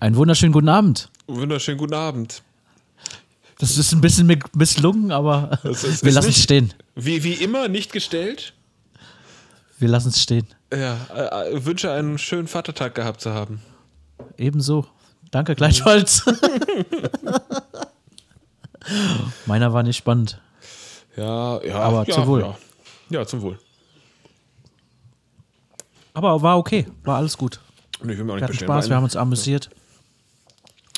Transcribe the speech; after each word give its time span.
Einen 0.00 0.16
wunderschönen 0.16 0.52
guten 0.52 0.68
Abend. 0.68 1.08
Wunderschönen 1.26 1.78
guten 1.78 1.94
Abend. 1.94 2.42
Das 3.58 3.76
ist 3.76 3.92
ein 3.92 4.00
bisschen 4.00 4.26
mi- 4.26 4.38
misslungen, 4.54 5.12
aber 5.12 5.58
ist- 5.64 6.02
wir 6.04 6.12
lassen 6.12 6.30
es 6.30 6.42
stehen. 6.42 6.72
Wie, 6.94 7.22
wie 7.22 7.34
immer 7.34 7.68
nicht 7.68 7.92
gestellt. 7.92 8.54
Wir 9.78 9.88
lassen 9.88 10.08
es 10.08 10.22
stehen. 10.22 10.46
Ja, 10.72 10.96
äh, 11.14 11.50
äh, 11.52 11.64
wünsche 11.66 11.92
einen 11.92 12.16
schönen 12.18 12.48
Vatertag 12.48 12.94
gehabt 12.94 13.20
zu 13.20 13.32
haben. 13.34 13.60
Ebenso. 14.38 14.86
Danke, 15.30 15.54
gleichfalls. 15.54 16.24
Meiner 19.46 19.72
war 19.72 19.82
nicht 19.82 19.96
spannend. 19.98 20.40
Ja, 21.16 21.62
ja. 21.62 21.76
Aber 21.76 22.06
ja, 22.08 22.14
zum 22.14 22.26
Wohl. 22.26 22.40
Ja. 22.40 22.56
ja, 23.10 23.26
zum 23.26 23.42
Wohl. 23.42 23.58
Aber 26.14 26.40
war 26.42 26.56
okay. 26.58 26.86
War 27.04 27.16
alles 27.18 27.36
gut. 27.36 27.60
Nee, 28.02 28.12
ich 28.12 28.18
will 28.18 28.24
mir 28.24 28.32
auch 28.32 28.36
Wir 28.36 28.40
nicht 28.40 28.42
hatten 28.44 28.52
bestellen. 28.52 28.68
Spaß, 28.70 28.88
wir 28.88 28.96
haben 28.96 29.04
uns 29.04 29.16
amüsiert. 29.16 29.70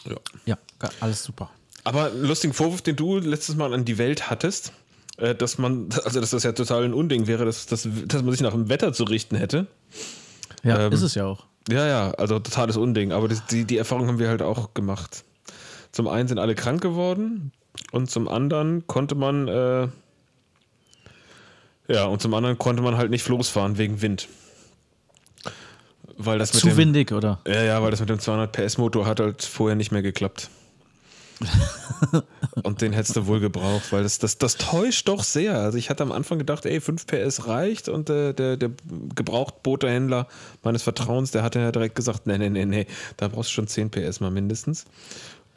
Ja. 0.04 0.16
Ja, 0.82 0.90
alles 1.00 1.22
super. 1.22 1.50
Aber 1.84 2.06
einen 2.06 2.24
lustigen 2.24 2.52
Vorwurf, 2.52 2.82
den 2.82 2.96
du 2.96 3.18
letztes 3.18 3.56
Mal 3.56 3.72
an 3.74 3.84
die 3.84 3.98
Welt 3.98 4.30
hattest, 4.30 4.72
äh, 5.16 5.34
dass 5.34 5.58
man, 5.58 5.88
also 6.04 6.20
dass 6.20 6.30
das 6.30 6.42
ja 6.42 6.52
total 6.52 6.84
ein 6.84 6.94
Unding 6.94 7.26
wäre, 7.26 7.44
dass, 7.44 7.66
dass, 7.66 7.88
dass 8.06 8.22
man 8.22 8.32
sich 8.32 8.40
nach 8.40 8.52
dem 8.52 8.68
Wetter 8.68 8.92
zu 8.92 9.04
richten 9.04 9.36
hätte. 9.36 9.66
Ja, 10.62 10.86
Ähm, 10.86 10.92
ist 10.92 11.02
es 11.02 11.14
ja 11.14 11.26
auch. 11.26 11.46
Ja, 11.70 11.86
ja, 11.86 12.10
also 12.12 12.38
totales 12.38 12.76
Unding. 12.76 13.12
Aber 13.12 13.28
das, 13.28 13.46
die, 13.46 13.64
die 13.64 13.78
Erfahrung 13.78 14.08
haben 14.08 14.18
wir 14.18 14.28
halt 14.28 14.42
auch 14.42 14.74
gemacht. 14.74 15.24
Zum 15.92 16.08
einen 16.08 16.28
sind 16.28 16.38
alle 16.38 16.54
krank 16.54 16.80
geworden 16.80 17.52
und 17.92 18.10
zum 18.10 18.28
anderen 18.28 18.86
konnte 18.86 19.14
man, 19.14 19.46
äh, 19.48 19.88
ja, 21.88 22.04
und 22.06 22.22
zum 22.22 22.34
anderen 22.34 22.58
konnte 22.58 22.82
man 22.82 22.96
halt 22.96 23.10
nicht 23.10 23.28
losfahren 23.28 23.78
wegen 23.78 24.02
Wind. 24.02 24.28
Weil 26.18 26.38
das 26.38 26.52
mit 26.54 26.60
Zu 26.60 26.68
dem, 26.68 26.76
windig, 26.76 27.12
oder? 27.12 27.40
Ja, 27.46 27.62
ja, 27.62 27.82
weil 27.82 27.90
das 27.90 28.00
mit 28.00 28.08
dem 28.08 28.18
200 28.18 28.52
PS 28.52 28.78
Motor 28.78 29.06
hat 29.06 29.20
halt 29.20 29.42
vorher 29.42 29.76
nicht 29.76 29.92
mehr 29.92 30.02
geklappt. 30.02 30.48
und 32.62 32.80
den 32.82 32.92
hättest 32.92 33.16
du 33.16 33.26
wohl 33.26 33.40
gebraucht, 33.40 33.92
weil 33.92 34.02
das, 34.02 34.18
das, 34.18 34.38
das 34.38 34.56
täuscht 34.56 35.08
doch 35.08 35.24
sehr. 35.24 35.58
Also 35.58 35.78
ich 35.78 35.90
hatte 35.90 36.02
am 36.02 36.12
Anfang 36.12 36.38
gedacht, 36.38 36.66
ey, 36.66 36.80
5 36.80 37.06
PS 37.06 37.46
reicht 37.46 37.88
und 37.88 38.10
äh, 38.10 38.32
der, 38.32 38.56
der 38.56 38.70
Gebrauchtbooterhändler 39.16 40.28
meines 40.62 40.82
Vertrauens, 40.82 41.30
der 41.30 41.42
hatte 41.42 41.58
ja 41.60 41.72
direkt 41.72 41.94
gesagt, 41.96 42.26
nee, 42.26 42.38
nee, 42.38 42.50
nee, 42.50 42.64
nee, 42.66 42.86
da 43.16 43.28
brauchst 43.28 43.50
du 43.50 43.54
schon 43.54 43.66
10 43.66 43.90
PS 43.90 44.20
mal 44.20 44.30
mindestens. 44.30 44.84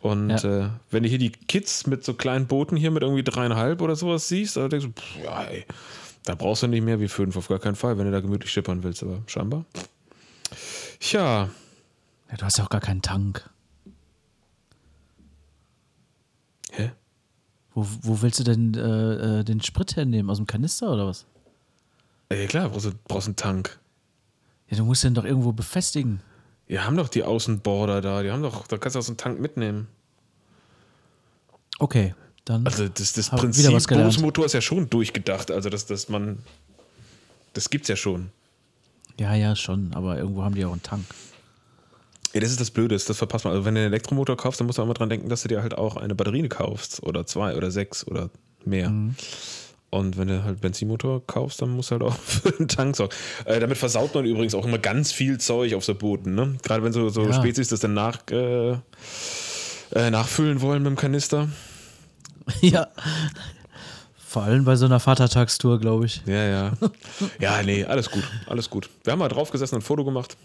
Und 0.01 0.29
Ja. 0.29 0.65
äh, 0.65 0.69
wenn 0.91 1.03
du 1.03 1.09
hier 1.09 1.17
die 1.19 1.31
Kids 1.31 1.87
mit 1.87 2.03
so 2.03 2.13
kleinen 2.13 2.47
Booten 2.47 2.77
hier 2.77 2.91
mit 2.91 3.03
irgendwie 3.03 3.23
dreieinhalb 3.23 3.81
oder 3.81 3.95
sowas 3.95 4.27
siehst, 4.27 4.57
da 4.57 4.67
denkst 4.67 4.87
du, 4.87 4.91
pff, 4.91 5.23
ja, 5.23 5.43
ey, 5.43 5.65
da 6.25 6.35
brauchst 6.35 6.63
du 6.63 6.67
nicht 6.67 6.83
mehr 6.83 6.99
wie 6.99 7.07
fünf, 7.07 7.35
auf 7.37 7.47
gar 7.47 7.59
keinen 7.59 7.75
Fall, 7.75 7.97
wenn 7.97 8.05
du 8.05 8.11
da 8.11 8.19
gemütlich 8.21 8.51
schippern 8.51 8.83
willst, 8.83 9.03
aber 9.03 9.19
scheinbar. 9.27 9.65
Tja, 11.05 11.51
Ja, 12.31 12.35
du 12.35 12.45
hast 12.45 12.57
ja 12.57 12.63
auch 12.63 12.69
gar 12.69 12.81
keinen 12.81 13.03
Tank. 13.03 13.47
hä? 16.71 16.93
Wo, 17.75 17.85
wo 18.01 18.23
willst 18.23 18.39
du 18.39 18.43
denn 18.43 18.73
äh, 18.73 19.41
äh, 19.41 19.43
den 19.43 19.61
Sprit 19.61 19.95
hernehmen? 19.95 20.31
Aus 20.31 20.37
dem 20.37 20.47
Kanister 20.47 20.91
oder 20.91 21.05
was? 21.05 21.27
Ja 22.31 22.47
klar, 22.47 22.69
brauchst 22.69 22.87
du 22.87 22.91
brauchst 23.07 23.27
einen 23.27 23.35
Tank. 23.35 23.79
Ja, 24.67 24.77
du 24.77 24.85
musst 24.85 25.03
den 25.03 25.13
doch 25.13 25.25
irgendwo 25.25 25.51
befestigen. 25.51 26.21
Die 26.69 26.79
haben 26.79 26.97
doch 26.97 27.09
die 27.09 27.23
Außenborder 27.23 28.01
da, 28.01 28.23
die 28.23 28.31
haben 28.31 28.41
doch, 28.41 28.65
da 28.65 28.79
kannst 28.79 28.95
du 28.95 28.99
auch 28.99 29.03
so 29.03 29.11
einen 29.11 29.17
Tank 29.17 29.39
mitnehmen. 29.39 29.87
Okay, 31.77 32.15
dann. 32.45 32.65
Also 32.65 32.87
das, 32.89 33.13
das 33.13 33.29
Prinzip. 33.29 33.69
Bootsmotor 33.69 34.45
ist 34.45 34.53
ja 34.53 34.61
schon 34.61 34.89
durchgedacht, 34.89 35.51
also 35.51 35.69
dass, 35.69 35.85
dass 35.85 36.09
man, 36.09 36.39
das 37.53 37.69
gibt's 37.69 37.89
ja 37.89 37.95
schon. 37.95 38.31
Ja, 39.19 39.33
ja, 39.35 39.55
schon, 39.55 39.91
aber 39.93 40.17
irgendwo 40.17 40.43
haben 40.43 40.55
die 40.55 40.65
auch 40.65 40.71
einen 40.71 40.83
Tank. 40.83 41.05
Ja, 42.33 42.41
das 42.41 42.51
ist 42.51 42.59
das 42.59 42.71
Blöde, 42.71 42.97
das 42.97 43.17
verpasst 43.17 43.45
man. 43.45 43.53
Also 43.53 43.65
wenn 43.65 43.75
du 43.75 43.81
einen 43.81 43.93
Elektromotor 43.93 44.35
kaufst, 44.35 44.59
dann 44.59 44.67
musst 44.67 44.77
du 44.77 44.81
auch 44.81 44.85
immer 44.85 44.93
dran 44.93 45.09
denken, 45.09 45.29
dass 45.29 45.43
du 45.43 45.47
dir 45.47 45.61
halt 45.61 45.77
auch 45.77 45.95
eine 45.95 46.15
Batterie 46.15 46.47
kaufst 46.49 47.01
oder 47.03 47.25
zwei 47.25 47.55
oder 47.55 47.71
sechs 47.71 48.05
oder 48.05 48.29
mehr. 48.65 48.89
Mhm. 48.89 49.15
Und 49.89 50.17
wenn 50.17 50.27
du 50.27 50.43
halt 50.43 50.59
Benzinmotor 50.59 51.25
kaufst, 51.25 51.61
dann 51.61 51.69
musst 51.69 51.91
du 51.91 51.93
halt 51.93 52.03
auch 52.03 52.15
für 52.19 52.51
den 52.51 52.67
Tank 52.67 52.97
sorgen. 52.97 53.15
Äh, 53.45 53.61
damit 53.61 53.77
versaut 53.77 54.13
man 54.13 54.25
übrigens 54.25 54.53
auch 54.53 54.65
immer 54.65 54.77
ganz 54.79 55.13
viel 55.13 55.37
Zeug 55.37 55.73
auf 55.73 55.85
so 55.85 55.95
Booten. 55.95 56.35
Ne? 56.35 56.57
Gerade 56.63 56.83
wenn 56.83 56.91
so, 56.91 57.07
so 57.07 57.23
Ja. 57.23 57.33
Spezies 57.33 57.69
das 57.69 57.79
dann 57.79 57.93
nach, 57.93 58.19
äh, 58.29 58.71
äh, 59.93 60.09
nachfüllen 60.11 60.59
wollen 60.59 60.83
mit 60.83 60.89
dem 60.89 60.97
Kanister. 60.97 61.47
ja. 62.61 62.87
Vor 64.35 64.43
allem 64.43 64.65
bei 64.65 64.75
so 64.75 64.83
einer 64.85 64.99
Vatertagstour, 64.99 65.79
glaube 65.79 66.07
ich. 66.07 66.21
Ja, 66.25 66.43
ja. 66.43 66.71
ja, 67.39 67.63
nee, 67.63 67.85
alles 67.85 68.11
gut, 68.11 68.21
alles 68.47 68.69
gut. 68.69 68.89
Wir 69.05 69.13
haben 69.13 69.19
mal 69.19 69.29
drauf 69.29 69.49
gesessen 69.49 69.75
und 69.75 69.79
ein 69.79 69.85
Foto 69.85 70.03
gemacht. 70.03 70.35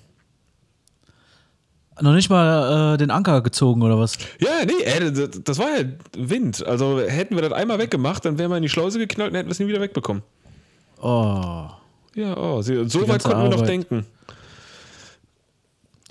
Noch 2.00 2.12
nicht 2.14 2.30
mal 2.30 2.94
äh, 2.94 2.98
den 2.98 3.10
Anker 3.10 3.40
gezogen 3.42 3.82
oder 3.82 3.98
was? 3.98 4.16
Ja, 4.38 4.64
nee, 4.64 4.80
äh, 4.84 5.10
das- 5.10 5.42
das 5.42 5.58
war 5.58 5.76
ja 5.76 5.86
Wind. 6.16 6.64
Also 6.64 7.00
hätten 7.00 7.34
wir 7.34 7.42
das 7.42 7.50
einmal 7.52 7.80
weggemacht, 7.80 8.24
dann 8.24 8.38
wären 8.38 8.50
wir 8.52 8.58
in 8.58 8.62
die 8.62 8.68
Schleuse 8.68 9.00
geknallt 9.00 9.32
und 9.32 9.36
hätten 9.38 9.48
wir 9.48 9.52
es 9.54 9.58
nie 9.58 9.66
wieder 9.66 9.80
wegbekommen. 9.80 10.22
Oh, 11.02 11.68
Ja, 12.14 12.36
oh, 12.36 12.62
so 12.62 12.72
weit 13.08 13.24
konnten 13.24 13.42
wir 13.42 13.48
noch 13.48 13.54
Arbeit. 13.54 13.68
denken. 13.68 14.06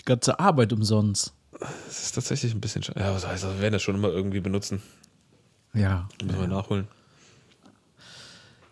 die 0.02 0.04
ganze 0.04 0.38
Arbeit 0.38 0.74
umsonst. 0.74 1.32
Das 1.58 2.04
ist 2.04 2.12
tatsächlich 2.16 2.54
ein 2.54 2.60
bisschen 2.60 2.84
schade. 2.84 3.00
Ja, 3.00 3.14
was 3.16 3.26
heißt 3.26 3.46
das? 3.46 3.54
Wir 3.54 3.62
werden 3.62 3.74
das 3.74 3.82
schon 3.84 3.96
immer 3.96 4.10
irgendwie 4.10 4.42
benutzen. 4.42 4.82
Ja. 5.74 6.10
Müssen 6.22 6.42
wir 6.42 6.48
nachholen. 6.50 6.90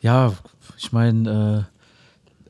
Ja, 0.01 0.33
ich 0.77 0.91
meine, 0.91 1.67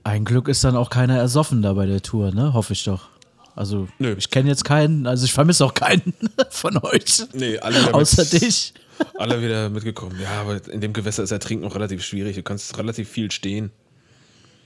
äh, 0.03 0.07
ein 0.07 0.25
Glück 0.25 0.47
ist 0.47 0.63
dann 0.63 0.75
auch 0.75 0.89
keiner 0.89 1.17
ersoffen 1.17 1.61
da 1.61 1.73
bei 1.73 1.85
der 1.85 2.01
Tour, 2.01 2.33
ne? 2.33 2.53
Hoffe 2.53 2.73
ich 2.73 2.83
doch. 2.83 3.09
Also, 3.55 3.87
Nö. 3.97 4.15
ich 4.17 4.29
kenne 4.29 4.49
jetzt 4.49 4.63
keinen, 4.65 5.07
also 5.07 5.25
ich 5.25 5.33
vermisse 5.33 5.65
auch 5.65 5.73
keinen 5.73 6.13
von 6.49 6.77
euch. 6.77 7.23
Nee, 7.33 7.57
alle 7.57 7.81
wieder 7.81 7.95
Außer 7.95 8.25
dich. 8.25 8.73
Alle 9.15 9.41
wieder 9.41 9.69
mitgekommen. 9.69 10.19
Ja, 10.21 10.41
aber 10.41 10.65
in 10.67 10.81
dem 10.81 10.93
Gewässer 10.93 11.23
ist 11.23 11.31
Ertrinken 11.31 11.65
noch 11.65 11.75
relativ 11.75 12.03
schwierig. 12.03 12.35
Du 12.35 12.43
kannst 12.43 12.77
relativ 12.77 13.09
viel 13.09 13.31
stehen. 13.31 13.71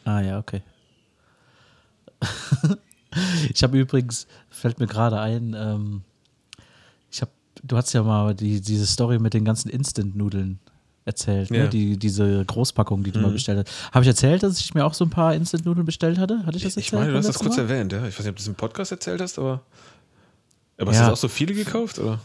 Ah 0.03 0.21
ja, 0.21 0.39
okay. 0.39 0.61
ich 3.53 3.63
habe 3.63 3.79
übrigens, 3.79 4.27
fällt 4.49 4.79
mir 4.79 4.87
gerade 4.87 5.19
ein, 5.19 5.55
ähm, 5.57 6.01
ich 7.11 7.21
habe, 7.21 7.31
du 7.63 7.77
hast 7.77 7.93
ja 7.93 8.03
mal 8.03 8.35
die, 8.35 8.61
diese 8.61 8.87
Story 8.87 9.19
mit 9.19 9.33
den 9.33 9.45
ganzen 9.45 9.69
Instant-Nudeln 9.69 10.59
erzählt, 11.05 11.49
Ja. 11.49 11.63
ne? 11.63 11.69
die, 11.69 11.97
diese 11.97 12.43
Großpackung, 12.45 13.03
die 13.03 13.11
du 13.11 13.19
mal 13.19 13.31
bestellt 13.31 13.67
hast. 13.67 13.91
Habe 13.93 14.03
ich 14.03 14.07
erzählt, 14.09 14.43
dass 14.43 14.59
ich 14.59 14.73
mir 14.73 14.85
auch 14.85 14.93
so 14.93 15.05
ein 15.05 15.09
paar 15.09 15.33
Instant-Nudeln 15.33 15.85
bestellt 15.85 16.17
hatte? 16.19 16.45
Hatte 16.45 16.57
ich 16.57 16.63
das 16.63 16.77
erzählt? 16.77 16.85
Ich 16.85 16.93
meine, 16.93 17.11
du 17.11 17.17
hast 17.17 17.27
das 17.27 17.39
kurz 17.39 17.57
Mal? 17.57 17.63
erwähnt, 17.63 17.91
ja. 17.91 17.99
Ich 18.07 18.13
weiß 18.17 18.19
nicht, 18.19 18.29
ob 18.29 18.35
du 18.35 18.39
das 18.41 18.47
im 18.47 18.55
Podcast 18.55 18.91
erzählt 18.91 19.19
hast, 19.21 19.39
aber. 19.39 19.61
Aber 20.77 20.91
hast 20.91 20.97
Ja. 20.97 21.05
du 21.05 21.09
das 21.11 21.19
auch 21.19 21.21
so 21.21 21.27
viele 21.27 21.53
gekauft, 21.53 21.99
oder? 21.99 22.19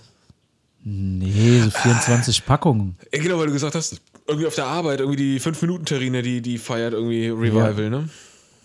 Nee, 0.85 1.61
so 1.63 1.71
24 1.71 2.47
Packungen. 2.47 2.97
Ja, 3.13 3.21
genau, 3.23 3.39
weil 3.39 3.47
du 3.47 3.53
gesagt 3.53 3.75
hast, 3.75 4.01
irgendwie 4.29 4.47
auf 4.47 4.55
der 4.55 4.67
Arbeit, 4.67 5.01
irgendwie 5.01 5.17
die 5.17 5.41
5-Minuten-Terrine, 5.41 6.23
die, 6.23 6.41
die 6.41 6.59
feiert 6.59 6.93
irgendwie 6.93 7.27
Revival, 7.29 7.91
ne? 7.91 8.09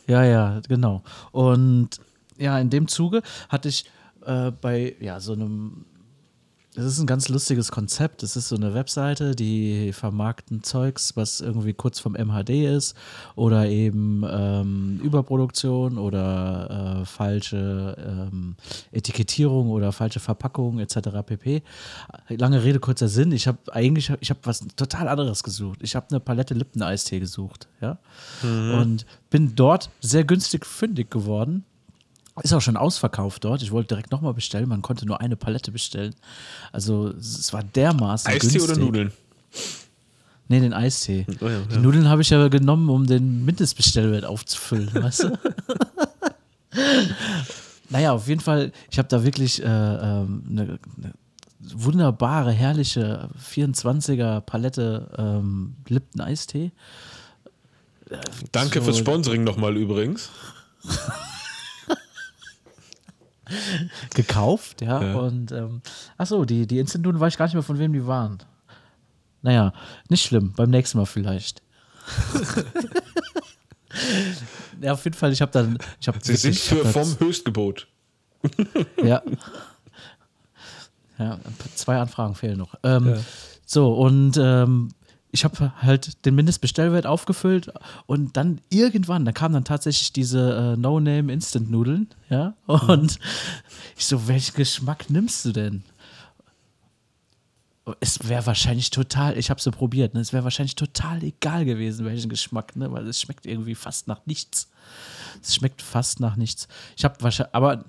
Ja, 0.07 0.23
ja, 0.23 0.61
genau. 0.67 1.01
Und 1.31 1.89
ja, 2.37 2.59
in 2.59 2.69
dem 2.69 2.87
Zuge 2.87 3.21
hatte 3.49 3.69
ich 3.69 3.85
äh, 4.25 4.51
bei 4.51 4.95
ja, 4.99 5.19
so 5.19 5.33
einem. 5.33 5.85
Das 6.73 6.85
ist 6.85 6.99
ein 6.99 7.05
ganz 7.05 7.27
lustiges 7.27 7.69
Konzept. 7.69 8.23
Das 8.23 8.37
ist 8.37 8.47
so 8.47 8.55
eine 8.55 8.73
Webseite, 8.73 9.35
die 9.35 9.91
vermarkten 9.91 10.63
Zeugs, 10.63 11.17
was 11.17 11.41
irgendwie 11.41 11.73
kurz 11.73 11.99
vom 11.99 12.13
MHD 12.13 12.49
ist 12.49 12.95
oder 13.35 13.67
eben 13.67 14.23
ähm, 14.25 15.01
Überproduktion 15.03 15.97
oder 15.97 17.01
äh, 17.01 17.05
falsche 17.05 17.97
ähm, 17.99 18.55
Etikettierung 18.93 19.69
oder 19.69 19.91
falsche 19.91 20.21
Verpackung 20.21 20.79
etc. 20.79 21.09
pp. 21.25 21.61
Lange 22.29 22.63
Rede, 22.63 22.79
kurzer 22.79 23.09
Sinn. 23.09 23.33
Ich 23.33 23.47
habe 23.47 23.59
eigentlich, 23.73 24.09
ich 24.21 24.29
habe 24.29 24.39
was 24.43 24.65
total 24.77 25.09
anderes 25.09 25.43
gesucht. 25.43 25.79
Ich 25.81 25.97
habe 25.97 26.05
eine 26.09 26.21
Palette 26.21 26.53
Lipton-Eistee 26.53 27.19
gesucht, 27.19 27.67
ja, 27.81 27.97
und 28.43 29.05
bin 29.29 29.55
dort 29.55 29.89
sehr 29.99 30.23
günstig 30.23 30.65
fündig 30.65 31.11
geworden. 31.11 31.65
Ist 32.43 32.53
auch 32.53 32.61
schon 32.61 32.77
ausverkauft 32.77 33.43
dort. 33.43 33.61
Ich 33.61 33.71
wollte 33.71 33.89
direkt 33.89 34.11
nochmal 34.11 34.33
bestellen. 34.33 34.67
Man 34.69 34.81
konnte 34.81 35.05
nur 35.05 35.21
eine 35.21 35.35
Palette 35.35 35.71
bestellen. 35.71 36.15
Also 36.71 37.09
es 37.09 37.51
war 37.53 37.63
dermaßen 37.63 38.29
Eistee 38.31 38.47
günstig. 38.57 38.63
oder 38.63 38.77
Nudeln? 38.77 39.11
Nee, 40.47 40.59
den 40.59 40.73
Eistee. 40.73 41.25
Oh 41.39 41.47
ja, 41.47 41.59
Die 41.69 41.75
ja. 41.75 41.79
Nudeln 41.81 42.09
habe 42.09 42.21
ich 42.21 42.29
ja 42.29 42.47
genommen, 42.47 42.89
um 42.89 43.05
den 43.05 43.45
Mindestbestellwert 43.45 44.25
aufzufüllen, 44.25 44.89
weißt 44.93 45.23
du? 45.23 45.37
naja, 47.89 48.11
auf 48.13 48.27
jeden 48.27 48.41
Fall, 48.41 48.71
ich 48.89 48.97
habe 48.97 49.07
da 49.07 49.23
wirklich 49.23 49.61
äh, 49.61 49.65
ähm, 49.65 50.43
eine, 50.49 50.61
eine 50.97 51.13
wunderbare, 51.59 52.51
herrliche 52.51 53.29
24er 53.53 54.41
Palette 54.41 55.09
ähm, 55.17 55.75
Lipton 55.87 56.21
Eistee. 56.21 56.71
Danke 58.51 58.79
So. 58.79 58.85
fürs 58.85 58.97
Sponsoring 58.97 59.43
nochmal 59.43 59.77
übrigens. 59.77 60.29
gekauft, 64.13 64.81
ja. 64.81 65.01
Ja. 65.01 65.15
Und 65.15 65.51
ähm, 65.51 65.81
achso, 66.17 66.45
die, 66.45 66.67
die 66.67 66.79
Instant-Nudeln 66.79 67.19
weiß 67.19 67.33
ich 67.33 67.37
gar 67.37 67.45
nicht 67.45 67.53
mehr, 67.53 67.63
von 67.63 67.79
wem 67.79 67.93
die 67.93 68.05
waren. 68.05 68.39
Naja, 69.41 69.73
nicht 70.09 70.23
schlimm, 70.23 70.53
beim 70.55 70.69
nächsten 70.69 70.97
Mal 70.97 71.05
vielleicht. 71.05 71.61
ja, 74.81 74.93
auf 74.93 75.03
jeden 75.03 75.15
Fall, 75.15 75.31
ich 75.31 75.41
habe 75.41 75.51
dann. 75.51 75.77
Ich 75.99 76.07
hab 76.07 76.23
Sie 76.23 76.35
sind 76.35 76.55
für 76.55 76.85
vom 76.85 77.19
Höchstgebot. 77.19 77.87
Ja. 79.03 79.21
Ja, 81.19 81.39
zwei 81.75 81.97
Anfragen 81.99 82.33
fehlen 82.33 82.57
noch. 82.57 82.73
Ähm, 82.81 83.09
ja. 83.09 83.17
So, 83.63 83.93
und 83.93 84.37
ähm, 84.41 84.89
ich 85.31 85.43
habe 85.43 85.73
halt 85.81 86.25
den 86.25 86.35
Mindestbestellwert 86.35 87.05
aufgefüllt 87.05 87.71
und 88.05 88.35
dann 88.35 88.59
irgendwann, 88.69 89.25
da 89.25 89.31
kamen 89.31 89.53
dann 89.53 89.63
tatsächlich 89.63 90.11
diese 90.13 90.73
äh, 90.73 90.77
No-Name-Instant-Nudeln, 90.77 92.09
ja, 92.29 92.53
und 92.65 93.19
mhm. 93.19 93.25
ich 93.97 94.05
so, 94.05 94.27
welchen 94.27 94.55
Geschmack 94.55 95.09
nimmst 95.09 95.45
du 95.45 95.51
denn? 95.51 95.83
Es 97.99 98.27
wäre 98.27 98.45
wahrscheinlich 98.45 98.89
total, 98.89 99.37
ich 99.37 99.49
habe 99.49 99.61
sie 99.61 99.71
probiert, 99.71 100.13
ne, 100.13 100.19
es 100.19 100.33
wäre 100.33 100.43
wahrscheinlich 100.43 100.75
total 100.75 101.23
egal 101.23 101.65
gewesen, 101.65 102.05
welchen 102.05 102.29
Geschmack, 102.29 102.75
ne, 102.75 102.91
weil 102.91 103.07
es 103.07 103.21
schmeckt 103.21 103.45
irgendwie 103.45 103.75
fast 103.75 104.07
nach 104.07 104.25
nichts. 104.25 104.69
Es 105.41 105.55
schmeckt 105.55 105.81
fast 105.81 106.19
nach 106.19 106.35
nichts. 106.35 106.67
Ich 106.97 107.05
habe 107.05 107.15
wahrscheinlich, 107.21 107.55
aber 107.55 107.85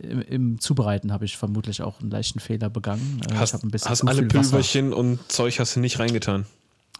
im, 0.00 0.22
im 0.22 0.60
Zubereiten 0.60 1.12
habe 1.12 1.24
ich 1.24 1.36
vermutlich 1.36 1.82
auch 1.82 2.00
einen 2.00 2.10
leichten 2.10 2.40
Fehler 2.40 2.70
begangen. 2.70 3.20
Äh, 3.28 3.34
hast, 3.34 3.54
hast 3.84 4.08
alle 4.08 4.22
Pülverchen 4.22 4.92
und 4.92 5.20
Zeug 5.30 5.58
hast 5.58 5.76
du 5.76 5.80
nicht 5.80 5.98
reingetan? 5.98 6.46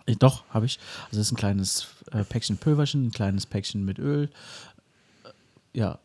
Äh, 0.06 0.16
doch, 0.16 0.44
habe 0.50 0.66
ich. 0.66 0.78
Also 1.06 1.20
es 1.20 1.26
ist 1.28 1.32
ein 1.32 1.36
kleines 1.36 1.88
äh, 2.12 2.24
Päckchen 2.24 2.56
Pülverchen, 2.56 3.06
ein 3.06 3.12
kleines 3.12 3.46
Päckchen 3.46 3.84
mit 3.84 3.98
Öl. 3.98 4.30
Äh, 5.24 5.78
ja, 5.78 5.98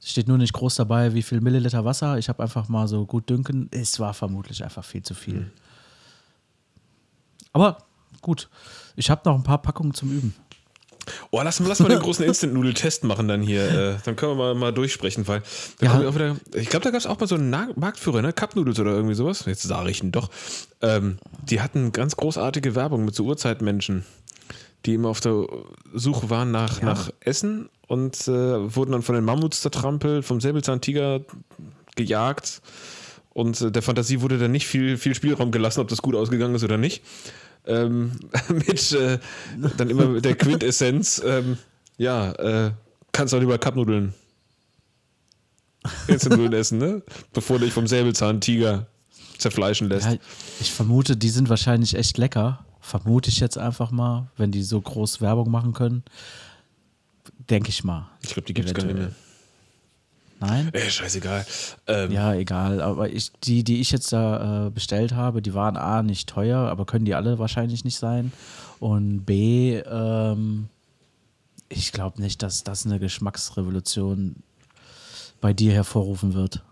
es 0.00 0.10
steht 0.10 0.28
nur 0.28 0.38
nicht 0.38 0.52
groß 0.52 0.76
dabei, 0.76 1.14
wie 1.14 1.22
viel 1.22 1.40
Milliliter 1.40 1.84
Wasser. 1.84 2.18
Ich 2.18 2.28
habe 2.28 2.42
einfach 2.42 2.68
mal 2.68 2.88
so 2.88 3.06
gut 3.06 3.30
dünken. 3.30 3.68
Es 3.70 4.00
war 4.00 4.14
vermutlich 4.14 4.64
einfach 4.64 4.84
viel 4.84 5.02
zu 5.02 5.14
viel. 5.14 5.40
Mhm. 5.40 5.50
Aber 7.52 7.78
gut, 8.20 8.48
ich 8.96 9.10
habe 9.10 9.22
noch 9.24 9.36
ein 9.36 9.44
paar 9.44 9.62
Packungen 9.62 9.94
zum 9.94 10.10
Üben. 10.10 10.34
Oh, 11.30 11.40
lass, 11.42 11.58
lass 11.60 11.80
mal 11.80 11.88
den 11.88 11.98
großen 12.02 12.24
Instant-Nudel-Test 12.24 13.04
machen 13.04 13.28
dann 13.28 13.42
hier. 13.42 13.64
Äh, 13.64 13.94
dann 14.04 14.16
können 14.16 14.32
wir 14.32 14.36
mal, 14.36 14.54
mal 14.54 14.72
durchsprechen, 14.72 15.26
weil 15.26 15.42
ja. 15.80 16.14
wieder, 16.14 16.36
ich 16.54 16.68
glaube, 16.68 16.84
da 16.84 16.90
gab 16.90 17.00
es 17.00 17.06
auch 17.06 17.18
mal 17.18 17.26
so 17.26 17.34
einen 17.34 17.50
Marktführer, 17.50 18.22
ne? 18.22 18.32
Cup 18.32 18.56
Noodles 18.56 18.78
oder 18.78 18.92
irgendwie 18.92 19.14
sowas. 19.14 19.44
Jetzt 19.46 19.62
sage 19.62 19.90
ich 19.90 20.02
ihn 20.02 20.12
doch. 20.12 20.30
Ähm, 20.80 21.18
die 21.42 21.60
hatten 21.60 21.92
ganz 21.92 22.16
großartige 22.16 22.74
Werbung 22.74 23.04
mit 23.04 23.14
so 23.14 23.24
Urzeitmenschen, 23.24 24.04
die 24.86 24.94
immer 24.94 25.08
auf 25.08 25.20
der 25.20 25.46
Suche 25.92 26.30
waren 26.30 26.50
nach, 26.50 26.80
ja. 26.80 26.86
nach 26.86 27.10
Essen 27.20 27.68
und 27.86 28.28
äh, 28.28 28.74
wurden 28.74 28.92
dann 28.92 29.02
von 29.02 29.14
den 29.14 29.24
Mammuts 29.24 29.60
zertrampelt, 29.60 30.24
vom 30.24 30.40
Säbelzahntiger 30.40 31.20
gejagt. 31.96 32.62
Und 33.34 33.60
äh, 33.60 33.70
der 33.70 33.82
Fantasie 33.82 34.20
wurde 34.20 34.38
dann 34.38 34.52
nicht 34.52 34.66
viel, 34.66 34.96
viel 34.98 35.14
Spielraum 35.14 35.50
gelassen, 35.52 35.80
ob 35.80 35.88
das 35.88 36.02
gut 36.02 36.14
ausgegangen 36.14 36.54
ist 36.54 36.64
oder 36.64 36.78
nicht 36.78 37.02
ähm, 37.66 38.12
mit 38.48 38.92
äh, 38.92 39.18
dann 39.76 39.90
immer 39.90 40.06
mit 40.06 40.24
der 40.24 40.36
Quintessenz, 40.36 41.22
ähm, 41.24 41.58
ja, 41.98 42.32
äh, 42.32 42.72
kannst 43.12 43.34
auch 43.34 43.40
lieber 43.40 43.58
Cupnudeln 43.58 44.14
Instant 46.06 46.54
essen, 46.54 46.78
ne? 46.78 47.02
Bevor 47.32 47.58
du 47.58 47.64
dich 47.64 47.74
vom 47.74 47.86
Säbelzahntiger 47.86 48.86
zerfleischen 49.38 49.88
lässt. 49.88 50.06
Ja, 50.06 50.16
ich 50.60 50.72
vermute, 50.72 51.16
die 51.16 51.28
sind 51.28 51.48
wahrscheinlich 51.48 51.94
echt 51.94 52.18
lecker. 52.18 52.64
Vermute 52.80 53.30
ich 53.30 53.40
jetzt 53.40 53.58
einfach 53.58 53.90
mal, 53.90 54.30
wenn 54.36 54.52
die 54.52 54.62
so 54.62 54.80
groß 54.80 55.20
Werbung 55.20 55.50
machen 55.50 55.72
können. 55.72 56.02
Denke 57.50 57.70
ich 57.70 57.84
mal. 57.84 58.08
Ich 58.22 58.30
glaube, 58.30 58.46
die 58.46 58.54
gibt 58.54 58.68
es 58.68 58.74
gar 58.74 58.84
nicht 58.84 58.96
mehr. 58.96 59.12
Nein? 60.42 60.70
Ey, 60.72 60.90
scheißegal. 60.90 61.46
Ähm, 61.86 62.10
ja, 62.10 62.34
egal. 62.34 62.82
Aber 62.82 63.08
ich, 63.08 63.30
die, 63.44 63.62
die 63.62 63.80
ich 63.80 63.92
jetzt 63.92 64.12
da 64.12 64.66
äh, 64.66 64.70
bestellt 64.70 65.14
habe, 65.14 65.40
die 65.40 65.54
waren 65.54 65.76
A, 65.76 66.02
nicht 66.02 66.28
teuer, 66.28 66.58
aber 66.58 66.84
können 66.84 67.04
die 67.04 67.14
alle 67.14 67.38
wahrscheinlich 67.38 67.84
nicht 67.84 67.96
sein. 67.96 68.32
Und 68.80 69.24
B, 69.24 69.76
ähm, 69.78 70.68
ich 71.68 71.92
glaube 71.92 72.20
nicht, 72.20 72.42
dass 72.42 72.64
das 72.64 72.84
eine 72.84 72.98
Geschmacksrevolution 72.98 74.42
bei 75.40 75.52
dir 75.52 75.72
hervorrufen 75.72 76.34
wird. 76.34 76.64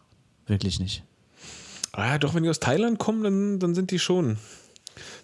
Wirklich 0.46 0.80
nicht. 0.80 1.04
Ah 1.92 2.08
ja, 2.08 2.18
doch, 2.18 2.34
wenn 2.34 2.42
die 2.42 2.50
aus 2.50 2.60
Thailand 2.60 2.98
kommen, 2.98 3.22
dann, 3.22 3.60
dann 3.60 3.74
sind 3.76 3.92
die 3.92 4.00
schon 4.00 4.36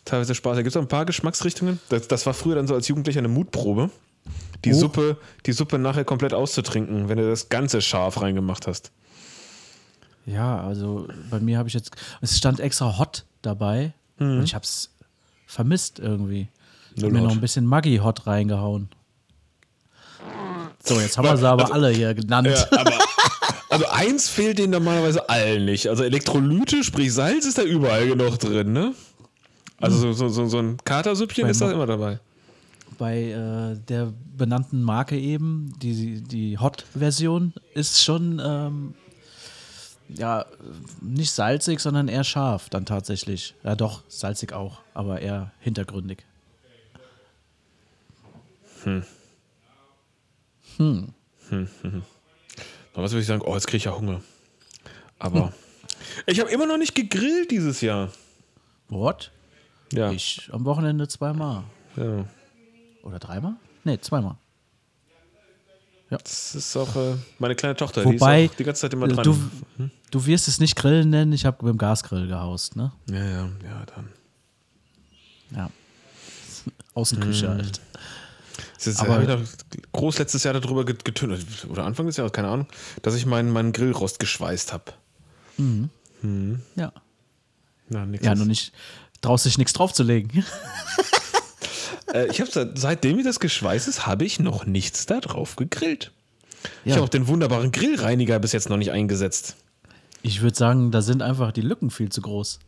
teilweise 0.05 0.37
Spaß. 0.37 0.55
Da 0.55 0.63
gibt 0.63 0.71
es 0.71 0.77
auch 0.77 0.83
ein 0.83 0.89
paar 0.89 1.05
Geschmacksrichtungen. 1.05 1.81
Das, 1.89 2.07
das 2.07 2.25
war 2.27 2.35
früher 2.35 2.55
dann 2.55 2.69
so 2.69 2.75
als 2.75 2.87
Jugendlicher 2.87 3.19
eine 3.19 3.29
Mutprobe 3.29 3.91
die, 4.65 4.73
oh. 4.73 4.79
Suppe, 4.79 5.17
die 5.47 5.53
Suppe 5.53 5.79
nachher 5.79 6.05
komplett 6.05 6.35
auszutrinken, 6.35 7.09
wenn 7.09 7.19
du 7.19 7.29
das 7.29 7.49
ganze 7.49 7.81
Schaf 7.81 8.21
reingemacht 8.21 8.67
hast. 8.67 8.91
Ja, 10.25 10.61
also 10.61 11.07
bei 11.31 11.39
mir 11.39 11.59
habe 11.59 11.69
ich 11.69 11.75
jetzt, 11.75 11.93
es 12.21 12.37
stand 12.37 12.59
extra 12.59 12.99
Hot 12.99 13.25
dabei 13.43 13.93
mhm. 14.19 14.39
und 14.39 14.45
ich 14.45 14.55
habe 14.55 14.65
es 14.65 14.91
vermisst 15.47 16.01
irgendwie. 16.01 16.49
Ich 16.97 17.05
habe 17.05 17.13
mir 17.13 17.21
noch 17.21 17.33
ein 17.33 17.41
bisschen 17.41 17.67
Maggi 17.67 17.99
Hot 17.99 18.27
reingehauen. 18.27 18.89
So, 20.83 21.01
jetzt 21.01 21.19
haben 21.19 21.27
wir 21.27 21.37
sie 21.37 21.49
aber 21.49 21.65
also, 21.65 21.75
alle 21.75 21.91
hier 21.91 22.15
genannt. 22.15 22.49
Ja, 22.49 22.79
aber, 22.79 22.93
also 23.71 23.87
eins 23.87 24.29
fehlt 24.29 24.59
denen 24.59 24.73
normalerweise 24.73 25.29
allen 25.29 25.65
nicht. 25.65 25.89
Also 25.89 26.05
Elektrolyte, 26.05 26.83
sprich 26.83 27.13
Salz, 27.13 27.45
ist 27.45 27.59
da 27.59 27.63
überall 27.63 28.09
genug 28.09 28.39
drin, 28.39 28.73
ne? 28.73 28.95
Also 29.79 29.99
so, 29.99 30.13
so, 30.13 30.29
so, 30.29 30.47
so 30.47 30.59
ein 30.59 30.79
Katersüppchen 30.85 31.47
ist 31.49 31.61
da 31.61 31.71
immer 31.71 31.87
dabei 31.87 32.19
bei 32.99 33.25
äh, 33.25 33.77
der 33.89 34.13
benannten 34.37 34.83
Marke 34.83 35.19
eben, 35.19 35.73
die, 35.81 36.23
die 36.23 36.59
Hot-Version, 36.59 37.53
ist 37.75 38.03
schon 38.03 38.41
ähm, 38.45 38.95
ja 40.09 40.47
nicht 41.01 41.33
salzig, 41.33 41.81
sondern 41.81 42.09
eher 42.09 42.25
scharf 42.25 42.69
dann 42.69 42.87
tatsächlich. 42.87 43.55
Ja 43.65 43.75
doch, 43.75 44.03
salzig 44.09 44.53
auch, 44.53 44.81
aber 44.95 45.21
eher 45.21 45.53
hintergründig. 45.61 46.25
Hm. 48.85 49.03
Hm. 50.77 51.09
Hm, 51.49 51.69
hm, 51.83 51.93
hm. 51.93 52.03
Was 52.95 53.13
würde 53.13 53.21
ich 53.21 53.27
sagen? 53.27 53.43
Oh, 53.45 53.55
jetzt 53.55 53.67
kriege 53.67 53.79
ich 53.79 53.85
ja 53.85 53.97
Hunger. 53.97 54.21
Aber 55.19 55.47
hm. 55.47 55.53
ich 56.27 56.41
habe 56.41 56.51
immer 56.51 56.67
noch 56.67 56.79
nicht 56.79 56.95
gegrillt 56.95 57.51
dieses 57.51 57.81
Jahr. 57.81 58.11
What? 58.89 59.33
Ja. 59.93 60.11
Ich 60.13 60.49
am 60.53 60.65
Wochenende 60.65 61.09
zweimal. 61.09 61.65
Ja. 61.97 62.27
Oder 63.07 63.21
dreimal? 63.21 63.55
Nee, 63.85 64.01
zweimal. 64.01 64.37
Ja. 66.11 66.19
Das 66.19 66.57
ist 66.57 66.77
auch 66.77 66.95
äh, 66.97 67.15
meine 67.39 67.55
kleine 67.55 67.77
Tochter, 67.77 68.05
Wobei, 68.05 68.41
die 68.41 68.45
ist 68.45 68.51
auch 68.51 68.57
die 68.57 68.65
ganze 68.65 68.81
Zeit 68.81 68.93
immer 68.95 69.07
dran. 69.07 69.25
Du, 69.25 69.39
hm? 69.77 69.91
du 70.11 70.27
wirst 70.27 70.49
es 70.49 70.59
nicht 70.59 70.75
Grillen 70.75 71.11
nennen, 71.11 71.33
ich 71.33 71.47
habe 71.47 71.65
mit 71.65 71.73
dem 71.73 71.79
Gasgrill 71.79 72.27
gehaust, 72.27 72.75
ne? 72.75 72.93
Ja, 73.09 73.25
ja, 73.25 73.49
ja, 73.65 73.87
dann. 73.95 74.09
Ja. 75.55 75.71
Außenküche 76.95 77.49
hm. 77.49 77.55
halt. 77.55 77.81
Ist 78.79 79.01
Aber 79.01 79.23
ja, 79.23 79.39
groß 79.93 80.19
letztes 80.19 80.45
Jahr 80.45 80.55
darüber 80.55 80.85
getönt, 80.85 81.45
oder 81.69 81.85
Anfang 81.85 82.07
des 82.07 82.17
Jahres, 82.17 82.33
keine 82.33 82.49
Ahnung, 82.49 82.67
dass 83.03 83.15
ich 83.15 83.27
meinen, 83.27 83.51
meinen 83.53 83.73
Grillrost 83.73 84.19
geschweißt 84.19 84.73
habe. 84.73 84.93
Mhm. 85.57 85.91
Hm. 86.23 86.63
Ja. 86.75 86.93
Na, 87.89 88.07
ja, 88.21 88.35
nur 88.35 88.47
nicht, 88.47 88.73
traust 89.21 89.47
dich 89.47 89.59
nichts 89.59 89.73
draufzulegen. 89.73 90.45
äh, 92.13 92.27
ich 92.29 92.41
habe 92.41 92.73
seitdem 92.75 93.19
ich 93.19 93.25
das 93.25 93.41
geschweißt 93.41 93.89
ist, 93.89 94.07
habe 94.07 94.25
ich 94.25 94.41
noch 94.41 94.67
nichts 94.67 95.07
da 95.07 95.21
drauf 95.21 95.57
gegrillt. 95.57 96.13
Ja. 96.63 96.71
Ich 96.85 96.93
habe 96.93 97.05
auch 97.05 97.09
den 97.09 97.29
wunderbaren 97.29 97.73
Grillreiniger 97.73 98.39
bis 98.39 98.53
jetzt 98.53 98.69
noch 98.69 98.77
nicht 98.77 98.91
eingesetzt. 98.91 99.57
Ich 100.23 100.43
würde 100.43 100.57
sagen, 100.57 100.91
da 100.91 101.03
sind 101.03 101.23
einfach 101.23 101.53
die 101.53 101.61
Lücken 101.61 101.91
viel 101.91 102.11
zu 102.11 102.21
groß. 102.21 102.59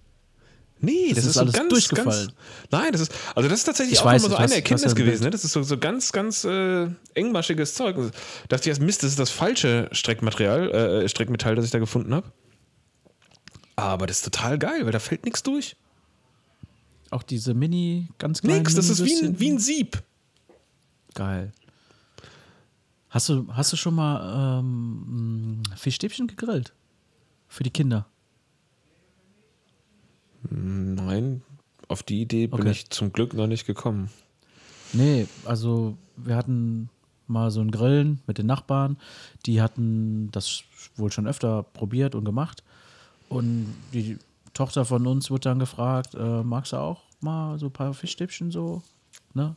Nee, 0.80 1.08
das, 1.08 1.16
das 1.16 1.24
ist, 1.24 1.30
ist 1.30 1.38
alles 1.38 1.54
ganz, 1.54 1.68
durchgefallen. 1.70 2.26
Ganz, 2.26 2.38
nein, 2.70 2.92
das 2.92 3.00
ist, 3.00 3.12
also 3.34 3.48
das 3.48 3.58
ist 3.58 3.64
tatsächlich 3.64 3.94
ich 3.94 4.00
auch 4.00 4.10
immer 4.10 4.20
so 4.20 4.36
eine 4.36 4.54
Erkenntnis 4.54 4.94
gewesen. 4.94 5.24
Ne? 5.24 5.30
Das 5.30 5.44
ist 5.44 5.52
so, 5.52 5.62
so 5.64 5.76
ganz, 5.76 6.12
ganz 6.12 6.44
äh, 6.44 6.86
engmaschiges 7.14 7.74
Zeug. 7.74 7.96
Da 7.96 8.10
dachte 8.48 8.62
ich 8.62 8.68
erst, 8.68 8.80
Mist, 8.80 9.02
das 9.02 9.10
ist 9.10 9.18
das 9.18 9.30
falsche 9.30 9.88
Streckmaterial, 9.90 10.70
äh, 10.70 11.08
Streckmetall, 11.08 11.56
das 11.56 11.64
ich 11.64 11.72
da 11.72 11.80
gefunden 11.80 12.14
habe. 12.14 12.30
Aber 13.74 14.06
das 14.06 14.18
ist 14.18 14.24
total 14.24 14.58
geil, 14.58 14.84
weil 14.84 14.92
da 14.92 15.00
fällt 15.00 15.24
nichts 15.24 15.42
durch. 15.42 15.76
Auch 17.10 17.22
diese 17.22 17.54
Mini, 17.54 18.08
ganz 18.18 18.42
kleinen 18.42 18.58
Nix, 18.58 18.74
das 18.74 18.88
ist 18.88 19.04
wie 19.04 19.24
ein, 19.24 19.40
wie 19.40 19.50
ein 19.50 19.58
Sieb. 19.58 20.02
Geil. 21.14 21.52
Hast 23.10 23.28
du, 23.28 23.46
hast 23.52 23.72
du 23.72 23.76
schon 23.76 23.94
mal 23.94 24.60
ähm, 24.60 25.62
Fischstäbchen 25.76 26.26
gegrillt? 26.26 26.74
Für 27.48 27.64
die 27.64 27.70
Kinder? 27.70 28.06
Nein, 30.50 31.42
auf 31.88 32.02
die 32.02 32.20
Idee 32.20 32.46
bin 32.46 32.60
okay. 32.60 32.70
ich 32.70 32.90
zum 32.90 33.12
Glück 33.12 33.32
noch 33.32 33.46
nicht 33.46 33.66
gekommen. 33.66 34.10
Nee, 34.92 35.26
also 35.44 35.96
wir 36.16 36.36
hatten 36.36 36.90
mal 37.26 37.50
so 37.50 37.60
ein 37.60 37.70
Grillen 37.70 38.20
mit 38.26 38.38
den 38.38 38.46
Nachbarn. 38.46 38.98
Die 39.46 39.60
hatten 39.60 40.30
das 40.30 40.62
wohl 40.96 41.10
schon 41.12 41.26
öfter 41.26 41.62
probiert 41.62 42.14
und 42.14 42.24
gemacht. 42.24 42.62
Und 43.28 43.74
die 43.92 44.18
Tochter 44.58 44.84
von 44.84 45.06
uns 45.06 45.30
wird 45.30 45.46
dann 45.46 45.60
gefragt, 45.60 46.16
äh, 46.16 46.42
magst 46.42 46.72
du 46.72 46.78
auch 46.78 47.04
mal 47.20 47.60
so 47.60 47.66
ein 47.66 47.72
paar 47.72 47.94
Fischstäbchen 47.94 48.50
so? 48.50 48.82
Ne? 49.32 49.54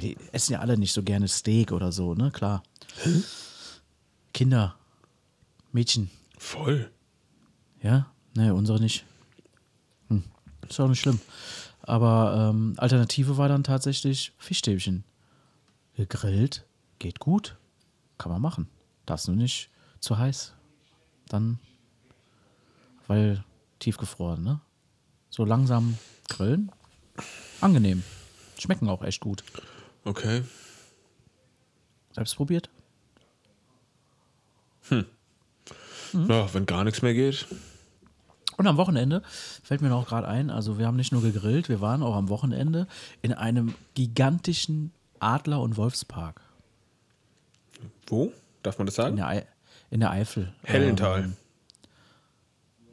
Die 0.00 0.16
essen 0.32 0.54
ja 0.54 0.60
alle 0.60 0.78
nicht 0.78 0.94
so 0.94 1.02
gerne 1.02 1.28
Steak 1.28 1.72
oder 1.72 1.92
so, 1.92 2.14
ne? 2.14 2.30
Klar. 2.30 2.62
Hm? 3.02 3.22
Kinder, 4.32 4.76
Mädchen. 5.72 6.10
Voll. 6.38 6.90
Ja? 7.82 8.10
Ne, 8.34 8.54
unsere 8.54 8.80
nicht. 8.80 9.04
Hm. 10.08 10.24
Ist 10.66 10.80
auch 10.80 10.88
nicht 10.88 11.00
schlimm. 11.00 11.20
Aber 11.82 12.50
ähm, 12.50 12.72
Alternative 12.78 13.36
war 13.36 13.50
dann 13.50 13.62
tatsächlich 13.62 14.32
Fischstäbchen. 14.38 15.04
Gegrillt, 15.96 16.64
geht 16.98 17.20
gut. 17.20 17.58
Kann 18.16 18.32
man 18.32 18.40
machen. 18.40 18.68
Darfst 19.04 19.28
nur 19.28 19.36
nicht 19.36 19.68
zu 19.98 20.16
heiß. 20.16 20.54
Dann, 21.28 21.58
weil 23.06 23.44
tiefgefroren, 23.80 24.42
ne? 24.44 24.60
So 25.30 25.44
langsam 25.44 25.98
grillen. 26.28 26.70
Angenehm. 27.60 28.02
Schmecken 28.58 28.88
auch 28.88 29.02
echt 29.02 29.20
gut. 29.20 29.42
Okay. 30.04 30.42
Selbst 32.12 32.36
probiert? 32.36 32.70
Ja, 34.90 36.52
wenn 36.52 36.66
gar 36.66 36.84
nichts 36.84 37.02
mehr 37.02 37.14
geht. 37.14 37.46
Und 38.56 38.66
am 38.66 38.76
Wochenende 38.76 39.22
fällt 39.62 39.80
mir 39.80 39.88
noch 39.88 40.06
gerade 40.08 40.26
ein, 40.28 40.50
also 40.50 40.78
wir 40.78 40.86
haben 40.86 40.96
nicht 40.96 41.12
nur 41.12 41.22
gegrillt, 41.22 41.68
wir 41.68 41.80
waren 41.80 42.02
auch 42.02 42.14
am 42.16 42.28
Wochenende 42.28 42.86
in 43.22 43.32
einem 43.32 43.74
gigantischen 43.94 44.92
Adler- 45.20 45.60
und 45.62 45.76
Wolfspark 45.76 46.40
Wo? 48.06 48.32
Darf 48.62 48.78
man 48.78 48.86
das 48.86 48.96
in 48.98 49.02
sagen? 49.04 49.16
der, 49.16 49.26
Ei- 49.28 49.46
in 49.90 50.00
der 50.00 50.10
Eifel. 50.10 50.52
Hellental. 50.64 51.24
Ähm, 51.24 51.36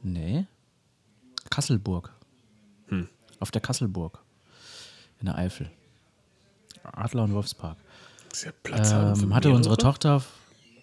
nee. 0.04 0.46
Kasselburg. 1.50 2.12
Auf 3.40 3.52
der 3.52 3.62
Kasselburg. 3.62 4.20
In 5.20 5.28
der 5.28 5.38
Eifel. 5.38 5.70
Adler- 6.84 7.24
und 7.24 7.34
Wolfspark. 7.34 7.78
Ja 8.44 8.52
Platz 8.64 8.92
Ähm, 8.92 9.34
hatte 9.34 9.52
unsere? 9.52 9.78
Tochter 9.78 10.24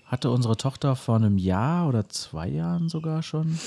hatte 0.07 0.31
unsere 0.31 0.57
Tochter 0.57 0.97
vor 0.97 1.17
einem 1.17 1.39
Jahr 1.39 1.89
oder 1.89 2.09
zwei 2.09 2.49
Jahren 2.49 2.89
sogar 2.89 3.23
schon 3.23 3.59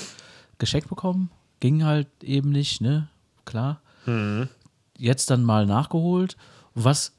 geschenkt 0.58 0.88
bekommen. 0.88 1.30
Ging 1.60 1.84
halt 1.84 2.06
eben 2.22 2.50
nicht, 2.50 2.80
ne? 2.80 3.08
Klar. 3.44 3.80
Mhm. 4.06 4.48
Jetzt 4.96 5.30
dann 5.30 5.42
mal 5.44 5.66
nachgeholt. 5.66 6.36
Was, 6.74 7.12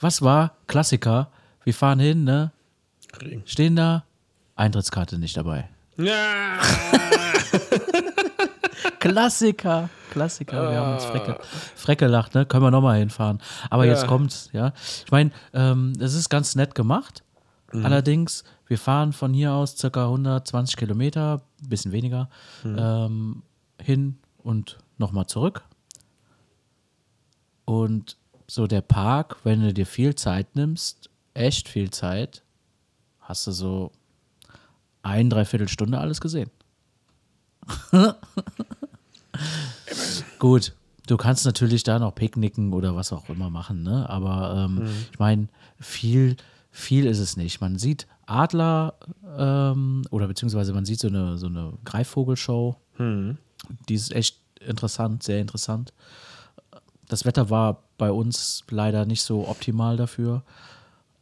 was 0.00 0.22
war 0.22 0.56
Klassiker? 0.66 1.30
Wir 1.64 1.74
fahren 1.74 2.00
hin, 2.00 2.24
ne? 2.24 2.50
Regen. 3.20 3.42
Stehen 3.44 3.76
da, 3.76 4.04
Eintrittskarte 4.56 5.18
nicht 5.18 5.36
dabei. 5.36 5.68
Ja. 5.96 6.58
Klassiker, 8.98 9.88
Klassiker. 10.10 10.70
Wir 10.70 10.78
haben 10.78 10.92
uns 10.94 11.04
frecke, 11.04 11.36
frecke 11.76 12.06
gelacht, 12.06 12.34
ne? 12.34 12.46
Können 12.46 12.64
wir 12.64 12.70
nochmal 12.70 12.98
hinfahren. 12.98 13.40
Aber 13.70 13.84
Ja. 13.84 13.92
jetzt 13.92 14.06
kommt's, 14.06 14.50
ja. 14.52 14.72
Ich 15.04 15.10
meine, 15.10 15.30
ähm, 15.52 15.92
es 16.00 16.14
ist 16.14 16.28
ganz 16.28 16.54
nett 16.54 16.74
gemacht. 16.74 17.22
Allerdings, 17.72 18.44
wir 18.66 18.76
fahren 18.78 19.14
von 19.14 19.32
hier 19.32 19.52
aus 19.52 19.78
circa 19.78 20.06
120 20.06 20.76
Kilometer, 20.76 21.40
ein 21.62 21.68
bisschen 21.70 21.90
weniger, 21.92 22.28
ähm, 22.64 23.42
hin 23.80 24.18
und 24.42 24.76
nochmal 24.98 25.26
zurück. 25.26 25.62
Und 27.64 28.16
so 28.46 28.66
der 28.66 28.82
Park, 28.82 29.38
wenn 29.44 29.62
du 29.62 29.72
dir 29.72 29.86
viel 29.86 30.14
Zeit 30.14 30.54
nimmst, 30.54 31.08
echt 31.32 31.68
viel 31.68 31.90
Zeit, 31.90 32.42
hast 33.20 33.46
du 33.46 33.52
so 33.52 33.92
ein, 35.02 35.30
dreiviertel 35.30 35.68
Stunde 35.68 35.98
alles 35.98 36.20
gesehen. 36.20 36.50
Gut, 40.38 40.72
du 41.06 41.16
kannst 41.16 41.44
natürlich 41.44 41.82
da 41.82 41.98
noch 41.98 42.14
picknicken 42.14 42.72
oder 42.72 42.96
was 42.96 43.12
auch 43.12 43.28
immer 43.28 43.50
machen, 43.50 43.82
ne? 43.82 44.08
Aber 44.08 44.54
ähm, 44.68 44.82
ich 45.12 45.18
meine, 45.18 45.48
viel, 45.78 46.36
viel 46.70 47.06
ist 47.06 47.18
es 47.18 47.36
nicht. 47.36 47.60
Man 47.60 47.78
sieht 47.78 48.06
Adler 48.26 48.94
ähm, 49.36 50.02
oder 50.10 50.26
beziehungsweise 50.26 50.72
man 50.72 50.84
sieht 50.84 51.00
so 51.00 51.08
eine, 51.08 51.38
so 51.38 51.46
eine 51.46 51.72
Greifvogelshow. 51.84 52.76
Die 53.88 53.94
ist 53.94 54.12
echt 54.12 54.38
interessant, 54.60 55.22
sehr 55.22 55.40
interessant. 55.40 55.92
Das 57.08 57.24
Wetter 57.24 57.50
war 57.50 57.82
bei 57.98 58.10
uns 58.10 58.64
leider 58.70 59.04
nicht 59.06 59.22
so 59.22 59.46
optimal 59.48 59.96
dafür. 59.96 60.42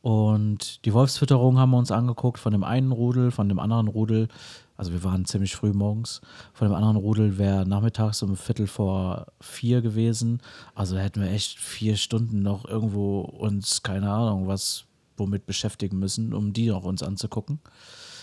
Und 0.03 0.85
die 0.87 0.95
Wolfsfütterung 0.95 1.59
haben 1.59 1.71
wir 1.71 1.79
uns 1.79 1.91
angeguckt 1.91 2.39
von 2.39 2.53
dem 2.53 2.65
einen 2.65 2.93
Rudel, 2.93 3.31
von 3.31 3.49
dem 3.49 3.59
anderen 3.59 3.89
Rudel. 3.89 4.29
Also 4.77 4.93
wir 4.93 5.05
waren 5.05 5.27
ziemlich 5.27 5.55
früh 5.55 5.75
morgens. 5.75 6.23
Von 6.55 6.69
dem 6.69 6.75
anderen 6.75 6.97
Rudel 6.97 7.37
wäre 7.37 7.67
nachmittags 7.67 8.23
um 8.23 8.35
Viertel 8.37 8.67
vor 8.67 9.27
vier 9.41 9.83
gewesen. 9.83 10.41
Also 10.75 10.97
hätten 10.97 11.21
wir 11.21 11.31
echt 11.31 11.59
vier 11.59 11.97
Stunden 11.97 12.41
noch 12.41 12.65
irgendwo 12.65 13.21
uns, 13.21 13.83
keine 13.83 14.11
Ahnung, 14.11 14.47
was 14.47 14.87
womit 15.19 15.45
beschäftigen 15.45 15.99
müssen, 15.99 16.33
um 16.33 16.55
die 16.55 16.69
noch 16.69 16.85
uns 16.85 17.03
anzugucken. 17.03 17.61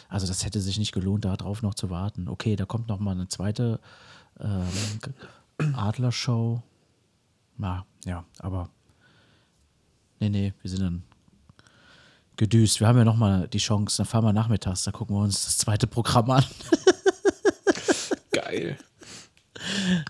Also 0.10 0.26
das 0.26 0.46
hätte 0.46 0.62
sich 0.62 0.80
nicht 0.80 0.94
gelohnt, 0.94 1.26
darauf 1.26 1.62
noch 1.62 1.76
zu 1.76 1.92
warten. 1.92 2.28
Okay, 2.28 2.56
da 2.56 2.66
kommt 2.66 2.88
noch 2.88 3.00
mal 3.00 3.12
eine 3.12 3.28
zweite 3.28 3.80
ähm, 4.40 5.74
Adlershow. 5.76 6.64
Na, 7.58 7.86
ja, 8.04 8.26
aber 8.40 8.70
nee, 10.20 10.30
nee, 10.30 10.54
wir 10.62 10.70
sind 10.72 10.82
dann 10.82 11.04
gedüst. 12.38 12.80
Wir 12.80 12.88
haben 12.88 12.98
ja 12.98 13.04
noch 13.06 13.18
mal 13.18 13.48
die 13.48 13.58
Chance, 13.58 13.98
dann 13.98 14.06
fahren 14.06 14.24
wir 14.24 14.34
nachmittags, 14.34 14.84
da 14.84 14.92
gucken 14.92 15.16
wir 15.16 15.22
uns 15.24 15.44
das 15.46 15.58
zweite 15.58 15.88
Programm 15.88 16.32
an. 16.32 16.46
Geil. 18.32 18.78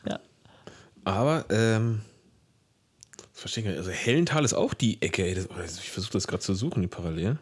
Ja. 0.07 0.19
Aber, 1.05 1.45
ähm, 1.49 2.01
das 3.15 3.41
verstehe 3.41 3.61
ich 3.63 3.65
gar 3.65 3.71
nicht. 3.71 3.79
Also 3.79 3.91
Hellental 3.91 4.43
ist 4.43 4.53
auch 4.53 4.73
die 4.73 5.01
Ecke. 5.01 5.25
Ey. 5.25 5.35
Das, 5.35 5.79
ich 5.79 5.89
versuche 5.89 6.13
das 6.13 6.27
gerade 6.27 6.43
zu 6.43 6.53
suchen, 6.53 6.81
die 6.81 6.87
Parallelen. 6.87 7.39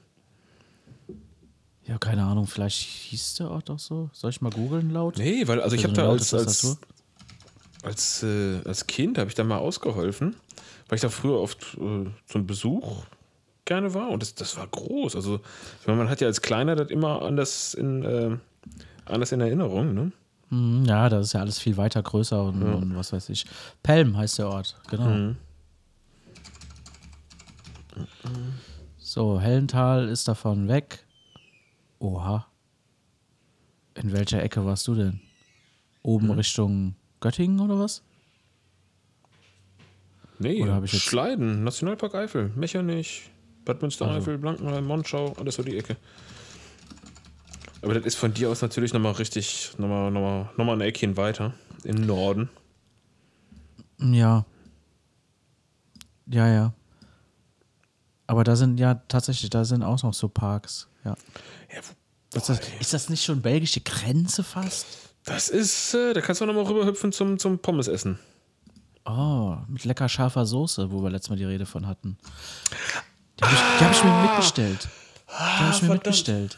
Ja, 1.88 1.98
keine 2.00 2.24
Ahnung, 2.24 2.48
vielleicht 2.48 2.80
hieß 2.80 3.36
der 3.36 3.52
Ort 3.52 3.70
auch 3.70 3.80
so. 3.80 4.10
Soll 4.12 4.32
ich 4.32 4.42
mal 4.42 4.52
googeln 4.52 4.90
laut? 4.90 5.18
Nee, 5.18 5.48
weil, 5.48 5.62
also 5.62 5.76
ich 5.76 5.84
So 5.84 5.88
habe 5.90 5.96
da 5.96 6.10
als, 6.10 6.34
als, 6.34 6.78
als, 7.84 8.24
äh, 8.24 8.62
als 8.66 8.88
Kind 8.88 9.18
habe 9.18 9.30
ich 9.30 9.36
da 9.36 9.44
mal 9.44 9.58
ausgeholfen, 9.60 10.36
weil 10.88 10.96
ich 10.96 11.02
da 11.02 11.10
früher 11.10 11.40
oft 11.40 11.78
äh, 11.80 12.06
zum 12.28 12.48
Besuch 12.48 13.04
gerne 13.66 13.94
war 13.94 14.10
und 14.10 14.22
das, 14.22 14.36
das 14.36 14.56
war 14.58 14.68
groß. 14.68 15.16
Also 15.16 15.40
man 15.88 16.10
hat 16.10 16.22
ja 16.22 16.28
als 16.28 16.42
Kleiner 16.42 16.76
das 16.76 16.90
immer 16.90 17.22
anders 17.24 17.74
in, 17.74 18.04
äh, 18.04 18.38
anders 19.06 19.32
in 19.32 19.42
Erinnerung, 19.42 19.94
ne? 19.94 20.12
Hm, 20.50 20.86
Ja, 20.86 21.10
das 21.10 21.28
ist 21.28 21.34
ja 21.34 21.40
alles 21.42 21.58
viel 21.60 21.76
weiter 21.78 22.02
größer 22.04 22.44
und, 22.44 22.62
und 22.62 22.96
was 22.96 23.12
weiß 23.12 23.30
ich. 23.30 23.46
Pelm 23.84 24.16
heißt 24.16 24.38
der 24.40 24.50
Ort, 24.50 24.78
genau. 24.90 25.10
Mhm. 25.10 25.36
So, 28.98 29.40
Hellental 29.40 30.10
ist 30.10 30.28
davon 30.28 30.68
weg. 30.68 31.06
Oha. 32.00 32.48
In 33.96 34.12
welcher 34.12 34.44
Ecke 34.44 34.66
warst 34.66 34.88
du 34.88 34.96
denn? 34.96 35.22
Oben 36.04 36.30
Richtung 36.32 36.96
Göttingen 37.22 37.60
oder 37.62 37.80
was? 37.80 38.04
Nee, 40.38 40.62
Oder 40.62 40.84
ich 40.84 40.92
jetzt- 40.92 41.04
Schleiden, 41.04 41.64
Nationalpark 41.64 42.14
Eifel, 42.14 42.52
Mechernich, 42.56 43.32
Bad 43.66 43.82
Münstereifel, 43.82 44.38
Blankenheim, 44.38 44.86
Monschau, 44.86 45.34
alles 45.40 45.56
so 45.56 45.64
die 45.64 45.78
Ecke. 45.78 45.98
Aber 47.82 47.94
das 47.94 48.06
ist 48.06 48.16
von 48.16 48.34
dir 48.34 48.50
aus 48.50 48.62
natürlich 48.62 48.94
nochmal 48.94 49.14
richtig, 49.14 49.72
nochmal 49.78 50.10
noch 50.12 50.22
mal, 50.22 50.50
noch 50.58 50.66
mal 50.66 50.74
ein 50.74 50.82
Eckchen 50.82 51.18
weiter 51.18 51.54
im 51.84 52.06
Norden. 52.06 52.50
Ja. 54.00 54.46
Ja, 56.28 56.48
ja. 56.48 56.74
Aber 58.28 58.44
da 58.44 58.56
sind 58.56 58.80
ja 58.80 58.96
tatsächlich, 59.08 59.50
da 59.52 59.66
sind 59.66 59.84
auch 59.84 60.02
noch 60.02 60.14
so 60.14 60.28
Parks. 60.28 60.88
Ja. 61.04 61.16
Ja, 61.74 61.80
wo- 61.84 62.38
Ist 62.38 62.50
das, 62.50 62.60
ist 62.80 62.94
das 62.94 63.10
nicht 63.10 63.24
schon 63.24 63.42
belgische 63.42 63.82
Grenze 63.82 64.44
fast? 64.44 64.88
Das 65.26 65.50
ist, 65.50 65.94
äh, 65.94 66.14
da 66.14 66.22
kannst 66.22 66.42
du 66.42 66.46
nochmal 66.46 66.64
rüberhüpfen 66.66 67.12
zum, 67.12 67.38
zum 67.40 67.60
Pommes 67.60 67.88
essen. 67.88 68.18
Oh, 69.06 69.58
mit 69.68 69.86
lecker 69.86 70.10
scharfer 70.10 70.48
Soße, 70.48 70.92
wo 70.92 71.04
wir 71.04 71.12
letztes 71.12 71.30
Mal 71.30 71.36
die 71.36 71.46
Rede 71.46 71.68
von 71.68 71.86
hatten. 71.86 72.18
Die 73.40 73.44
habe 73.44 73.54
ich, 73.54 73.62
die 73.80 73.84
hab 73.86 73.92
ich 73.92 74.04
mir 74.04 74.22
mitbestellt. 74.22 74.88
Die 75.28 75.34
habe 75.34 75.76
ich 75.76 75.82
mir 75.82 75.90
mitbestellt. 75.90 76.58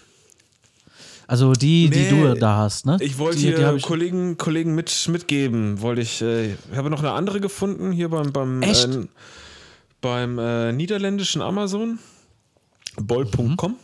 Also 1.30 1.52
die, 1.52 1.90
die 1.90 2.12
Nee, 2.12 2.34
du 2.34 2.40
da 2.40 2.56
hast, 2.58 2.86
ne? 2.86 2.98
Ich 3.02 3.18
wollte 3.18 3.38
die, 3.38 3.48
hier 3.48 3.58
die 3.58 3.66
hab 3.66 3.76
ich, 3.76 3.84
Kollegen, 3.84 4.38
Kollegen 4.38 4.76
mit, 4.76 5.08
mitgeben, 5.10 5.82
wollte 5.82 6.02
ich, 6.02 6.22
äh, 6.22 6.54
ich 6.54 6.58
habe 6.78 6.90
noch 6.90 7.00
eine 7.00 7.12
andere 7.12 7.42
gefunden 7.42 7.92
hier 7.92 8.08
beim, 8.10 8.32
beim, 8.32 8.62
Echt? 8.62 8.88
Äh, 8.88 9.08
beim 10.00 10.40
äh, 10.40 10.72
niederländischen 10.72 11.42
Amazon. 11.42 12.00
Boll.com. 12.96 13.76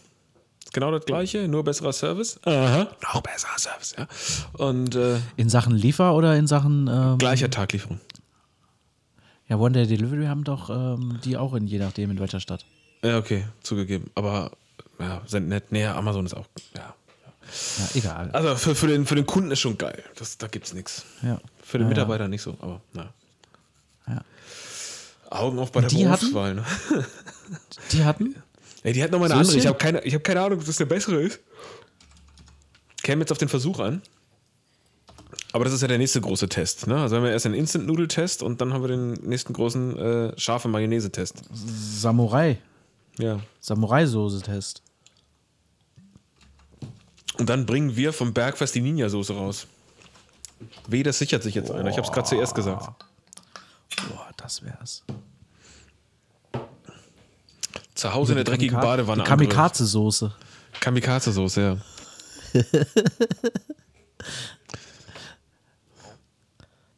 Ist 0.64 0.74
Genau 0.74 0.92
das 0.92 1.06
gleiche, 1.06 1.48
nur 1.50 1.64
besserer 1.66 1.92
Service. 1.92 2.40
Aha. 2.46 2.88
Noch 3.14 3.22
besserer 3.22 3.60
Service, 3.60 3.96
ja. 3.98 4.08
Und 4.66 4.96
äh, 4.96 5.18
In 5.36 5.50
Sachen 5.50 5.76
Liefer 5.76 6.16
oder 6.16 6.38
in 6.38 6.48
Sachen. 6.48 6.88
Ähm, 6.88 7.18
gleicher 7.18 7.50
Taglieferung. 7.50 8.00
ja, 9.50 9.58
One 9.58 9.74
Day 9.74 9.86
Delivery 9.86 10.28
haben 10.28 10.46
doch 10.46 10.70
ähm, 10.70 11.20
die 11.26 11.36
auch 11.36 11.54
in 11.56 11.68
je 11.68 11.80
nachdem 11.80 12.10
in 12.12 12.20
welcher 12.20 12.40
Stadt. 12.40 12.66
Ja, 13.04 13.18
okay, 13.18 13.46
zugegeben. 13.62 14.10
Aber 14.16 14.52
ja, 15.00 15.22
sind 15.28 15.50
nett. 15.50 15.72
Nee, 15.72 15.86
Amazon 15.86 16.26
ist 16.26 16.34
auch. 16.34 16.48
Ja. 16.76 16.96
Ja, 17.78 17.90
egal. 17.96 18.32
Also 18.32 18.56
für, 18.56 18.74
für, 18.74 18.88
den, 18.88 19.06
für 19.06 19.16
den 19.16 19.26
Kunden 19.26 19.52
ist 19.52 19.60
schon 19.60 19.78
geil. 19.78 20.02
Das, 20.16 20.38
da 20.38 20.48
gibt's 20.48 20.74
nichts. 20.74 21.06
Ja. 21.22 21.40
Für 21.62 21.78
den 21.78 21.86
Ja, 21.88 21.90
Mitarbeiter 21.90 22.28
nicht 22.28 22.42
so, 22.42 22.58
aber 22.62 22.82
na. 22.94 23.14
Ja. 24.08 24.22
Augen 25.30 25.60
auf 25.60 25.72
bei 25.72 25.82
der 25.82 25.90
Die 25.90 26.08
hatten? 26.08 26.32
Berufswahl, 26.32 26.56
ne? 26.56 26.66
Die 27.92 28.04
hatten? 28.06 28.36
Ey, 28.84 28.94
die 28.94 29.04
hat 29.04 29.12
nochmal 29.12 29.28
eine 29.28 29.36
andere. 29.40 29.46
Söschen? 29.54 29.60
Ich 29.62 29.68
habe 29.68 29.78
keine, 29.78 30.02
ich 30.04 30.14
hab 30.14 30.24
keine 30.24 30.42
Ahnung, 30.42 30.60
ob 30.60 30.66
das 30.66 30.78
der 30.78 30.86
bessere 30.86 31.22
ist. 31.22 31.40
Käme 33.02 33.22
jetzt 33.22 33.32
auf 33.32 33.38
den 33.38 33.50
Versuch 33.50 33.80
an. 33.80 34.02
Aber 35.54 35.66
das 35.66 35.74
ist 35.74 35.82
ja 35.82 35.88
der 35.88 35.98
nächste 36.00 36.20
große 36.20 36.50
Test. 36.50 36.88
Ne? 36.88 37.00
Also 37.00 37.16
haben 37.16 37.24
wir 37.24 37.32
erst 37.32 37.46
einen 37.46 37.56
Instant-Nudel-Test 37.56 38.42
und 38.44 38.60
dann 38.60 38.74
haben 38.74 38.82
wir 38.82 38.88
den 38.88 39.14
nächsten 39.14 39.54
großen 39.54 39.98
äh, 39.98 40.40
scharfe 40.40 40.68
Mayonnaise-Test. 40.68 41.44
Samurai. 41.54 42.58
Ja. 43.20 43.40
Samurai-Soße-Test. 43.60 44.82
Und 47.38 47.50
dann 47.50 47.66
bringen 47.66 47.96
wir 47.96 48.14
vom 48.14 48.34
Bergfest 48.34 48.76
die 48.76 48.82
Ninja-Soße 48.82 49.34
raus. 49.34 49.68
Weh, 50.88 51.04
das 51.04 51.18
sichert 51.20 51.44
sich 51.44 51.56
jetzt 51.56 51.72
einer. 51.72 51.90
Ich 51.90 51.98
habe 51.98 52.08
es 52.08 52.12
gerade 52.14 52.28
zuerst 52.28 52.56
gesagt. 52.56 52.86
Boah, 54.10 54.30
das 54.38 54.62
wär's. 54.64 55.04
Zu 57.96 58.14
Hause 58.14 58.34
in 58.34 58.38
der 58.38 58.44
dreckigen 58.46 58.78
Kamika- 58.78 58.82
Badewanne. 58.82 59.24
Kamikaze-Soße. 59.24 60.32
Kamikaze-Soße, 60.80 61.62
ja. 61.62 61.78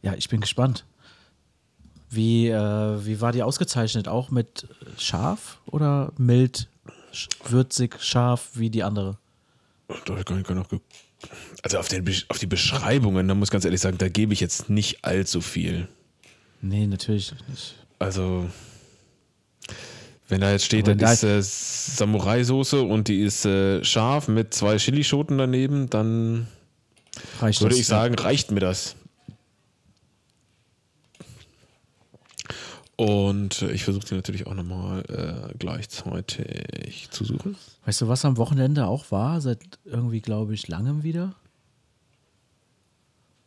Ja, 0.02 0.14
ich 0.14 0.30
bin 0.30 0.40
gespannt. 0.42 0.86
Wie, 2.16 2.48
äh, 2.50 3.06
wie 3.06 3.20
war 3.22 3.32
die 3.32 3.44
ausgezeichnet? 3.44 4.08
Auch 4.08 4.30
mit 4.32 4.68
scharf 4.98 5.60
oder 5.66 6.12
mild, 6.18 6.68
würzig, 7.48 7.98
scharf 8.02 8.50
wie 8.54 8.70
die 8.70 8.84
andere? 8.84 9.18
Ich 9.90 10.04
nicht 10.36 10.50
noch 10.50 10.70
ge- 10.70 10.80
Also 11.64 11.78
auf, 11.78 11.88
den, 11.88 12.06
auf 12.30 12.40
die 12.40 12.48
Beschreibungen, 12.48 13.28
da 13.28 13.36
muss 13.36 13.50
ich 13.50 13.52
ganz 13.52 13.66
ehrlich 13.66 13.82
sagen, 13.82 13.98
da 13.98 14.10
gebe 14.10 14.34
ich 14.34 14.40
jetzt 14.40 14.70
nicht 14.70 15.04
allzu 15.06 15.42
viel. 15.42 15.88
Nee, 16.62 16.88
natürlich 16.88 17.34
nicht. 17.50 17.76
Also, 18.00 18.50
wenn 20.28 20.42
da 20.42 20.52
jetzt 20.52 20.66
steht, 20.66 20.88
das 20.88 21.22
da- 21.22 21.38
ist 21.38 21.90
äh, 21.92 21.96
Samurai-Soße 21.98 22.82
und 22.82 23.08
die 23.08 23.22
ist 23.22 23.46
äh, 23.46 23.84
scharf 23.84 24.28
mit 24.28 24.54
zwei 24.54 24.78
Chilischoten 24.78 25.38
daneben, 25.38 25.90
dann 25.90 26.48
Reicht 27.40 27.62
würde 27.62 27.72
das, 27.76 27.80
ich 27.82 27.88
sagen, 27.88 28.16
reicht 28.16 28.52
mir 28.52 28.60
das. 28.60 28.96
Und 32.98 33.62
ich 33.64 33.84
versuche 33.84 34.06
die 34.06 34.16
natürlich 34.16 34.48
auch 34.48 34.54
nochmal 34.54 35.04
äh, 35.10 35.54
gleichzeitig 35.58 37.10
zu 37.12 37.26
suchen. 37.26 37.58
Weißt 37.86 38.02
du, 38.02 38.08
was 38.08 38.24
am 38.24 38.38
Wochenende 38.38 38.88
auch 38.88 39.12
war? 39.12 39.42
Seit 39.42 39.60
irgendwie, 39.84 40.22
glaube 40.22 40.54
ich, 40.54 40.68
langem 40.70 41.04
wieder. 41.04 41.36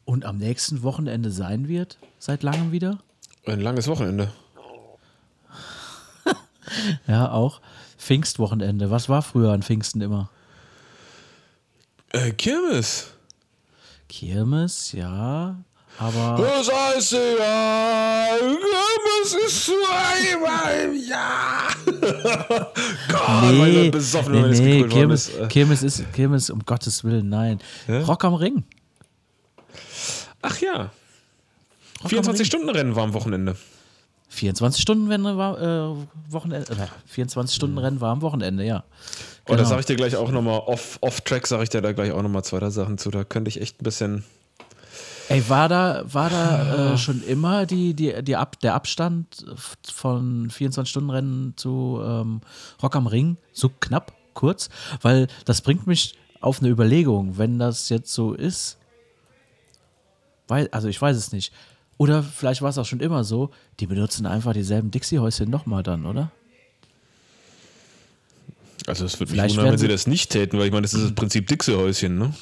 Und 0.04 0.24
am 0.24 0.36
nächsten 0.38 0.82
Wochenende 0.82 1.30
sein 1.30 1.68
wird? 1.68 1.98
Seit 2.18 2.42
langem 2.42 2.72
wieder? 2.72 2.98
Ein 3.46 3.60
langes 3.60 3.88
Wochenende. 3.88 4.30
Ja, 7.06 7.30
auch. 7.30 7.62
Pfingstwochenende. 7.96 8.90
Was 8.90 9.08
war 9.08 9.22
früher 9.22 9.52
an 9.52 9.62
Pfingsten 9.62 10.02
immer? 10.02 10.28
Äh, 12.10 12.32
Kirmes. 12.32 13.08
Kirmes, 14.08 14.92
ja. 14.92 15.56
Aber 16.00 16.40
Das 16.40 16.70
heißt 16.72 17.12
ja, 17.12 18.36
Kirmes 18.38 19.34
ist 19.46 19.64
zweimal 19.66 20.84
im 20.84 21.08
Jahr. 21.08 21.68
Gott, 23.08 23.58
weil 23.58 23.72
nee, 23.72 23.90
besoffen, 23.90 24.32
nee, 24.32 24.48
es 24.48 24.60
nee 24.60 24.84
Kirmes, 24.84 25.28
ist. 25.28 25.38
Äh, 25.38 25.46
Kirmes 25.48 25.82
ist 25.82 26.12
Kirmes 26.12 26.50
um 26.50 26.60
Gottes 26.64 27.02
Willen, 27.02 27.28
nein. 27.28 27.58
Rock 27.88 28.24
am 28.24 28.34
Ring. 28.34 28.62
Ach 30.42 30.58
ja. 30.60 30.74
Rock 30.74 30.90
am 32.04 32.08
24 32.10 32.40
Ring. 32.40 32.46
Stunden 32.46 32.68
Rennen 32.70 32.94
war 32.94 33.02
am 33.04 33.14
Wochenende. 33.14 33.56
24 34.30 34.80
Stunden 34.82 35.08
Rennen 35.10 35.36
war 35.36 35.58
äh, 35.60 35.96
Wochenende, 36.30 36.70
äh, 36.72 36.86
24 37.06 37.56
Stunden 37.56 37.78
Rennen 37.78 38.00
war 38.00 38.12
am 38.12 38.22
Wochenende, 38.22 38.62
ja. 38.62 38.84
Und 39.46 39.56
da 39.56 39.56
Genau. 39.56 39.68
sage 39.68 39.80
ich 39.80 39.86
dir 39.86 39.96
gleich 39.96 40.14
auch 40.16 40.30
nochmal, 40.30 40.60
off, 40.66 40.98
off-track 41.00 41.46
sage 41.46 41.62
ich 41.64 41.70
dir 41.70 41.80
da 41.80 41.92
gleich 41.92 42.12
auch 42.12 42.22
nochmal 42.22 42.44
zwei, 42.44 42.58
drei 42.60 42.70
Sachen 42.70 42.98
zu. 42.98 43.10
Da 43.10 43.24
könnte 43.24 43.48
ich 43.48 43.60
echt 43.60 43.80
ein 43.80 43.84
bisschen. 43.84 44.24
Ey, 45.28 45.46
war 45.48 45.68
da, 45.68 46.04
war 46.10 46.30
da 46.30 46.94
äh, 46.94 46.98
schon 46.98 47.22
immer 47.22 47.66
die, 47.66 47.92
die, 47.94 48.22
die 48.22 48.36
Ab, 48.36 48.58
der 48.60 48.74
Abstand 48.74 49.44
von 49.92 50.50
24-Stunden-Rennen 50.50 51.52
zu 51.56 52.00
ähm, 52.02 52.40
Rock 52.82 52.96
am 52.96 53.06
Ring 53.06 53.36
so 53.52 53.68
knapp, 53.80 54.12
kurz? 54.32 54.70
Weil 55.02 55.26
das 55.44 55.60
bringt 55.60 55.86
mich 55.86 56.14
auf 56.40 56.60
eine 56.60 56.70
Überlegung, 56.70 57.36
wenn 57.36 57.58
das 57.58 57.90
jetzt 57.90 58.12
so 58.14 58.32
ist. 58.32 58.78
Weil, 60.46 60.68
also 60.70 60.88
ich 60.88 61.00
weiß 61.00 61.16
es 61.16 61.30
nicht. 61.32 61.52
Oder 61.98 62.22
vielleicht 62.22 62.62
war 62.62 62.70
es 62.70 62.78
auch 62.78 62.86
schon 62.86 63.00
immer 63.00 63.22
so, 63.24 63.50
die 63.80 63.86
benutzen 63.86 64.24
einfach 64.24 64.54
dieselben 64.54 64.90
Dixie-Häuschen 64.90 65.50
nochmal 65.50 65.82
dann, 65.82 66.06
oder? 66.06 66.30
Also, 68.86 69.04
es 69.04 69.20
würde 69.20 69.32
mich 69.32 69.40
Vielleicht 69.40 69.56
wundern, 69.56 69.72
wenn 69.72 69.78
sie- 69.78 69.88
das 69.88 70.06
nicht 70.06 70.30
täten, 70.30 70.58
weil 70.58 70.66
ich 70.66 70.72
meine, 70.72 70.82
das 70.82 70.94
ist 70.94 71.02
das 71.04 71.14
Prinzip 71.14 71.48
Dixie-Häuschen, 71.48 72.16
ne? 72.16 72.32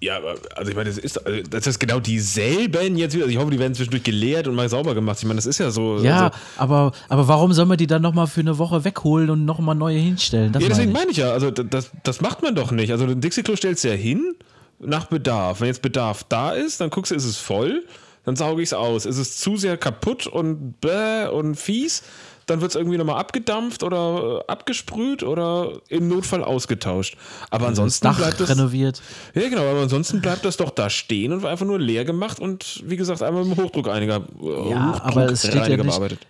Ja, 0.00 0.18
aber, 0.18 0.36
also 0.54 0.70
ich 0.70 0.76
meine, 0.76 0.88
das 0.88 0.98
ist, 0.98 1.26
also 1.26 1.42
das 1.50 1.66
ist 1.66 1.78
genau 1.80 1.98
dieselben 1.98 2.96
jetzt 2.96 3.14
wieder. 3.14 3.24
Also 3.24 3.34
ich 3.34 3.40
hoffe, 3.40 3.50
die 3.50 3.58
werden 3.58 3.74
zwischendurch 3.74 4.04
geleert 4.04 4.46
und 4.46 4.54
mal 4.54 4.68
sauber 4.68 4.94
gemacht. 4.94 5.18
Ich 5.18 5.24
meine, 5.24 5.36
das 5.36 5.46
ist 5.46 5.58
ja 5.58 5.70
so. 5.70 5.98
Ja, 5.98 6.26
also, 6.26 6.36
aber, 6.56 6.92
aber 7.08 7.28
warum 7.28 7.52
soll 7.52 7.66
man 7.66 7.78
die 7.78 7.88
dann 7.88 8.02
nochmal 8.02 8.28
für 8.28 8.40
eine 8.40 8.58
Woche 8.58 8.84
wegholen 8.84 9.28
und 9.30 9.44
nochmal 9.44 9.74
neue 9.74 9.98
hinstellen? 9.98 10.52
Das 10.52 10.62
ja, 10.62 10.68
deswegen 10.68 10.92
meine 10.92 11.10
ich. 11.10 11.16
ja, 11.16 11.32
also 11.32 11.50
das, 11.50 11.90
das 12.04 12.20
macht 12.20 12.42
man 12.42 12.54
doch 12.54 12.70
nicht. 12.70 12.92
Also 12.92 13.06
den 13.06 13.20
Dixie-Klo 13.20 13.56
stellst 13.56 13.82
du 13.82 13.88
ja 13.88 13.94
hin 13.94 14.36
nach 14.78 15.06
Bedarf. 15.06 15.60
Wenn 15.60 15.66
jetzt 15.66 15.82
Bedarf 15.82 16.24
da 16.28 16.52
ist, 16.52 16.80
dann 16.80 16.90
guckst 16.90 17.10
du, 17.10 17.16
ist 17.16 17.24
es 17.24 17.38
voll, 17.38 17.84
dann 18.24 18.36
sauge 18.36 18.62
ich 18.62 18.68
es 18.68 18.74
aus. 18.74 19.04
Ist 19.04 19.18
es 19.18 19.38
zu 19.38 19.56
sehr 19.56 19.76
kaputt 19.76 20.28
und 20.28 20.80
bäh 20.80 21.26
und 21.26 21.56
fies, 21.56 22.04
dann 22.50 22.60
wird 22.60 22.72
es 22.72 22.76
irgendwie 22.76 22.98
nochmal 22.98 23.18
abgedampft 23.18 23.82
oder 23.82 24.40
äh, 24.48 24.50
abgesprüht 24.52 25.22
oder 25.22 25.80
im 25.88 26.08
Notfall 26.08 26.42
ausgetauscht. 26.44 27.16
Aber 27.50 27.60
das 27.66 27.70
ansonsten 27.78 28.04
Dach 28.06 28.16
bleibt 28.18 28.40
das. 28.40 28.50
renoviert. 28.50 29.00
Ja, 29.34 29.48
genau, 29.48 29.62
aber 29.70 29.82
ansonsten 29.82 30.20
bleibt 30.20 30.44
das 30.44 30.56
doch 30.56 30.70
da 30.70 30.90
stehen 30.90 31.32
und 31.32 31.42
war 31.42 31.50
einfach 31.50 31.66
nur 31.66 31.78
leer 31.78 32.04
gemacht 32.04 32.40
und 32.40 32.82
wie 32.84 32.96
gesagt, 32.96 33.22
einmal 33.22 33.44
mit 33.44 33.56
dem 33.56 33.64
Hochdruck 33.64 33.88
einiger. 33.88 34.22
Ja, 34.70 35.00
aber 35.02 35.26
es 35.26 35.40
steht 35.46 35.54
ja 35.54 35.68
nicht- 35.68 35.82
bearbeitet. 35.86 36.20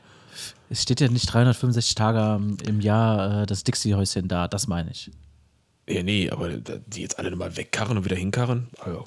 Es 0.70 0.82
steht 0.82 1.00
ja 1.00 1.08
nicht 1.08 1.32
365 1.32 1.94
Tage 1.94 2.42
im 2.66 2.80
Jahr 2.82 3.42
äh, 3.42 3.46
das 3.46 3.64
Dixie-Häuschen 3.64 4.28
da, 4.28 4.48
das 4.48 4.66
meine 4.66 4.90
ich. 4.90 5.10
Ja, 5.88 6.02
nee, 6.02 6.28
aber 6.28 6.50
die 6.50 7.00
jetzt 7.00 7.18
alle 7.18 7.30
nochmal 7.30 7.56
wegkarren 7.56 7.96
und 7.96 8.04
wieder 8.04 8.16
hinkarren? 8.16 8.66
Also, 8.80 9.04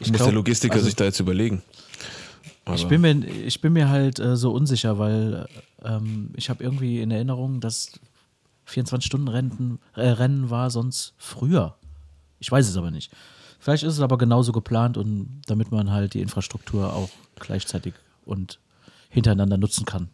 Ich 0.00 0.08
muss 0.08 0.16
glaub, 0.16 0.28
der 0.28 0.34
Logistiker 0.34 0.74
also- 0.76 0.86
sich 0.86 0.96
da 0.96 1.04
jetzt 1.04 1.20
überlegen. 1.20 1.62
Aber 2.64 2.76
Ich 2.76 2.86
bin 2.86 3.00
mir, 3.02 3.14
ich 3.44 3.60
bin 3.60 3.72
mir 3.74 3.88
halt 3.90 4.20
äh, 4.20 4.36
so 4.36 4.52
unsicher, 4.52 4.96
weil 4.98 5.46
ähm, 5.84 6.30
ich 6.36 6.50
habe 6.50 6.62
irgendwie 6.62 7.00
in 7.00 7.10
Erinnerung, 7.10 7.60
dass 7.60 7.92
24-Stunden-Rennen 8.68 9.78
äh, 9.94 10.08
Rennen 10.08 10.50
war 10.50 10.70
sonst 10.70 11.14
früher. 11.18 11.76
Ich 12.38 12.50
weiß 12.50 12.68
es 12.68 12.76
aber 12.76 12.90
nicht. 12.90 13.12
Vielleicht 13.60 13.84
ist 13.84 13.94
es 13.94 14.00
aber 14.00 14.18
genauso 14.18 14.52
geplant 14.52 14.96
und 14.96 15.42
damit 15.46 15.70
man 15.70 15.90
halt 15.90 16.14
die 16.14 16.20
Infrastruktur 16.20 16.92
auch 16.92 17.10
gleichzeitig 17.38 17.94
und 18.24 18.58
hintereinander 19.08 19.56
nutzen 19.56 19.84
kann. 19.84 20.08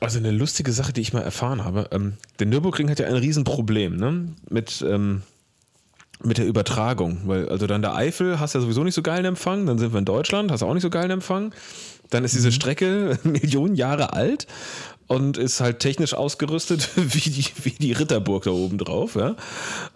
Also 0.00 0.18
eine 0.18 0.30
lustige 0.30 0.72
Sache, 0.72 0.92
die 0.92 1.00
ich 1.00 1.12
mal 1.12 1.22
erfahren 1.22 1.64
habe. 1.64 1.88
Ähm, 1.90 2.14
der 2.38 2.46
Nürburgring 2.46 2.88
hat 2.88 3.00
ja 3.00 3.06
ein 3.06 3.16
Riesenproblem 3.16 3.96
ne? 3.96 4.28
mit, 4.48 4.84
ähm, 4.88 5.22
mit 6.22 6.38
der 6.38 6.46
Übertragung. 6.46 7.22
Weil, 7.24 7.48
also 7.48 7.66
dann 7.66 7.82
der 7.82 7.94
Eifel 7.94 8.38
hast 8.38 8.54
du 8.54 8.58
ja 8.58 8.62
sowieso 8.62 8.84
nicht 8.84 8.94
so 8.94 9.02
geilen 9.02 9.24
Empfang, 9.24 9.66
dann 9.66 9.78
sind 9.78 9.92
wir 9.92 9.98
in 9.98 10.04
Deutschland, 10.04 10.50
hast 10.50 10.60
du 10.60 10.66
auch 10.66 10.74
nicht 10.74 10.82
so 10.82 10.90
geilen 10.90 11.10
Empfang. 11.10 11.52
Dann 12.10 12.24
ist 12.24 12.34
diese 12.34 12.52
Strecke 12.52 13.18
Millionen 13.24 13.74
Jahre 13.74 14.12
alt 14.12 14.46
und 15.08 15.36
ist 15.36 15.60
halt 15.60 15.80
technisch 15.80 16.14
ausgerüstet 16.14 16.90
wie 16.96 17.30
die, 17.30 17.46
wie 17.64 17.70
die 17.70 17.92
Ritterburg 17.92 18.44
da 18.44 18.50
oben 18.50 18.78
drauf. 18.78 19.16
Ja? 19.16 19.34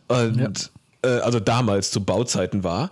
Und 0.09 0.73
äh, 1.03 1.09
also 1.09 1.39
damals 1.39 1.91
zu 1.91 2.05
Bauzeiten 2.05 2.65
war. 2.65 2.91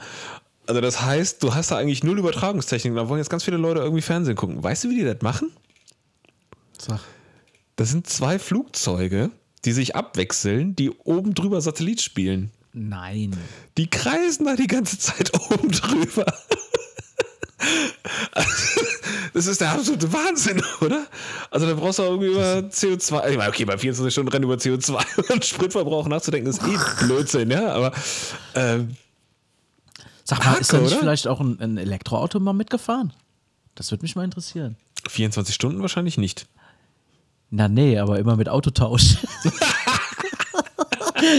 Also 0.66 0.80
das 0.80 1.02
heißt, 1.02 1.42
du 1.42 1.54
hast 1.54 1.72
da 1.72 1.78
eigentlich 1.78 2.04
null 2.04 2.18
Übertragungstechnik. 2.18 2.94
Da 2.94 3.08
wollen 3.08 3.18
jetzt 3.18 3.30
ganz 3.30 3.42
viele 3.42 3.56
Leute 3.56 3.80
irgendwie 3.80 4.02
Fernsehen 4.02 4.36
gucken. 4.36 4.62
Weißt 4.62 4.84
du, 4.84 4.90
wie 4.90 4.96
die 4.96 5.04
das 5.04 5.20
machen? 5.22 5.50
Sag. 6.78 7.00
Das 7.74 7.90
sind 7.90 8.06
zwei 8.06 8.38
Flugzeuge, 8.38 9.30
die 9.64 9.72
sich 9.72 9.96
abwechseln, 9.96 10.76
die 10.76 10.90
oben 10.90 11.34
drüber 11.34 11.60
Satellit 11.60 12.02
spielen. 12.02 12.50
Nein. 12.72 13.36
Die 13.78 13.88
kreisen 13.88 14.44
da 14.44 14.54
die 14.54 14.66
ganze 14.66 14.98
Zeit 14.98 15.32
oben 15.50 15.70
drüber. 15.70 16.26
Also, 18.32 18.48
Das 19.32 19.46
ist 19.46 19.60
der 19.60 19.72
absolute 19.72 20.12
Wahnsinn, 20.12 20.62
oder? 20.80 21.06
Also 21.50 21.66
da 21.66 21.74
brauchst 21.74 21.98
du 21.98 22.02
auch 22.02 22.10
irgendwie 22.10 22.28
über 22.28 22.68
CO2. 22.68 23.30
Ich 23.30 23.36
meine, 23.36 23.50
okay, 23.50 23.64
bei 23.64 23.78
24 23.78 24.12
Stunden 24.12 24.30
Rennen 24.30 24.44
über 24.44 24.54
CO2 24.54 24.98
und 25.32 25.44
Spritverbrauch 25.44 26.08
nachzudenken, 26.08 26.50
ist 26.50 26.62
eh 26.62 27.04
Blödsinn, 27.04 27.50
ja. 27.50 27.72
Aber 27.72 27.92
ähm, 28.54 28.96
Sag 30.24 30.44
mal, 30.44 30.54
ist 30.54 30.72
da 30.72 30.78
nicht 30.78 30.92
oder? 30.92 31.00
vielleicht 31.00 31.26
auch 31.26 31.40
ein, 31.40 31.60
ein 31.60 31.76
Elektroauto 31.76 32.40
mal 32.40 32.52
mitgefahren? 32.52 33.12
Das 33.74 33.90
würde 33.90 34.02
mich 34.02 34.16
mal 34.16 34.24
interessieren. 34.24 34.76
24 35.08 35.54
Stunden 35.54 35.80
wahrscheinlich 35.80 36.18
nicht. 36.18 36.46
Na 37.50 37.68
nee, 37.68 37.98
aber 37.98 38.18
immer 38.18 38.36
mit 38.36 38.48
Autotausch. 38.48 39.16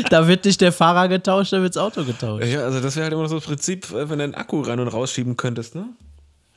da 0.10 0.27
wird 0.27 0.45
nicht 0.45 0.60
der 0.60 0.73
Fahrer 0.73 1.08
getauscht, 1.08 1.54
da 1.54 1.62
wird 1.62 1.75
das 1.75 1.82
Auto 1.82 2.04
getauscht. 2.04 2.45
Ja, 2.45 2.65
also 2.65 2.82
das 2.82 2.95
wäre 2.95 3.06
halt 3.06 3.13
immer 3.13 3.30
so 3.30 3.36
das 3.36 3.45
Prinzip, 3.45 3.91
äh, 3.91 4.10
wenn 4.10 4.19
du 4.19 4.25
einen 4.25 4.36
Akku 4.36 4.62
rein 4.62 4.80
und 4.80 4.89
rausschieben 4.89 5.38
könntest, 5.38 5.75
ne? 5.75 5.86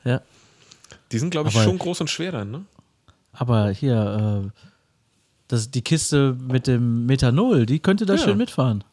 Ja. 0.03 0.21
Die 1.11 1.19
sind, 1.19 1.29
glaube 1.29 1.49
ich, 1.49 1.55
Aber- 1.55 1.63
schon 1.63 1.77
groß 1.77 2.01
und 2.01 2.09
schwer 2.09 2.31
dann, 2.31 2.51
ne? 2.51 2.65
Aber 3.33 3.69
hier, 3.71 4.43
äh, 4.45 4.61
das, 5.47 5.69
die 5.69 5.81
Kiste 5.81 6.35
mit 6.47 6.67
dem 6.67 7.05
Methanol, 7.05 7.65
die 7.65 7.79
könnte 7.79 8.05
da 8.05 8.15
Ja. 8.15 8.23
schön 8.23 8.37
mitfahren. 8.37 8.83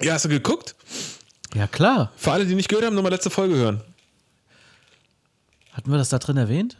Ja, 0.00 0.14
hast 0.14 0.24
du 0.24 0.28
geguckt? 0.28 0.74
Ja, 1.54 1.66
klar. 1.66 2.12
Für 2.16 2.32
alle, 2.32 2.46
die 2.46 2.54
nicht 2.54 2.68
gehört 2.68 2.86
haben, 2.86 2.94
nochmal 2.94 3.12
letzte 3.12 3.30
Folge 3.30 3.56
hören. 3.56 3.80
Hatten 5.72 5.90
wir 5.90 5.98
das 5.98 6.08
da 6.08 6.18
drin 6.18 6.36
erwähnt? 6.36 6.76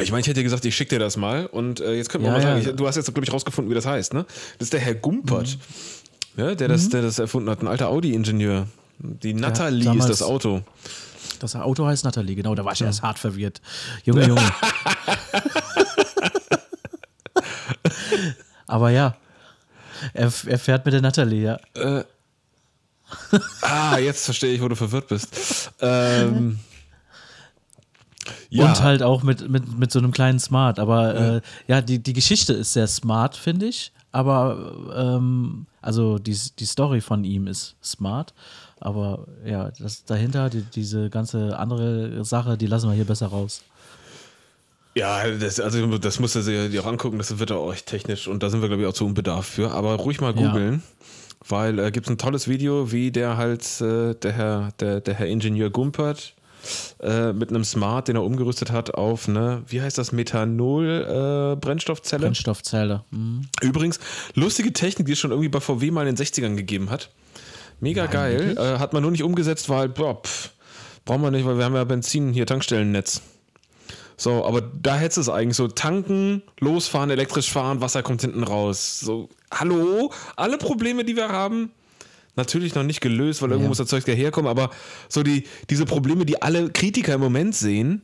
Ich 0.00 0.10
meine, 0.10 0.20
ich 0.20 0.26
hätte 0.26 0.40
dir 0.40 0.44
gesagt, 0.44 0.64
ich 0.64 0.76
schicke 0.76 0.96
dir 0.96 0.98
das 1.00 1.16
mal. 1.16 1.46
Und 1.46 1.80
äh, 1.80 1.94
jetzt 1.94 2.08
können 2.08 2.24
wir 2.24 2.28
Ja, 2.30 2.36
mal 2.36 2.42
sagen, 2.42 2.62
ja. 2.62 2.70
ich, 2.70 2.76
du 2.76 2.86
hast 2.86 2.96
jetzt, 2.96 3.06
glaube 3.12 3.24
ich, 3.26 3.32
rausgefunden, 3.32 3.70
wie 3.70 3.74
das 3.74 3.86
heißt, 3.86 4.14
ne? 4.14 4.24
Das 4.58 4.66
ist 4.66 4.72
der 4.72 4.80
Herr 4.80 4.94
Gumpert, 4.94 5.58
ja, 6.36 6.54
der, 6.54 6.68
das, 6.68 6.88
der 6.88 7.02
das 7.02 7.18
erfunden 7.18 7.50
hat, 7.50 7.62
ein 7.62 7.66
alter 7.68 7.88
Audi-Ingenieur. 7.88 8.68
Die 8.98 9.34
Natalie 9.34 9.96
ist 9.98 10.08
das 10.08 10.22
Auto. 10.22 10.62
Das 11.38 11.56
Auto 11.56 11.86
heißt 11.86 12.04
Natalie, 12.04 12.34
genau, 12.36 12.54
da 12.54 12.64
war 12.64 12.72
ich 12.72 12.80
erst 12.80 13.02
hart 13.02 13.18
verwirrt. 13.18 13.60
Junge, 14.04 14.26
Junge. 14.26 14.42
Aber 18.66 18.90
ja, 18.90 19.16
er, 20.12 20.32
er 20.46 20.58
fährt 20.58 20.84
mit 20.84 20.94
der 20.94 21.00
Natalie, 21.00 21.42
ja. 21.42 21.58
Ah, 23.62 23.98
jetzt 23.98 24.24
verstehe 24.26 24.54
ich, 24.54 24.60
wo 24.60 24.68
du 24.68 24.76
verwirrt 24.76 25.08
bist. 25.08 25.70
Ähm, 25.80 26.58
ja. 28.50 28.66
Und 28.66 28.82
halt 28.82 29.02
auch 29.02 29.22
mit, 29.22 29.48
mit, 29.48 29.78
mit 29.78 29.90
so 29.92 29.98
einem 29.98 30.12
kleinen 30.12 30.38
Smart. 30.38 30.78
Aber 30.78 31.14
ja, 31.14 31.36
äh, 31.36 31.40
ja 31.66 31.80
die, 31.80 32.02
die 32.02 32.12
Geschichte 32.12 32.52
ist 32.52 32.72
sehr 32.72 32.86
smart, 32.86 33.36
finde 33.36 33.66
ich. 33.66 33.92
Aber, 34.12 34.74
ähm, 34.94 35.66
also 35.80 36.18
die, 36.18 36.36
die 36.58 36.66
Story 36.66 37.00
von 37.00 37.24
ihm 37.24 37.46
ist 37.46 37.76
smart. 37.82 38.34
Aber 38.80 39.26
ja, 39.44 39.70
das 39.78 40.04
dahinter, 40.04 40.50
die, 40.50 40.62
diese 40.62 41.10
ganze 41.10 41.58
andere 41.58 42.24
Sache, 42.24 42.56
die 42.56 42.66
lassen 42.66 42.88
wir 42.88 42.94
hier 42.94 43.04
besser 43.04 43.26
raus. 43.26 43.62
Ja, 44.94 45.30
das, 45.30 45.60
also 45.60 45.98
das 45.98 46.18
musst 46.18 46.34
du 46.34 46.42
dir 46.42 46.82
auch 46.82 46.86
angucken, 46.86 47.18
das 47.18 47.38
wird 47.38 47.52
auch 47.52 47.72
echt 47.72 47.86
technisch 47.86 48.26
und 48.26 48.42
da 48.42 48.50
sind 48.50 48.62
wir, 48.62 48.68
glaube 48.68 48.82
ich, 48.82 48.88
auch 48.88 48.92
zu 48.92 49.06
unbedarf 49.06 49.46
für. 49.46 49.70
Aber 49.70 49.94
ruhig 49.94 50.20
mal 50.20 50.34
googeln, 50.34 50.74
ja. 50.74 51.06
weil 51.48 51.78
äh, 51.78 51.92
gibt 51.92 52.06
es 52.06 52.10
ein 52.10 52.18
tolles 52.18 52.48
Video, 52.48 52.90
wie 52.90 53.12
der 53.12 53.36
halt, 53.36 53.80
äh, 53.80 54.14
der, 54.14 54.32
Herr, 54.32 54.72
der, 54.80 55.00
der 55.00 55.14
Herr 55.14 55.26
Ingenieur 55.26 55.70
Gumpert, 55.70 56.34
äh, 57.00 57.32
mit 57.32 57.50
einem 57.50 57.62
Smart, 57.64 58.08
den 58.08 58.16
er 58.16 58.24
umgerüstet 58.24 58.72
hat 58.72 58.94
auf 58.94 59.28
eine, 59.28 59.62
wie 59.68 59.80
heißt 59.80 59.96
das, 59.98 60.10
Methanol-Brennstoffzelle. 60.12 62.22
Äh, 62.22 62.26
Brennstoffzelle. 62.26 63.04
Mhm. 63.10 63.42
Übrigens, 63.62 64.00
lustige 64.34 64.72
Technik, 64.72 65.06
die 65.06 65.12
es 65.12 65.20
schon 65.20 65.30
irgendwie 65.30 65.48
bei 65.48 65.60
VW 65.60 65.92
mal 65.92 66.08
in 66.08 66.16
den 66.16 66.26
60ern 66.26 66.56
gegeben 66.56 66.90
hat. 66.90 67.10
Mega 67.80 68.04
Nein, 68.04 68.12
geil. 68.12 68.56
Äh, 68.58 68.78
hat 68.78 68.92
man 68.92 69.02
nur 69.02 69.10
nicht 69.10 69.22
umgesetzt, 69.22 69.68
weil, 69.68 69.88
boah, 69.88 70.22
pff, 70.22 70.50
brauchen 71.04 71.22
wir 71.22 71.30
nicht, 71.30 71.46
weil 71.46 71.58
wir 71.58 71.64
haben 71.64 71.74
ja 71.74 71.84
Benzin 71.84 72.32
hier, 72.32 72.46
Tankstellennetz. 72.46 73.22
So, 74.16 74.44
aber 74.44 74.60
da 74.60 74.96
hättest 74.96 75.18
du 75.18 75.20
es 75.22 75.28
eigentlich 75.28 75.56
so: 75.56 75.68
tanken, 75.68 76.42
losfahren, 76.58 77.10
elektrisch 77.10 77.50
fahren, 77.50 77.80
Wasser 77.80 78.02
kommt 78.02 78.20
hinten 78.20 78.42
raus. 78.42 78.98
So, 78.98 79.28
hallo? 79.52 80.12
Alle 80.34 80.58
Probleme, 80.58 81.04
die 81.04 81.14
wir 81.14 81.28
haben, 81.28 81.70
natürlich 82.34 82.74
noch 82.74 82.82
nicht 82.82 83.00
gelöst, 83.00 83.42
weil 83.42 83.50
ja. 83.50 83.54
irgendwo 83.54 83.68
muss 83.68 83.78
das 83.78 83.88
Zeug 83.88 84.06
herkommen, 84.06 84.50
aber 84.50 84.70
so 85.08 85.22
die, 85.22 85.44
diese 85.70 85.84
Probleme, 85.84 86.26
die 86.26 86.42
alle 86.42 86.70
Kritiker 86.70 87.14
im 87.14 87.20
Moment 87.20 87.54
sehen, 87.54 88.02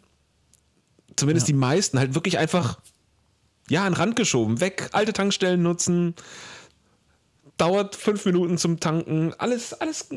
zumindest 1.16 1.48
ja. 1.48 1.52
die 1.52 1.58
meisten, 1.58 1.98
halt 1.98 2.14
wirklich 2.14 2.38
einfach, 2.38 2.78
ja, 3.68 3.84
an 3.84 3.92
den 3.92 3.98
Rand 3.98 4.16
geschoben. 4.16 4.60
Weg, 4.60 4.90
alte 4.92 5.12
Tankstellen 5.12 5.62
nutzen, 5.62 6.14
dauert 7.56 7.94
fünf 7.94 8.24
Minuten 8.24 8.58
zum 8.58 8.80
Tanken, 8.80 9.32
alles, 9.38 9.72
alles 9.74 10.08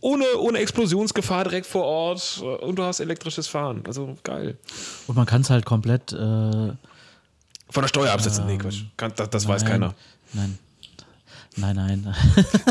ohne, 0.00 0.24
ohne 0.38 0.58
Explosionsgefahr 0.58 1.44
direkt 1.44 1.66
vor 1.66 1.84
Ort 1.84 2.42
und 2.60 2.76
du 2.76 2.82
hast 2.82 3.00
elektrisches 3.00 3.46
Fahren. 3.46 3.82
Also 3.86 4.16
geil. 4.22 4.58
Und 5.06 5.16
man 5.16 5.26
kann 5.26 5.42
es 5.42 5.50
halt 5.50 5.64
komplett 5.64 6.12
äh, 6.12 6.16
von 6.16 6.76
der 7.82 7.88
Steuer 7.88 8.12
absetzen. 8.12 8.44
Ähm, 8.44 8.50
nee, 8.50 8.58
Quatsch. 8.58 8.82
Kann, 8.96 9.12
das, 9.16 9.30
das 9.30 9.44
nein, 9.44 9.54
weiß 9.54 9.64
keiner. 9.64 9.94
Nein. 10.32 10.58
Nein, 11.56 11.76
nein. 11.76 12.14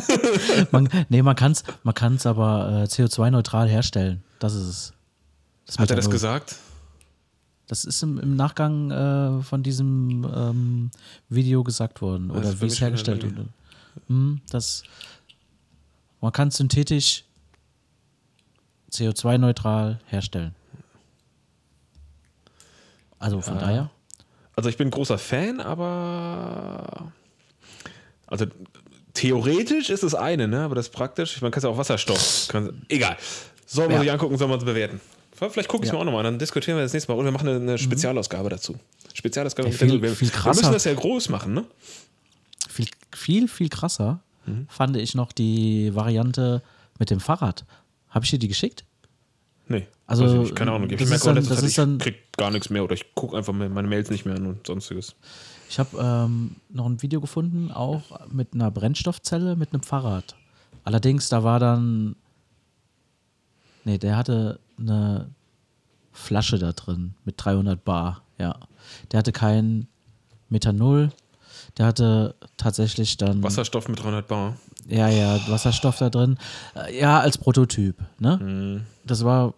man, 0.72 0.90
nee, 1.10 1.22
man 1.22 1.36
kann 1.36 1.52
es 1.52 1.64
man 1.84 1.94
kann's 1.94 2.26
aber 2.26 2.84
äh, 2.84 2.86
CO2-neutral 2.86 3.68
herstellen. 3.68 4.24
Das 4.40 4.54
ist 4.56 4.68
es. 4.68 4.94
Das 5.66 5.78
Hat 5.78 5.90
er 5.90 5.98
das 5.98 6.10
gesagt? 6.10 6.56
Das 7.68 7.86
ist 7.86 8.02
im, 8.02 8.18
im 8.20 8.36
Nachgang 8.36 8.90
äh, 8.90 9.44
von 9.44 9.62
diesem 9.62 10.26
ähm, 10.36 10.92
Video 11.28 11.64
gesagt 11.64 12.02
worden. 12.02 12.32
Oder 12.32 12.60
wie 12.62 12.66
es 12.66 12.82
hergestellt 12.82 13.24
wurde. 13.24 13.46
Hm, 14.08 14.42
das, 14.50 14.84
man 16.22 16.32
kann 16.32 16.52
synthetisch 16.52 17.24
CO2-neutral 18.92 20.00
herstellen. 20.08 20.56
Also 23.20 23.42
von 23.42 23.56
ja. 23.56 23.62
daher. 23.62 23.92
Also 24.56 24.70
ich 24.70 24.78
bin 24.78 24.90
großer 24.90 25.18
Fan, 25.18 25.60
aber 25.60 27.12
also 28.28 28.46
theoretisch 29.14 29.90
ist 29.90 30.04
es 30.04 30.16
eine, 30.16 30.48
ne? 30.48 30.62
aber 30.62 30.76
das 30.76 30.88
ist 30.88 30.94
praktisch. 30.94 31.42
Man 31.42 31.52
kann 31.52 31.60
es 31.60 31.64
ja 31.64 31.70
auch 31.70 31.78
Wasserstoff. 31.78 32.48
Kann, 32.50 32.82
egal. 32.90 33.18
Sollen 33.66 33.90
wir 33.90 33.96
ja. 33.98 34.02
sich 34.02 34.12
angucken, 34.12 34.38
sollen 34.38 34.50
wir 34.50 34.56
uns 34.56 34.66
bewerten. 34.66 35.00
Vielleicht 35.34 35.70
gucke 35.70 35.84
ich 35.84 35.90
es 35.90 35.92
ja. 35.92 35.96
mir 35.96 36.02
auch 36.02 36.06
nochmal 36.06 36.26
an, 36.26 36.34
dann 36.34 36.40
diskutieren 36.40 36.78
wir 36.78 36.84
das 36.84 36.92
nächste 36.92 37.12
Mal. 37.12 37.18
Und 37.18 37.26
wir 37.26 37.32
machen 37.32 37.48
eine, 37.48 37.58
eine 37.58 37.72
mhm. 37.74 37.78
Spezialausgabe 37.78 38.50
dazu. 38.50 38.76
Spezialausgabe. 39.14 39.70
Ja, 39.70 39.76
viel, 39.76 40.16
viel 40.16 40.30
krasser. 40.30 40.46
wir 40.46 40.62
müssen 40.62 40.74
das 40.74 40.84
ja 40.84 40.94
groß 40.94 41.30
machen, 41.30 41.54
ne? 41.54 41.66
Viel, 43.20 43.50
viel, 43.50 43.68
krasser 43.68 44.22
mhm. 44.46 44.66
fand 44.70 44.96
ich 44.96 45.14
noch 45.14 45.34
die 45.34 45.94
Variante 45.94 46.62
mit 46.98 47.10
dem 47.10 47.20
Fahrrad. 47.20 47.66
Habe 48.10 48.24
ich 48.24 48.32
dir 48.32 48.40
die 48.40 48.48
geschickt? 48.48 48.86
Nee. 49.68 49.88
Also, 50.08 50.44
ich, 50.44 50.56
keine 50.56 50.72
Ahnung. 50.72 50.90
Ich 50.90 51.02
ist 51.02 51.26
dann, 51.26 51.36
das 51.36 51.62
ist 51.62 51.78
dann, 51.78 51.98
ich 51.98 52.00
krieg 52.00 52.16
gar 52.38 52.50
nichts 52.50 52.70
mehr 52.70 52.84
oder 52.84 52.94
ich 52.94 53.14
gucke 53.14 53.38
einfach 53.38 53.54
meine 53.54 53.88
Mails 53.88 54.10
nicht 54.10 54.26
mehr 54.26 54.36
an 54.36 54.46
und 54.48 54.66
sonstiges. 54.66 55.16
Ich 55.70 55.78
habe 55.80 55.98
ähm, 56.02 56.56
noch 56.70 56.86
ein 56.86 57.02
Video 57.02 57.20
gefunden, 57.20 57.72
auch 57.72 58.28
mit 58.32 58.54
einer 58.54 58.72
Brennstoffzelle 58.72 59.56
mit 59.58 59.74
einem 59.74 59.84
Fahrrad. 59.84 60.36
Allerdings, 60.86 61.30
da 61.30 61.44
war 61.44 61.60
dann. 61.60 62.16
Nee, 63.84 63.98
der 63.98 64.18
hatte 64.18 64.60
eine 64.80 65.30
Flasche 66.14 66.58
da 66.58 66.72
drin 66.72 67.16
mit 67.26 67.36
300 67.38 67.84
Bar, 67.84 68.24
ja. 68.38 68.56
Der 69.12 69.20
hatte 69.20 69.34
kein 69.34 69.88
Methanol, 70.48 71.12
der 71.80 71.86
hatte 71.88 72.36
tatsächlich 72.58 73.16
dann. 73.16 73.42
Wasserstoff 73.42 73.88
mit 73.88 74.04
300 74.04 74.28
Bar. 74.28 74.58
Ja, 74.86 75.08
ja, 75.08 75.40
Wasserstoff 75.48 75.98
da 75.98 76.10
drin. 76.10 76.38
Äh, 76.76 77.00
ja, 77.00 77.22
als 77.22 77.38
Prototyp. 77.38 77.96
Ne? 78.20 78.38
Mhm. 78.38 78.86
Das 79.06 79.24
war 79.24 79.54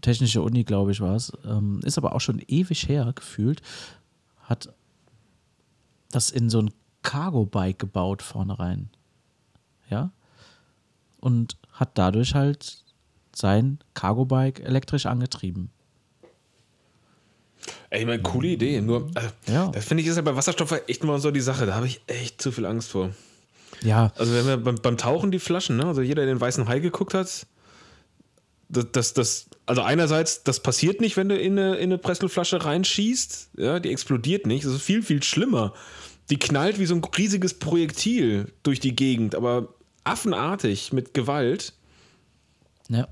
technische 0.00 0.40
Uni, 0.40 0.62
glaube 0.62 0.92
ich, 0.92 1.00
war 1.00 1.16
es. 1.16 1.32
Ähm, 1.44 1.80
ist 1.82 1.98
aber 1.98 2.14
auch 2.14 2.20
schon 2.20 2.40
ewig 2.46 2.88
her 2.88 3.12
gefühlt. 3.12 3.60
Hat 4.44 4.72
das 6.12 6.30
in 6.30 6.48
so 6.48 6.62
ein 6.62 6.70
Cargo-Bike 7.02 7.80
gebaut 7.80 8.22
vorne 8.22 8.56
rein. 8.56 8.90
Ja. 9.90 10.12
Und 11.18 11.56
hat 11.72 11.98
dadurch 11.98 12.36
halt 12.36 12.84
sein 13.34 13.80
Cargo-Bike 13.94 14.60
elektrisch 14.60 15.06
angetrieben. 15.06 15.70
Ey, 17.90 18.00
ich 18.00 18.06
meine, 18.06 18.22
coole 18.22 18.48
Idee. 18.48 18.80
Nur, 18.80 19.08
also, 19.14 19.28
ja. 19.46 19.68
das 19.68 19.84
finde 19.84 20.02
ich 20.02 20.08
ist 20.08 20.16
ja 20.16 20.22
bei 20.22 20.36
Wasserstoff 20.36 20.72
echt 20.86 21.02
immer 21.02 21.18
so 21.18 21.30
die 21.30 21.40
Sache. 21.40 21.66
Da 21.66 21.74
habe 21.74 21.86
ich 21.86 22.00
echt 22.06 22.40
zu 22.40 22.52
viel 22.52 22.66
Angst 22.66 22.90
vor. 22.90 23.10
Ja. 23.82 24.12
Also, 24.16 24.34
wenn 24.34 24.46
wir 24.46 24.56
beim, 24.56 24.76
beim 24.76 24.96
Tauchen 24.96 25.30
die 25.30 25.38
Flaschen, 25.38 25.76
ne? 25.76 25.86
also 25.86 26.02
jeder, 26.02 26.24
der 26.24 26.34
den 26.34 26.40
weißen 26.40 26.68
Hai 26.68 26.80
geguckt 26.80 27.14
hat, 27.14 27.46
das, 28.68 28.86
das, 28.92 29.14
das, 29.14 29.46
also 29.66 29.82
einerseits, 29.82 30.44
das 30.44 30.60
passiert 30.60 31.00
nicht, 31.00 31.16
wenn 31.16 31.28
du 31.28 31.38
in 31.38 31.58
eine, 31.58 31.76
in 31.76 31.84
eine 31.84 31.98
Pressluftflasche 31.98 32.64
reinschießt, 32.64 33.50
ja, 33.56 33.80
die 33.80 33.90
explodiert 33.90 34.46
nicht. 34.46 34.64
Das 34.64 34.72
ist 34.72 34.82
viel, 34.82 35.02
viel 35.02 35.22
schlimmer. 35.22 35.72
Die 36.30 36.38
knallt 36.38 36.78
wie 36.78 36.86
so 36.86 36.94
ein 36.94 37.02
riesiges 37.04 37.54
Projektil 37.54 38.52
durch 38.62 38.80
die 38.80 38.94
Gegend, 38.94 39.34
aber 39.34 39.68
affenartig 40.04 40.92
mit 40.92 41.14
Gewalt. 41.14 41.72
Ja. 42.88 43.08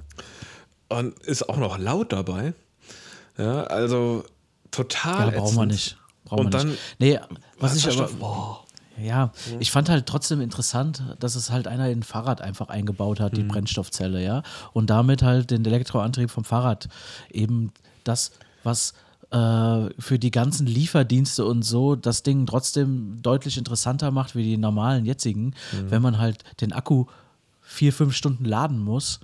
Und 0.89 1.19
ist 1.21 1.49
auch 1.49 1.57
noch 1.57 1.79
laut 1.79 2.13
dabei. 2.13 2.53
Ja, 3.39 3.65
also 3.65 4.25
total. 4.77 5.33
Ja, 5.33 5.41
brauchen 5.41 5.57
wir 5.57 5.67
nicht. 5.67 5.97
Brauchen 6.25 6.47
und 6.47 6.53
wir 6.53 6.59
dann. 6.59 6.69
Nicht. 6.69 6.81
Nee, 6.99 7.19
was 7.59 7.77
ich 7.77 7.89
aber. 7.89 8.09
Boah. 8.09 8.63
Ja, 8.99 9.31
ich 9.61 9.71
fand 9.71 9.91
halt 9.91 10.07
trotzdem 10.07 10.41
interessant, 10.41 11.03
dass 11.21 11.35
es 11.35 11.51
halt 11.51 11.69
einer 11.69 11.91
in 11.91 11.99
ein 11.99 12.03
Fahrrad 12.03 12.41
einfach 12.41 12.69
eingebaut 12.69 13.21
hat, 13.21 13.37
die 13.37 13.43
mhm. 13.43 13.49
Brennstoffzelle, 13.49 14.25
ja. 14.25 14.43
Und 14.73 14.89
damit 14.89 15.23
halt 15.23 15.51
den 15.51 15.67
Elektroantrieb 15.67 16.31
vom 16.31 16.45
Fahrrad 16.45 16.89
eben 17.31 17.73
das, 18.05 18.31
was 18.65 18.95
äh, 19.31 19.91
für 19.99 20.19
die 20.19 20.31
ganzen 20.31 20.67
Lieferdienste 20.67 21.45
und 21.45 21.63
so 21.63 21.95
das 21.95 22.23
Ding 22.23 22.47
trotzdem 22.47 23.21
deutlich 23.21 23.59
interessanter 23.59 24.11
macht 24.11 24.35
wie 24.35 24.45
die 24.45 24.57
normalen 24.57 25.05
jetzigen, 25.05 25.47
mhm. 25.73 25.91
wenn 25.91 26.01
man 26.01 26.19
halt 26.19 26.45
den 26.61 26.73
Akku 26.73 27.05
vier, 27.61 27.93
fünf 27.93 28.15
Stunden 28.15 28.45
laden 28.45 28.79
muss. 28.79 29.21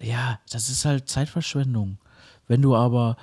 Ja, 0.00 0.38
das 0.50 0.70
ist 0.70 0.84
halt 0.84 1.08
Zeitverschwendung. 1.08 1.98
Wenn 2.46 2.62
du 2.62 2.76
aber 2.76 3.16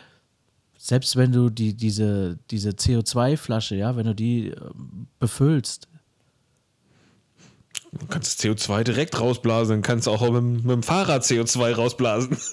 selbst 0.77 1.15
wenn 1.15 1.31
du 1.31 1.49
die, 1.49 1.73
diese, 1.73 2.37
diese 2.51 2.71
CO2-Flasche, 2.71 3.75
ja, 3.75 3.95
wenn 3.95 4.05
du 4.05 4.15
die 4.15 4.49
äh, 4.49 4.55
befüllst. 5.19 5.87
Du 7.91 8.05
kannst 8.07 8.43
das 8.43 8.45
CO2 8.45 8.83
direkt 8.83 9.19
rausblasen, 9.19 9.81
kannst 9.81 10.07
du 10.07 10.11
auch 10.11 10.21
mit, 10.31 10.43
mit 10.43 10.71
dem 10.71 10.83
Fahrrad 10.83 11.23
CO2 11.23 11.73
rausblasen. 11.73 12.37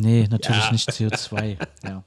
Nee, 0.00 0.28
natürlich 0.30 0.64
ja. 0.64 0.70
nicht 0.70 0.90
CO2. 0.90 1.56
Ja. 1.84 2.04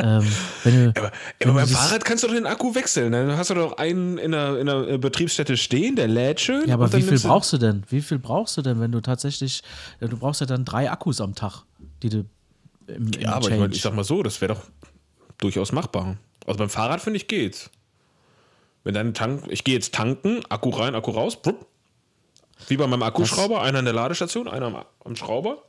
Ähm, 0.00 0.26
du, 0.64 0.92
aber, 0.96 1.12
aber 1.44 1.52
beim 1.52 1.68
Fahrrad 1.68 2.04
kannst 2.04 2.24
du 2.24 2.28
doch 2.28 2.34
den 2.34 2.44
Akku 2.44 2.74
wechseln. 2.74 3.12
Ne? 3.12 3.26
Dann 3.26 3.36
hast 3.36 3.50
du 3.50 3.54
doch 3.54 3.76
einen 3.78 4.18
in 4.18 4.32
der, 4.32 4.58
in 4.58 4.66
der 4.66 4.98
Betriebsstätte 4.98 5.56
stehen, 5.56 5.94
der 5.94 6.08
lädt 6.08 6.40
schön. 6.40 6.68
Ja, 6.68 6.74
aber 6.74 6.92
wie 6.92 7.02
viel 7.02 7.20
brauchst 7.20 7.52
du 7.52 7.58
denn? 7.58 7.84
Wie 7.88 8.00
viel 8.00 8.18
brauchst 8.18 8.56
du 8.56 8.62
denn, 8.62 8.80
wenn 8.80 8.90
du 8.90 9.00
tatsächlich, 9.00 9.62
du 10.00 10.16
brauchst 10.16 10.40
ja 10.40 10.46
dann 10.48 10.64
drei 10.64 10.90
Akkus 10.90 11.20
am 11.20 11.36
Tag, 11.36 11.62
die 12.02 12.08
du 12.08 12.24
im, 12.86 13.12
im 13.12 13.20
ja, 13.20 13.32
aber 13.32 13.50
ich, 13.50 13.58
mein, 13.58 13.72
ich, 13.72 13.82
sag 13.82 13.94
mal 13.94 14.04
so, 14.04 14.22
das 14.22 14.40
wäre 14.40 14.54
doch 14.54 14.62
durchaus 15.38 15.72
machbar. 15.72 16.16
Also 16.46 16.58
beim 16.58 16.70
Fahrrad 16.70 17.00
finde 17.00 17.16
ich 17.18 17.26
geht's. 17.26 17.70
Wenn 18.82 18.94
dein 18.94 19.14
Tank, 19.14 19.44
ich 19.48 19.64
gehe 19.64 19.74
jetzt 19.74 19.94
tanken, 19.94 20.42
Akku 20.50 20.68
rein, 20.70 20.94
Akku 20.94 21.10
raus, 21.10 21.40
brupp. 21.40 21.66
wie 22.68 22.76
bei 22.76 22.86
meinem 22.86 23.02
Akkuschrauber, 23.02 23.62
einer 23.62 23.78
in 23.78 23.86
der 23.86 23.94
Ladestation, 23.94 24.46
einer 24.46 24.66
am, 24.66 24.84
am 25.04 25.16
Schrauber. 25.16 25.62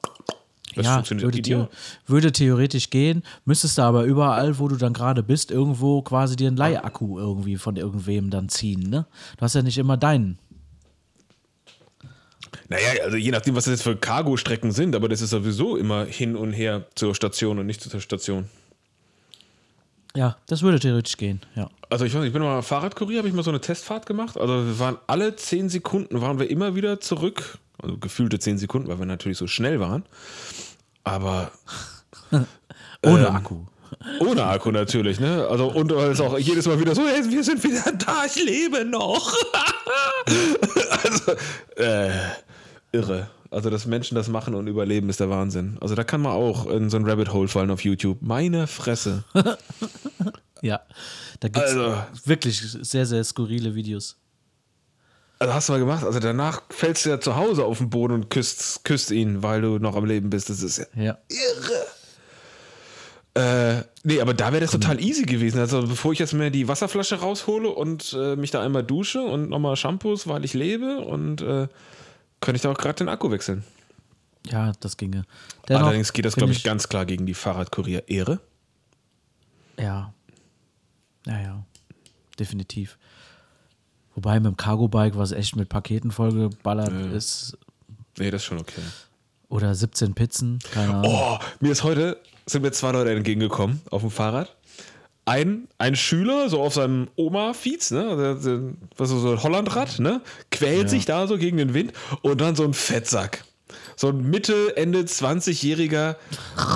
Das 0.76 0.86
ja, 0.86 0.94
funktioniert 0.96 1.24
würde, 1.26 1.42
theo 1.42 1.68
würde 2.06 2.32
theoretisch 2.34 2.90
gehen, 2.90 3.24
müsstest 3.46 3.78
du 3.78 3.84
aber 3.84 4.04
überall, 4.04 4.60
wo 4.60 4.68
du 4.68 4.76
dann 4.76 4.92
gerade 4.92 5.24
bist, 5.24 5.50
irgendwo 5.50 6.02
quasi 6.02 6.36
dir 6.36 6.48
einen 6.50 6.58
Leihakku 6.58 7.18
irgendwie 7.18 7.56
von 7.56 7.78
irgendwem 7.78 8.30
dann 8.30 8.50
ziehen, 8.50 8.90
ne? 8.90 9.06
Du 9.38 9.42
hast 9.42 9.56
ja 9.56 9.62
nicht 9.62 9.78
immer 9.78 9.96
deinen. 9.96 10.38
Naja, 12.70 13.04
also 13.04 13.18
je 13.18 13.32
nachdem, 13.32 13.56
was 13.56 13.66
das 13.66 13.74
jetzt 13.74 13.84
für 13.84 13.96
Cargo-Strecken 13.96 14.72
sind, 14.72 14.96
aber 14.96 15.10
das 15.10 15.22
ist 15.22 15.30
sowieso 15.32 15.78
immer 15.78 16.06
hin 16.06 16.36
und 16.36 16.54
her 16.54 16.86
zur 16.96 17.14
Station 17.16 17.60
und 17.60 17.66
nicht 17.66 17.82
zur 17.82 18.00
Station. 18.02 18.50
Ja, 20.16 20.38
das 20.48 20.62
würde 20.62 20.80
theoretisch 20.80 21.18
gehen, 21.18 21.42
ja. 21.56 21.70
Also 21.90 22.06
ich 22.06 22.14
weiß 22.14 22.22
nicht, 22.22 22.28
ich 22.28 22.34
bin 22.34 22.42
mal 22.42 22.62
Fahrradkurier, 22.62 23.18
habe 23.20 23.28
ich 23.28 23.34
mal 23.34 23.44
so 23.44 23.52
eine 23.52 23.60
Testfahrt 23.62 24.06
gemacht. 24.06 24.38
Also 24.38 24.66
wir 24.66 24.80
waren 24.80 24.98
alle 25.08 25.36
zehn 25.36 25.70
Sekunden, 25.70 26.22
waren 26.22 26.40
wir 26.40 26.50
immer 26.50 26.74
wieder 26.76 27.00
zurück. 27.02 27.58
Also 27.82 27.98
gefühlte 27.98 28.40
zehn 28.40 28.58
Sekunden, 28.58 28.88
weil 28.88 28.98
wir 29.00 29.06
natürlich 29.06 29.38
so 29.38 29.48
schnell 29.48 29.80
waren. 29.82 30.04
Aber 31.04 31.52
Ohne 32.32 33.28
Ähm, 33.28 33.36
Akku. 33.36 33.56
ohne 34.20 34.46
Akku 34.46 34.72
natürlich, 34.72 35.20
ne? 35.20 35.46
Also 35.50 35.68
und 35.68 35.94
weil 35.94 36.12
es 36.12 36.22
auch 36.22 36.38
jedes 36.40 36.66
Mal 36.66 36.80
wieder 36.80 36.96
so, 36.96 37.04
hey, 37.06 37.22
wir 37.30 37.44
sind 37.44 37.64
wieder 37.64 37.92
da, 37.92 38.24
ich 38.26 38.36
lebe 38.44 38.86
noch. 38.86 39.34
also, 41.04 41.32
äh, 41.76 42.10
irre. 42.96 43.30
Also, 43.52 43.70
dass 43.70 43.86
Menschen 43.86 44.16
das 44.16 44.28
machen 44.28 44.56
und 44.56 44.68
überleben, 44.68 45.10
ist 45.10 45.20
der 45.20 45.30
Wahnsinn. 45.30 45.78
Also, 45.82 45.96
da 45.96 46.04
kann 46.04 46.22
man 46.22 46.34
auch 46.34 46.66
in 46.68 46.90
so 46.90 46.98
ein 46.98 47.06
Rabbit 47.08 47.32
Hole 47.32 47.48
fallen 47.48 47.70
auf 47.72 47.84
YouTube. 47.84 48.18
Meine 48.22 48.68
Fresse. 48.68 49.24
Ja. 50.62 50.80
Da 51.42 51.50
gibt 51.50 51.64
es 51.64 51.74
Also- 51.74 51.96
wirklich 52.24 52.60
sehr, 52.60 53.06
sehr 53.06 53.24
skurrile 53.24 53.76
Videos. 53.76 54.16
Also 55.38 55.54
hast 55.54 55.68
du 55.70 55.74
mal 55.74 55.80
gemacht. 55.80 56.04
Also 56.06 56.20
danach 56.20 56.64
fällst 56.70 57.06
du 57.06 57.10
ja 57.10 57.20
zu 57.20 57.36
Hause 57.36 57.66
auf 57.66 57.78
den 57.80 57.90
Boden 57.90 58.14
und 58.14 58.30
küsst, 58.32 58.84
küsst 58.86 59.12
ihn, 59.12 59.44
weil 59.44 59.62
du 59.62 59.78
noch 59.80 59.96
am 59.98 60.06
Leben 60.06 60.30
bist. 60.30 60.50
Das 60.50 60.64
ist 60.64 60.78
ja 60.78 60.86
Ja. 60.96 61.18
Äh, 63.34 63.84
nee, 64.04 64.22
aber 64.22 64.34
da 64.34 64.54
wäre 64.54 64.62
das 64.62 64.72
total 64.72 65.00
easy 65.02 65.24
gewesen. 65.24 65.60
Also 65.60 65.86
bevor 65.86 66.14
ich 66.14 66.20
jetzt 66.20 66.34
mir 66.34 66.50
die 66.52 66.70
Wasserflasche 66.70 67.18
raushole 67.20 67.68
und 67.70 68.14
äh, 68.18 68.38
mich 68.38 68.52
da 68.52 68.62
einmal 68.62 68.84
dusche 68.84 69.22
und 69.22 69.50
nochmal 69.50 69.76
Shampoos, 69.76 70.26
weil 70.28 70.46
ich 70.46 70.54
lebe 70.54 71.00
und 71.00 71.42
äh, 71.42 71.68
könnte 72.46 72.58
ich 72.58 72.62
da 72.62 72.72
auch 72.72 72.78
gerade 72.78 72.96
den 72.96 73.10
Akku 73.10 73.30
wechseln. 73.32 73.64
Ja, 74.48 74.72
das 74.80 74.96
ginge. 74.98 75.24
Dennoch 75.68 75.88
Allerdings 75.88 76.14
geht 76.14 76.26
das, 76.26 76.36
glaube 76.36 76.52
ich, 76.54 76.64
ganz 76.64 76.88
klar 76.88 77.06
gegen 77.06 77.26
die 77.26 77.34
Fahrradkurier-Ehre. 77.34 78.40
Ja. 79.80 80.14
Ja, 81.26 81.42
ja. 81.42 81.66
Definitiv. 82.40 82.98
Wobei 84.14 84.36
mit 84.40 84.46
dem 84.46 84.58
Cargo-Bike, 84.58 85.18
was 85.18 85.32
echt 85.32 85.56
mit 85.56 85.68
Paketen 85.68 86.12
vollgeballert 86.12 86.92
ist, 87.12 87.58
Nee, 88.18 88.32
das 88.32 88.44
ist 88.44 88.46
schon 88.46 88.60
okay. 88.60 88.82
oder 89.50 89.76
17 89.76 90.14
Pizzen, 90.14 90.60
keine 90.72 90.94
Ahnung. 90.96 91.12
Oh, 91.14 91.38
mir 91.60 91.72
ist 91.72 91.84
heute, 91.84 92.18
sind 92.46 92.62
mir 92.62 92.72
zwei 92.72 92.92
Leute 92.92 93.12
entgegengekommen 93.14 93.82
auf 93.92 94.02
dem 94.02 94.12
Fahrrad. 94.12 94.56
Ein, 95.26 95.68
ein 95.80 95.96
Schüler, 95.96 96.50
so 96.50 96.62
auf 96.62 96.76
seinem 96.76 97.08
Oma-Fiets, 97.16 97.92
ne, 97.92 98.38
was 98.96 99.10
so 99.10 99.32
ein 99.32 99.42
Hollandrad, 99.42 100.00
ne, 100.00 100.22
quält 100.52 100.90
sich 100.90 101.06
da 101.06 101.26
so 101.26 101.38
gegen 101.38 101.58
den 101.58 101.74
Wind 101.74 101.94
und 102.22 102.42
dann 102.42 102.56
so 102.56 102.64
ein 102.64 102.74
Fettsack. 102.74 103.44
So 103.96 104.10
ein 104.10 104.30
Mitte, 104.30 104.76
Ende 104.76 105.00
20-jähriger 105.00 106.16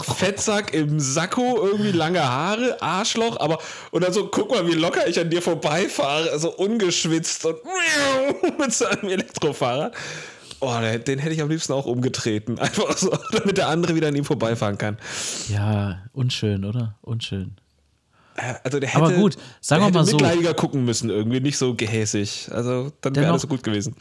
Fettsack 0.04 0.74
im 0.74 1.00
Sakko, 1.00 1.60
irgendwie 1.62 1.92
lange 1.92 2.24
Haare, 2.24 2.82
Arschloch, 2.82 3.40
aber 3.40 3.60
und 3.92 4.04
dann 4.04 4.14
so, 4.14 4.28
guck 4.28 4.52
mal, 4.52 4.66
wie 4.68 4.74
locker 4.74 5.08
ich 5.08 5.20
an 5.20 5.30
dir 5.30 5.42
vorbeifahre, 5.42 6.40
so 6.40 6.50
ungeschwitzt 6.56 7.46
und 7.46 7.58
mit 8.60 8.74
seinem 8.74 9.10
Elektrofahrrad. 9.10 9.94
Oh, 10.62 10.78
den, 10.82 11.04
den 11.04 11.20
hätte 11.20 11.34
ich 11.34 11.42
am 11.42 11.50
liebsten 11.50 11.74
auch 11.74 11.86
umgetreten. 11.86 12.60
Einfach 12.60 12.98
so, 12.98 13.18
damit 13.32 13.58
der 13.58 13.68
andere 13.68 13.96
wieder 13.96 14.08
an 14.08 14.16
ihm 14.16 14.26
vorbeifahren 14.26 14.78
kann. 14.78 14.98
Ja, 15.50 16.04
unschön, 16.14 16.66
oder? 16.66 16.96
Unschön. 17.02 17.56
Äh, 18.40 18.56
Also 18.64 18.80
der 18.80 18.90
hätte, 18.90 19.04
Aber 19.04 19.14
gut, 19.14 19.38
sagen 19.62 19.84
wir 19.86 19.92
mal 19.92 20.06
so. 20.06 20.18
mitleidiger 20.18 20.54
gucken 20.54 20.84
müssen, 20.86 21.10
irgendwie 21.10 21.40
nicht 21.40 21.58
so 21.58 21.74
gehässig. 21.76 22.50
Also 22.52 22.92
dann 23.02 23.16
wäre 23.16 23.30
alles 23.30 23.44
so 23.44 23.48
gut 23.48 23.64
gewesen. 23.64 23.96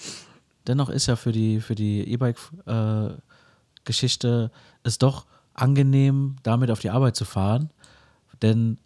Dennoch 0.67 0.89
ist 0.91 1.07
ja 1.07 1.17
für 1.17 1.33
die 1.33 1.61
für 1.61 1.75
die 1.75 2.11
E-Bike-Geschichte 2.13 4.51
es 4.83 4.99
doch 4.99 5.27
angenehm, 5.55 6.37
damit 6.43 6.71
auf 6.71 6.81
die 6.81 6.91
Arbeit 6.91 7.17
zu 7.17 7.25
fahren. 7.25 7.71
Denn 8.43 8.79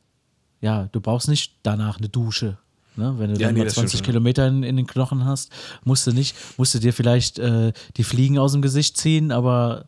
ja, 0.61 0.89
du 0.93 1.01
brauchst 1.01 1.29
nicht 1.29 1.55
danach 1.63 1.99
eine 1.99 2.09
Dusche. 2.09 2.57
Ne? 2.97 3.15
Wenn 3.19 3.35
du 3.35 3.41
Ja, 3.41 3.49
dann 3.49 3.55
nee, 3.55 3.61
mal 3.61 3.65
das 3.65 3.75
stimmt 3.75 3.91
20 3.91 3.99
schon. 3.99 4.07
Kilometer 4.07 4.47
in, 4.47 4.63
in 4.63 4.77
den 4.77 4.87
Knochen 4.87 5.25
hast, 5.25 5.51
musst 5.85 6.07
du 6.07 6.13
nicht, 6.13 6.37
musst 6.57 6.75
du 6.75 6.79
dir 6.79 6.93
vielleicht 6.93 7.39
äh, 7.39 7.73
die 7.97 8.05
Fliegen 8.05 8.39
aus 8.39 8.53
dem 8.53 8.63
Gesicht 8.63 8.97
ziehen, 8.97 9.33
aber 9.33 9.87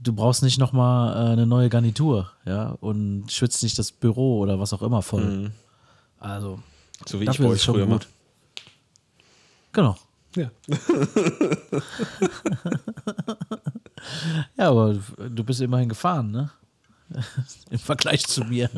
du 0.00 0.12
brauchst 0.12 0.42
nicht 0.42 0.58
nochmal 0.58 1.14
äh, 1.28 1.32
eine 1.32 1.46
neue 1.46 1.68
Garnitur, 1.68 2.30
ja, 2.44 2.70
und 2.80 3.30
schwitzt 3.32 3.62
nicht 3.62 3.78
das 3.78 3.90
Büro 3.92 4.38
oder 4.38 4.58
was 4.60 4.72
auch 4.72 4.82
immer 4.82 5.02
voll. 5.02 5.24
Mhm. 5.24 5.52
Also, 6.18 6.58
So 7.06 7.18
wie 7.20 7.24
ich 7.24 7.28
dafür 7.30 7.46
bei 7.46 7.52
euch 7.52 7.62
früher 7.62 7.86
gut. 7.86 8.06
gut. 8.06 8.08
Genau. 9.72 9.96
Ja. 10.36 10.50
Ja, 14.56 14.68
aber 14.70 14.94
du 15.28 15.44
bist 15.44 15.60
immerhin 15.60 15.88
gefahren, 15.88 16.30
ne? 16.30 16.50
Im 17.70 17.78
Vergleich 17.78 18.26
zu 18.26 18.44
mir. 18.44 18.70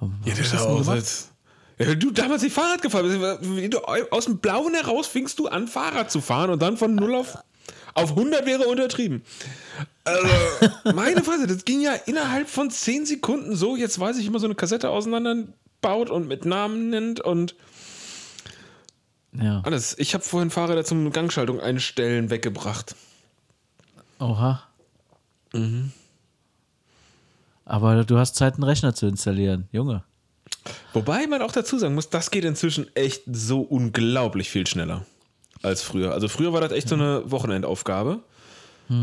Ja, 0.00 0.08
das 0.24 0.38
hast 0.38 0.52
ist 0.52 0.52
du 0.52 0.58
auch 0.68 0.78
gemacht? 0.80 1.06
seit- 1.06 1.88
ja, 1.88 1.94
du 1.94 2.10
damals 2.10 2.42
nicht 2.42 2.54
Fahrrad 2.54 2.80
gefahren 2.80 3.04
bist. 3.06 3.20
Wie 3.56 3.68
du 3.68 3.80
aus 3.84 4.24
dem 4.24 4.38
Blauen 4.38 4.72
heraus 4.74 5.06
fingst 5.08 5.38
du 5.38 5.48
an, 5.48 5.68
Fahrrad 5.68 6.10
zu 6.10 6.20
fahren 6.22 6.50
und 6.50 6.62
dann 6.62 6.76
von 6.78 6.94
0 6.94 7.14
auf, 7.16 7.36
auf 7.96 8.10
100 8.10 8.46
wäre 8.46 8.68
untertrieben. 8.68 9.22
Also, 10.04 10.28
meine 10.94 11.22
Fresse, 11.24 11.46
das 11.46 11.64
ging 11.64 11.80
ja 11.80 11.92
innerhalb 11.94 12.48
von 12.48 12.70
10 12.70 13.06
Sekunden 13.06 13.56
so. 13.56 13.74
Jetzt 13.74 13.98
weiß 13.98 14.18
ich, 14.18 14.26
wie 14.26 14.30
man 14.30 14.40
so 14.40 14.46
eine 14.46 14.54
Kassette 14.54 14.90
auseinanderbaut 14.90 16.10
und 16.10 16.28
mit 16.28 16.44
Namen 16.44 16.90
nennt 16.90 17.20
und 17.20 17.56
Ja. 19.32 19.62
alles. 19.64 19.98
Ich 19.98 20.14
habe 20.14 20.22
vorhin 20.22 20.50
Fahrräder 20.50 20.84
zum 20.84 21.10
Gangschaltung 21.10 21.58
einstellen 21.60 22.30
weggebracht. 22.30 22.94
Oha. 24.20 24.62
Aber 27.64 28.04
du 28.04 28.18
hast 28.18 28.36
Zeit, 28.36 28.54
einen 28.54 28.64
Rechner 28.64 28.94
zu 28.94 29.06
installieren, 29.06 29.68
Junge. 29.72 30.04
Wobei 30.92 31.26
man 31.26 31.42
auch 31.42 31.52
dazu 31.52 31.78
sagen 31.78 31.94
muss, 31.94 32.10
das 32.10 32.30
geht 32.30 32.44
inzwischen 32.44 32.94
echt 32.94 33.22
so 33.30 33.60
unglaublich 33.60 34.50
viel 34.50 34.66
schneller 34.66 35.04
als 35.66 35.82
früher. 35.82 36.12
Also 36.12 36.28
früher 36.28 36.52
war 36.52 36.60
das 36.60 36.72
echt 36.72 36.88
so 36.88 36.94
eine 36.94 37.30
Wochenendaufgabe. 37.30 38.20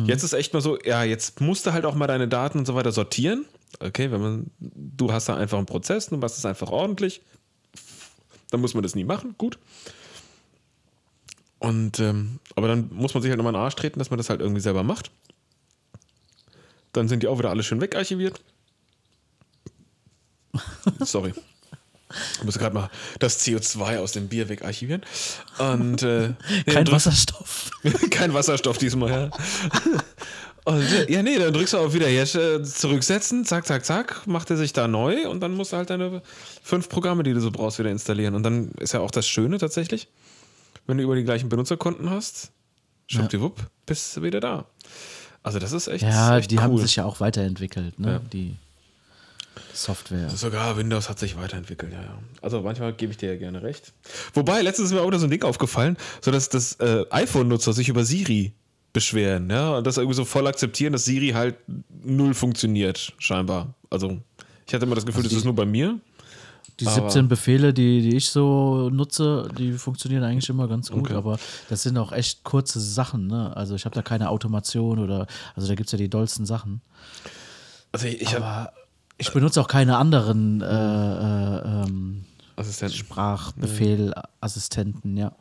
Jetzt 0.05 0.23
ist 0.23 0.31
echt 0.31 0.53
mal 0.53 0.61
so, 0.61 0.79
ja, 0.81 1.03
jetzt 1.03 1.41
musst 1.41 1.65
du 1.65 1.73
halt 1.73 1.85
auch 1.85 1.93
mal 1.93 2.07
deine 2.07 2.29
Daten 2.29 2.57
und 2.57 2.65
so 2.65 2.73
weiter 2.73 2.93
sortieren. 2.93 3.45
Okay, 3.81 4.11
wenn 4.11 4.21
man, 4.21 4.51
du 4.59 5.11
hast 5.11 5.27
da 5.27 5.35
einfach 5.35 5.57
einen 5.57 5.67
Prozess, 5.67 6.07
du 6.07 6.15
machst 6.15 6.37
es 6.37 6.45
einfach 6.45 6.69
ordentlich. 6.69 7.21
Dann 8.49 8.61
muss 8.61 8.73
man 8.75 8.83
das 8.83 8.95
nie 8.95 9.03
machen, 9.03 9.35
gut. 9.37 9.59
Und, 11.59 11.99
ähm, 11.99 12.39
aber 12.55 12.69
dann 12.69 12.89
muss 12.93 13.13
man 13.13 13.21
sich 13.23 13.29
halt 13.29 13.37
nochmal 13.37 13.53
in 13.53 13.57
den 13.57 13.63
Arsch 13.63 13.75
treten, 13.75 13.99
dass 13.99 14.09
man 14.09 14.17
das 14.17 14.29
halt 14.29 14.39
irgendwie 14.39 14.61
selber 14.61 14.83
macht. 14.83 15.11
Dann 16.93 17.09
sind 17.09 17.23
die 17.23 17.27
auch 17.27 17.39
wieder 17.39 17.49
alle 17.49 17.63
schön 17.63 17.81
wegarchiviert. 17.81 18.41
Sorry. 21.01 21.33
Ich 22.37 22.43
muss 22.43 22.57
gerade 22.59 22.75
mal 22.75 22.89
das 23.19 23.39
CO2 23.45 23.97
aus 23.99 24.11
dem 24.11 24.27
Bier 24.27 24.49
wegarchivieren. 24.49 25.01
Und 25.57 26.03
äh, 26.03 26.29
nee, 26.65 26.73
Kein 26.73 26.91
Wasserstoff. 26.91 27.71
kein 28.11 28.33
Wasserstoff 28.33 28.77
diesmal, 28.77 29.09
ja. 29.11 29.29
Und, 30.65 30.81
äh, 30.93 31.11
ja, 31.11 31.21
nee, 31.21 31.37
dann 31.37 31.51
drückst 31.53 31.73
du 31.73 31.77
auf 31.77 31.93
wieder 31.93 32.07
hier 32.07 32.23
äh, 32.23 32.63
zurücksetzen, 32.63 33.43
zack, 33.43 33.65
zack, 33.65 33.83
zack, 33.83 34.25
macht 34.27 34.49
er 34.49 34.55
sich 34.55 34.71
da 34.71 34.87
neu 34.87 35.27
und 35.27 35.41
dann 35.41 35.53
musst 35.55 35.73
du 35.73 35.77
halt 35.77 35.89
deine 35.89 36.21
fünf 36.63 36.87
Programme, 36.87 37.23
die 37.23 37.33
du 37.33 37.41
so 37.41 37.51
brauchst, 37.51 37.79
wieder 37.79 37.89
installieren. 37.91 38.33
Und 38.33 38.43
dann 38.43 38.69
ist 38.79 38.93
ja 38.93 39.01
auch 39.01 39.11
das 39.11 39.27
Schöne 39.27 39.57
tatsächlich, 39.57 40.07
wenn 40.87 40.97
du 40.97 41.03
über 41.03 41.15
die 41.17 41.25
gleichen 41.25 41.49
Benutzerkonten 41.49 42.09
hast, 42.09 42.51
schwuppdiwupp, 43.07 43.59
bist 43.85 44.15
du 44.15 44.23
wieder 44.23 44.39
da. 44.39 44.65
Also 45.41 45.59
das 45.59 45.73
ist 45.73 45.87
echt, 45.89 46.03
Ja, 46.03 46.37
echt 46.37 46.49
die 46.49 46.55
cool. 46.55 46.63
haben 46.63 46.77
sich 46.77 46.95
ja 46.95 47.03
auch 47.03 47.19
weiterentwickelt, 47.19 47.99
ne? 47.99 48.11
Ja. 48.13 48.19
Die 48.31 48.55
Software. 49.73 50.29
Sogar 50.29 50.77
Windows 50.77 51.09
hat 51.09 51.19
sich 51.19 51.37
weiterentwickelt, 51.37 51.91
ja, 51.93 52.01
ja. 52.01 52.17
Also 52.41 52.61
manchmal 52.61 52.93
gebe 52.93 53.11
ich 53.11 53.17
dir 53.17 53.33
ja 53.33 53.37
gerne 53.39 53.61
recht. 53.63 53.93
Wobei, 54.33 54.61
letztens 54.61 54.89
ist 54.89 54.93
mir 54.93 55.01
auch 55.01 55.07
wieder 55.07 55.19
so 55.19 55.25
ein 55.27 55.31
Ding 55.31 55.43
aufgefallen, 55.43 55.97
so 56.21 56.31
dass 56.31 56.49
das 56.49 56.73
äh, 56.79 57.05
iPhone-Nutzer 57.09 57.73
sich 57.73 57.89
über 57.89 58.03
Siri 58.05 58.53
beschweren, 58.93 59.49
ja, 59.49 59.77
und 59.77 59.87
das 59.87 59.97
irgendwie 59.97 60.15
so 60.15 60.25
voll 60.25 60.45
akzeptieren, 60.47 60.93
dass 60.93 61.05
Siri 61.05 61.29
halt 61.29 61.55
null 62.03 62.33
funktioniert, 62.35 63.13
scheinbar. 63.17 63.73
Also, 63.89 64.19
ich 64.67 64.73
hatte 64.73 64.85
immer 64.85 64.95
das 64.95 65.05
Gefühl, 65.05 65.21
Also 65.23 65.29
das 65.29 65.39
ist 65.39 65.45
nur 65.45 65.55
bei 65.55 65.65
mir. 65.65 65.99
Die 66.79 66.87
Aber- 66.87 67.09
17 67.09 67.27
Befehle, 67.27 67.73
die, 67.73 68.01
die 68.01 68.15
ich 68.17 68.29
so 68.29 68.89
nutze, 68.91 69.47
die 69.57 69.73
funktionieren 69.73 70.23
eigentlich 70.23 70.49
immer 70.49 70.67
ganz 70.67 70.89
gut, 70.89 71.05
Okay. 71.05 71.13
aber 71.13 71.37
das 71.69 71.83
sind 71.83 71.97
auch 71.97 72.11
echt 72.11 72.43
kurze 72.43 72.79
Sachen, 72.79 73.27
ne? 73.27 73.55
Also 73.55 73.75
ich 73.75 73.85
habe 73.85 73.93
da 73.93 74.01
keine 74.01 74.29
Automation 74.29 74.97
oder, 74.99 75.27
also 75.55 75.67
da 75.67 75.75
gibt 75.75 75.87
es 75.87 75.91
ja 75.91 75.97
die 75.99 76.09
dollsten 76.09 76.45
Sachen. 76.47 76.81
Also 77.91 78.07
ich, 78.07 78.21
ich 78.21 78.35
habe 78.35 78.71
ich 79.17 79.31
benutze 79.31 79.61
auch 79.61 79.67
keine 79.67 79.97
anderen 79.97 80.61
äh, 80.61 80.65
äh, 80.65 81.83
ähm, 81.85 82.25
Assistenten. 82.55 82.97
Sprachbefehlassistenten, 82.97 85.17
ja. 85.17 85.33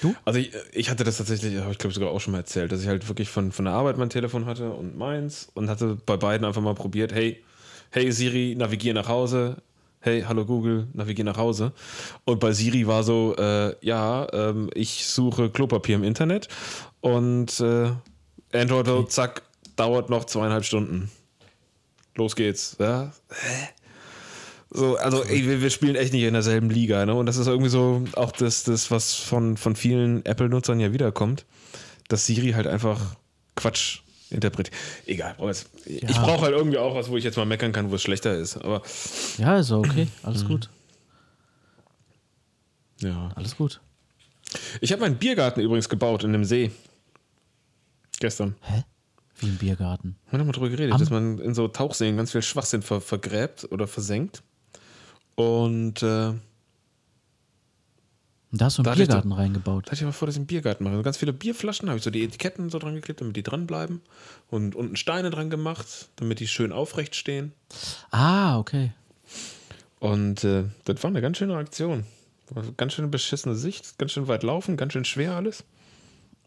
Du? 0.00 0.14
Also 0.24 0.38
ich, 0.38 0.52
ich 0.72 0.88
hatte 0.90 1.02
das 1.04 1.18
tatsächlich, 1.18 1.58
habe 1.58 1.72
ich 1.72 1.78
glaube 1.78 1.94
sogar 1.94 2.10
auch 2.10 2.20
schon 2.20 2.32
mal 2.32 2.38
erzählt, 2.38 2.72
dass 2.72 2.82
ich 2.82 2.88
halt 2.88 3.08
wirklich 3.08 3.28
von, 3.28 3.52
von 3.52 3.64
der 3.64 3.74
Arbeit 3.74 3.98
mein 3.98 4.10
Telefon 4.10 4.46
hatte 4.46 4.70
und 4.70 4.96
meins 4.96 5.48
und 5.54 5.68
hatte 5.68 5.98
bei 6.06 6.16
beiden 6.16 6.46
einfach 6.46 6.62
mal 6.62 6.74
probiert, 6.74 7.12
hey, 7.12 7.42
hey 7.90 8.12
Siri, 8.12 8.54
navigier 8.56 8.94
nach 8.94 9.08
Hause. 9.08 9.56
Hey, 10.00 10.24
hallo 10.26 10.44
Google, 10.44 10.88
navigier 10.94 11.24
nach 11.24 11.36
Hause. 11.36 11.72
Und 12.24 12.40
bei 12.40 12.52
Siri 12.52 12.88
war 12.88 13.04
so, 13.04 13.36
äh, 13.36 13.76
ja, 13.84 14.26
ähm, 14.32 14.68
ich 14.74 15.06
suche 15.06 15.50
Klopapier 15.50 15.94
im 15.94 16.02
Internet 16.02 16.48
und 17.00 17.60
äh, 17.60 17.92
Android, 18.52 18.88
okay. 18.88 19.08
zack, 19.08 19.42
dauert 19.76 20.10
noch 20.10 20.24
zweieinhalb 20.24 20.64
Stunden. 20.64 21.08
Los 22.14 22.36
geht's. 22.36 22.76
Ja? 22.78 23.12
Hä? 23.30 23.68
So, 24.74 24.96
also 24.96 25.22
ey, 25.24 25.46
wir, 25.46 25.60
wir, 25.60 25.70
spielen 25.70 25.96
echt 25.96 26.14
nicht 26.14 26.22
in 26.22 26.32
derselben 26.32 26.70
Liga, 26.70 27.04
ne? 27.04 27.14
Und 27.14 27.26
das 27.26 27.36
ist 27.36 27.46
irgendwie 27.46 27.68
so 27.68 28.04
auch 28.14 28.32
das, 28.32 28.64
das 28.64 28.90
was 28.90 29.14
von, 29.14 29.58
von 29.58 29.76
vielen 29.76 30.24
Apple-Nutzern 30.24 30.80
ja 30.80 30.94
wiederkommt, 30.94 31.44
dass 32.08 32.24
Siri 32.24 32.52
halt 32.52 32.66
einfach 32.66 33.16
Quatsch 33.54 34.00
interpretiert. 34.30 34.74
Egal, 35.04 35.36
ja. 35.38 35.50
ich 35.86 36.16
brauche 36.16 36.42
halt 36.42 36.54
irgendwie 36.54 36.78
auch 36.78 36.94
was, 36.94 37.10
wo 37.10 37.18
ich 37.18 37.24
jetzt 37.24 37.36
mal 37.36 37.44
meckern 37.44 37.72
kann, 37.72 37.90
wo 37.90 37.96
es 37.96 38.02
schlechter 38.02 38.34
ist. 38.34 38.56
Aber 38.56 38.82
ja, 39.36 39.58
ist 39.58 39.70
okay, 39.72 40.08
alles 40.22 40.46
gut. 40.46 40.70
Ja. 43.00 43.30
Alles 43.34 43.56
gut. 43.56 43.80
Ich 44.80 44.92
habe 44.92 45.00
meinen 45.02 45.16
Biergarten 45.16 45.60
übrigens 45.60 45.88
gebaut 45.88 46.24
in 46.24 46.32
dem 46.32 46.44
See. 46.44 46.70
Gestern. 48.20 48.54
Hä? 48.62 48.84
Wie 49.42 49.48
ein 49.48 49.58
Biergarten? 49.58 50.16
Wir 50.30 50.38
haben 50.38 50.46
mal 50.46 50.52
drüber 50.52 50.70
geredet, 50.70 50.94
Am 50.94 51.00
dass 51.00 51.10
man 51.10 51.38
in 51.38 51.54
so 51.54 51.68
Tauchseen 51.68 52.16
ganz 52.16 52.32
viel 52.32 52.42
Schwachsinn 52.42 52.82
ver 52.82 53.00
vergräbt 53.00 53.66
oder 53.70 53.86
versenkt. 53.86 54.42
Und 55.34 56.02
äh, 56.02 56.32
da 58.54 58.66
hast 58.66 58.78
du 58.78 58.82
einen 58.82 58.94
Biergarten 58.96 59.30
da, 59.30 59.36
reingebaut. 59.36 59.86
Da 59.86 59.92
hatte 59.92 60.02
ich 60.02 60.04
mal 60.04 60.12
vor, 60.12 60.26
dass 60.26 60.36
ich 60.36 60.40
einen 60.40 60.46
Biergarten 60.46 60.84
mache. 60.84 60.92
Also 60.92 61.02
ganz 61.02 61.16
viele 61.16 61.32
Bierflaschen, 61.32 61.88
habe 61.88 61.98
ich 61.98 62.04
so 62.04 62.10
die 62.10 62.22
Etiketten 62.22 62.68
so 62.68 62.78
dran 62.78 62.94
geklebt, 62.94 63.20
damit 63.22 63.34
die 63.34 63.42
dranbleiben. 63.42 64.02
Und 64.50 64.74
unten 64.74 64.96
Steine 64.96 65.30
dran 65.30 65.48
gemacht, 65.48 66.10
damit 66.16 66.38
die 66.38 66.46
schön 66.46 66.70
aufrecht 66.70 67.16
stehen. 67.16 67.52
Ah, 68.10 68.58
okay. 68.58 68.92
Und 70.00 70.44
äh, 70.44 70.64
das 70.84 71.02
war 71.02 71.08
eine 71.08 71.22
ganz 71.22 71.38
schöne 71.38 71.56
Aktion. 71.56 72.04
Ganz 72.76 72.92
schön 72.92 73.10
beschissene 73.10 73.54
Sicht, 73.54 73.98
ganz 73.98 74.12
schön 74.12 74.28
weit 74.28 74.42
laufen, 74.42 74.76
ganz 74.76 74.92
schön 74.92 75.06
schwer 75.06 75.34
alles. 75.34 75.64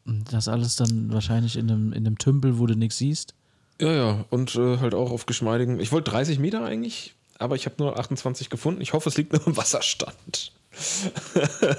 Und 0.05 0.31
das 0.31 0.47
alles 0.47 0.75
dann 0.75 1.11
wahrscheinlich 1.11 1.55
in 1.55 1.69
einem, 1.69 1.93
in 1.93 2.05
einem 2.05 2.17
Tümpel, 2.17 2.59
wo 2.59 2.67
du 2.67 2.75
nichts 2.75 2.97
siehst? 2.97 3.33
Ja, 3.81 3.91
ja. 3.91 4.25
Und 4.29 4.55
äh, 4.55 4.77
halt 4.77 4.93
auch 4.93 5.11
auf 5.11 5.25
geschmeidigen. 5.25 5.79
Ich 5.79 5.91
wollte 5.91 6.11
30 6.11 6.39
Meter 6.39 6.63
eigentlich 6.63 7.15
aber 7.37 7.55
ich 7.55 7.65
habe 7.65 7.75
nur 7.79 7.99
28 7.99 8.49
gefunden. 8.49 8.81
Ich 8.81 8.93
hoffe, 8.93 9.09
es 9.09 9.17
liegt 9.17 9.33
nur 9.33 9.45
im 9.45 9.57
Wasserstand. 9.57 10.53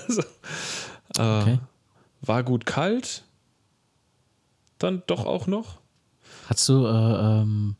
so. 0.09 0.23
äh, 1.19 1.41
okay. 1.41 1.59
War 2.23 2.43
gut 2.43 2.67
kalt. 2.67 3.25
Dann 4.79 5.03
doch 5.07 5.25
auch 5.25 5.47
noch. 5.47 5.79
Hast 6.49 6.69
du 6.69 6.87
äh, 6.87 6.89
ähm, 6.91 7.77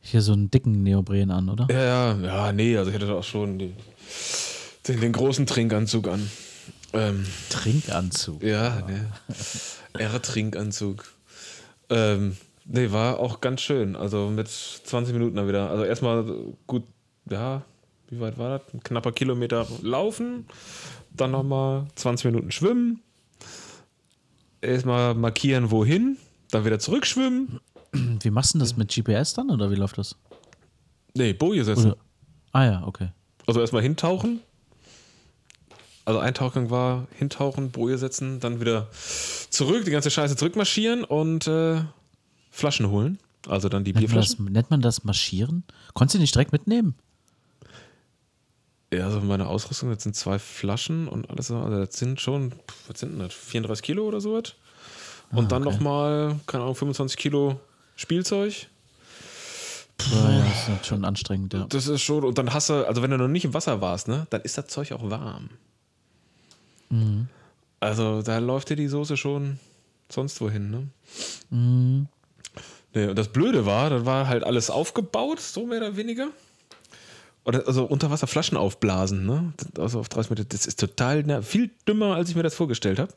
hier 0.00 0.22
so 0.22 0.32
einen 0.32 0.50
dicken 0.50 0.82
Neopren 0.82 1.30
an, 1.30 1.48
oder? 1.48 1.68
Ja, 1.70 2.14
ja, 2.14 2.16
ja, 2.18 2.52
nee, 2.52 2.76
also 2.76 2.90
ich 2.90 2.96
hatte 2.96 3.14
auch 3.14 3.24
schon 3.24 3.58
die, 3.58 3.74
den, 4.88 5.00
den, 5.00 5.12
großen 5.12 5.46
Trinkanzug 5.46 6.08
an. 6.08 6.28
Ähm, 6.92 7.26
Trinkanzug? 7.50 8.42
Ja, 8.42 8.82
ne. 8.86 9.12
R-Trinkanzug. 9.94 11.04
Ähm, 11.90 12.36
nee, 12.64 12.90
war 12.90 13.18
auch 13.18 13.40
ganz 13.40 13.60
schön. 13.60 13.96
Also 13.96 14.30
mit 14.30 14.48
20 14.48 15.12
Minuten 15.12 15.36
dann 15.36 15.48
wieder. 15.48 15.70
Also 15.70 15.84
erstmal 15.84 16.24
gut 16.66 16.84
ja, 17.30 17.62
wie 18.08 18.20
weit 18.20 18.38
war 18.38 18.58
das? 18.58 18.74
Ein 18.74 18.82
knapper 18.82 19.12
Kilometer 19.12 19.66
laufen, 19.82 20.46
dann 21.10 21.32
nochmal 21.32 21.86
20 21.96 22.26
Minuten 22.26 22.50
schwimmen, 22.50 23.02
erstmal 24.60 25.14
markieren, 25.14 25.70
wohin, 25.70 26.16
dann 26.50 26.64
wieder 26.64 26.78
zurückschwimmen. 26.78 27.60
Wie 27.92 28.30
machst 28.30 28.54
du 28.54 28.58
das 28.58 28.76
mit 28.76 28.94
GPS 28.94 29.34
dann 29.34 29.50
oder 29.50 29.70
wie 29.70 29.76
läuft 29.76 29.98
das? 29.98 30.16
Nee, 31.14 31.32
Boje 31.32 31.64
setzen. 31.64 31.92
Oder? 31.92 32.00
Ah 32.52 32.64
ja, 32.64 32.82
okay. 32.86 33.08
Also 33.46 33.60
erstmal 33.60 33.82
hintauchen. 33.82 34.40
Also 36.06 36.20
Eintauchgang 36.20 36.70
war 36.70 37.08
hintauchen, 37.18 37.72
Boje 37.72 37.98
setzen, 37.98 38.38
dann 38.38 38.60
wieder 38.60 38.86
zurück, 39.50 39.84
die 39.84 39.90
ganze 39.90 40.08
Scheiße 40.08 40.36
zurückmarschieren 40.36 41.02
und 41.02 41.48
äh, 41.48 41.82
Flaschen 42.52 42.90
holen. 42.90 43.18
Also 43.48 43.68
dann 43.68 43.82
die 43.82 43.92
nennt 43.92 44.06
Bierflaschen. 44.06 44.44
Man 44.44 44.54
das, 44.54 44.62
nennt 44.62 44.70
man 44.70 44.80
das 44.82 45.02
Marschieren? 45.02 45.64
Konntest 45.94 46.14
du 46.14 46.20
nicht 46.20 46.32
direkt 46.32 46.52
mitnehmen? 46.52 46.94
Ja, 48.94 49.06
also 49.06 49.20
meine 49.20 49.48
Ausrüstung, 49.48 49.90
das 49.90 50.04
sind 50.04 50.14
zwei 50.14 50.38
Flaschen 50.38 51.08
und 51.08 51.28
alles, 51.28 51.50
also 51.50 51.84
das 51.84 51.96
sind 51.96 52.20
schon, 52.20 52.52
was 52.86 53.00
sind 53.00 53.12
denn 53.12 53.18
das, 53.18 53.34
34 53.34 53.84
Kilo 53.84 54.04
oder 54.06 54.20
sowas? 54.20 54.54
Und 55.32 55.46
ah, 55.46 55.48
dann 55.48 55.66
okay. 55.66 55.74
nochmal, 55.74 56.36
keine 56.46 56.62
Ahnung, 56.62 56.76
25 56.76 57.16
Kilo 57.16 57.58
Spielzeug. 57.96 58.68
Ja, 60.12 60.30
ja, 60.30 60.44
das 60.44 60.68
ist 60.68 60.86
schon 60.86 61.04
anstrengend, 61.04 61.52
ja. 61.52 61.66
Das 61.68 61.88
ist 61.88 62.02
schon, 62.02 62.22
und 62.22 62.38
dann 62.38 62.54
hast 62.54 62.70
du, 62.70 62.86
also 62.86 63.02
wenn 63.02 63.10
du 63.10 63.18
noch 63.18 63.26
nicht 63.26 63.44
im 63.44 63.54
Wasser 63.54 63.80
warst, 63.80 64.06
ne, 64.06 64.28
dann 64.30 64.42
ist 64.42 64.56
das 64.56 64.68
Zeug 64.68 64.92
auch 64.92 65.10
warm. 65.10 65.50
Mhm. 66.90 67.28
Also 67.80 68.22
da 68.22 68.38
läuft 68.38 68.70
dir 68.70 68.76
die 68.76 68.88
Soße 68.88 69.16
schon 69.16 69.58
sonst 70.10 70.40
wohin, 70.40 70.70
ne? 70.70 70.88
Mhm. 71.50 72.06
Nee, 72.94 73.06
und 73.08 73.16
das 73.16 73.28
Blöde 73.28 73.66
war, 73.66 73.90
das 73.90 74.06
war 74.06 74.26
halt 74.26 74.44
alles 74.44 74.70
aufgebaut, 74.70 75.40
so 75.40 75.66
mehr 75.66 75.78
oder 75.78 75.96
weniger. 75.96 76.28
Oder 77.44 77.66
also 77.66 77.84
unter 77.84 78.10
Wasser 78.10 78.26
Flaschen 78.26 78.56
aufblasen, 78.56 79.26
ne? 79.26 79.52
Also 79.78 80.00
auf 80.00 80.08
30 80.08 80.30
Meter. 80.30 80.44
Das 80.44 80.66
ist 80.66 80.80
total 80.80 81.22
na, 81.24 81.42
viel 81.42 81.70
dümmer, 81.86 82.16
als 82.16 82.30
ich 82.30 82.36
mir 82.36 82.42
das 82.42 82.54
vorgestellt 82.54 82.98
habe. 82.98 83.12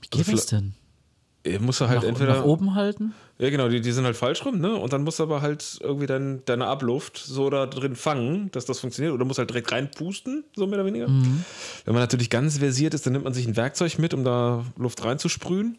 Wie 0.00 0.08
geht 0.08 0.20
also, 0.20 0.32
das 0.32 0.46
denn? 0.46 0.74
Musst 1.60 1.80
du 1.80 1.88
halt 1.88 2.02
nach, 2.02 2.08
entweder. 2.08 2.36
Nach 2.38 2.44
oben 2.44 2.74
halten? 2.74 3.12
Ja, 3.40 3.48
genau, 3.48 3.68
die, 3.68 3.80
die 3.80 3.92
sind 3.92 4.04
halt 4.04 4.18
falsch 4.18 4.44
rum, 4.44 4.58
ne? 4.58 4.74
Und 4.76 4.92
dann 4.92 5.02
musst 5.02 5.18
du 5.18 5.22
aber 5.22 5.40
halt 5.40 5.78
irgendwie 5.80 6.06
dein, 6.06 6.42
deine 6.44 6.66
Abluft 6.66 7.16
so 7.16 7.48
da 7.48 7.64
drin 7.64 7.96
fangen, 7.96 8.50
dass 8.52 8.66
das 8.66 8.80
funktioniert. 8.80 9.14
Oder 9.14 9.24
musst 9.24 9.38
halt 9.38 9.48
direkt 9.48 9.72
reinpusten, 9.72 10.44
so 10.54 10.66
mehr 10.66 10.78
oder 10.78 10.86
weniger. 10.86 11.08
Mhm. 11.08 11.42
Wenn 11.86 11.94
man 11.94 12.02
natürlich 12.02 12.28
ganz 12.28 12.58
versiert 12.58 12.92
ist, 12.92 13.06
dann 13.06 13.14
nimmt 13.14 13.24
man 13.24 13.32
sich 13.32 13.46
ein 13.48 13.56
Werkzeug 13.56 13.98
mit, 13.98 14.12
um 14.12 14.24
da 14.24 14.66
Luft 14.76 15.02
reinzusprühen. 15.02 15.78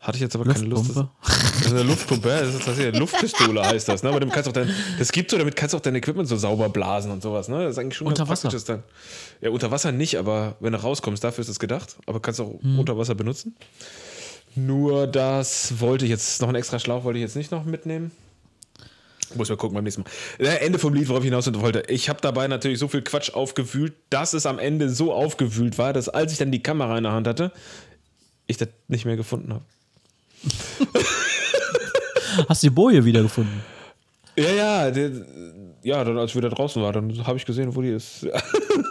Hatte 0.00 0.16
ich 0.16 0.22
jetzt 0.22 0.34
aber 0.34 0.50
keine 0.50 0.64
Lust. 0.64 0.96
Das, 0.96 1.06
das 1.24 1.66
ist 1.66 1.72
eine 1.72 1.82
Luftpumpe, 1.84 2.28
das 2.28 2.54
ist 2.54 2.68
eine 2.68 2.98
Luftpistole 2.98 3.62
heißt 3.62 3.88
das. 3.88 4.02
Ne? 4.02 4.08
Aber 4.08 4.18
damit 4.18 4.34
kannst 4.34 4.48
auch 4.48 4.52
dein, 4.52 4.68
das 4.98 5.12
gibt 5.12 5.30
so, 5.30 5.38
damit 5.38 5.54
kannst 5.54 5.74
du 5.74 5.76
auch 5.76 5.82
dein 5.82 5.94
Equipment 5.94 6.26
so 6.26 6.36
sauber 6.36 6.70
blasen 6.70 7.12
und 7.12 7.22
sowas. 7.22 7.48
Ne? 7.48 7.62
Das 7.64 7.72
ist 7.72 7.78
eigentlich 7.78 7.98
schon 7.98 8.08
unter 8.08 8.26
Wasser. 8.26 8.48
Dann. 8.48 8.82
Ja, 9.42 9.50
unter 9.50 9.70
Wasser 9.70 9.92
nicht, 9.92 10.16
aber 10.16 10.56
wenn 10.58 10.72
du 10.72 10.82
rauskommst, 10.82 11.22
dafür 11.22 11.42
ist 11.42 11.48
es 11.48 11.60
gedacht. 11.60 11.96
Aber 12.06 12.18
kannst 12.20 12.40
du 12.40 12.44
auch 12.44 12.62
hm. 12.62 12.80
unter 12.80 12.96
Wasser 12.98 13.14
benutzen. 13.14 13.54
Nur 14.54 15.06
das 15.06 15.80
wollte 15.80 16.04
ich 16.04 16.10
jetzt, 16.10 16.40
noch 16.40 16.48
einen 16.48 16.56
extra 16.56 16.78
Schlauch 16.78 17.04
wollte 17.04 17.18
ich 17.18 17.22
jetzt 17.22 17.36
nicht 17.36 17.50
noch 17.50 17.64
mitnehmen. 17.64 18.12
Muss 19.34 19.48
mal 19.48 19.56
gucken 19.56 19.74
beim 19.74 19.84
nächsten 19.84 20.02
Mal. 20.02 20.46
Ende 20.60 20.78
vom 20.78 20.92
Lied, 20.92 21.08
worauf 21.08 21.22
ich 21.22 21.28
hinaus 21.28 21.52
wollte. 21.54 21.84
Ich 21.88 22.10
habe 22.10 22.20
dabei 22.20 22.48
natürlich 22.48 22.78
so 22.78 22.88
viel 22.88 23.02
Quatsch 23.02 23.32
aufgewühlt, 23.32 23.94
dass 24.10 24.34
es 24.34 24.44
am 24.44 24.58
Ende 24.58 24.90
so 24.90 25.12
aufgewühlt 25.12 25.78
war, 25.78 25.94
dass 25.94 26.08
als 26.08 26.32
ich 26.32 26.38
dann 26.38 26.52
die 26.52 26.62
Kamera 26.62 26.98
in 26.98 27.04
der 27.04 27.12
Hand 27.12 27.26
hatte, 27.26 27.50
ich 28.46 28.58
das 28.58 28.68
nicht 28.88 29.06
mehr 29.06 29.16
gefunden 29.16 29.54
habe. 29.54 29.64
Hast 32.48 32.62
du 32.62 32.66
die 32.66 32.74
Boje 32.74 33.04
wiedergefunden? 33.04 33.62
Ja, 34.36 34.50
ja, 34.50 34.90
der, 34.90 35.10
ja, 35.82 36.04
dann 36.04 36.18
als 36.18 36.30
ich 36.30 36.36
wieder 36.36 36.50
draußen 36.50 36.82
war, 36.82 36.92
dann 36.92 37.26
habe 37.26 37.38
ich 37.38 37.44
gesehen, 37.44 37.74
wo 37.74 37.82
die 37.82 37.90
ist. 37.90 38.26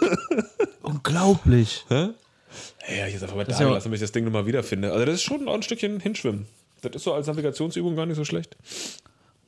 Unglaublich. 0.82 1.84
Hä? 1.88 2.10
Ja, 2.88 3.06
ich 3.06 3.14
jetzt 3.14 3.22
einfach 3.22 3.36
mal 3.36 3.44
da 3.44 3.58
ja 3.58 3.68
lassen, 3.70 3.84
damit 3.84 3.96
ich 3.96 4.02
das 4.02 4.12
Ding 4.12 4.24
nochmal 4.24 4.46
wiederfinde. 4.46 4.92
Also 4.92 5.04
das 5.04 5.16
ist 5.16 5.22
schon 5.22 5.48
ein 5.48 5.62
Stückchen 5.62 6.00
hinschwimmen. 6.00 6.46
Das 6.82 6.92
ist 6.94 7.04
so 7.04 7.12
als 7.12 7.26
Navigationsübung 7.26 7.96
gar 7.96 8.06
nicht 8.06 8.16
so 8.16 8.24
schlecht. 8.24 8.56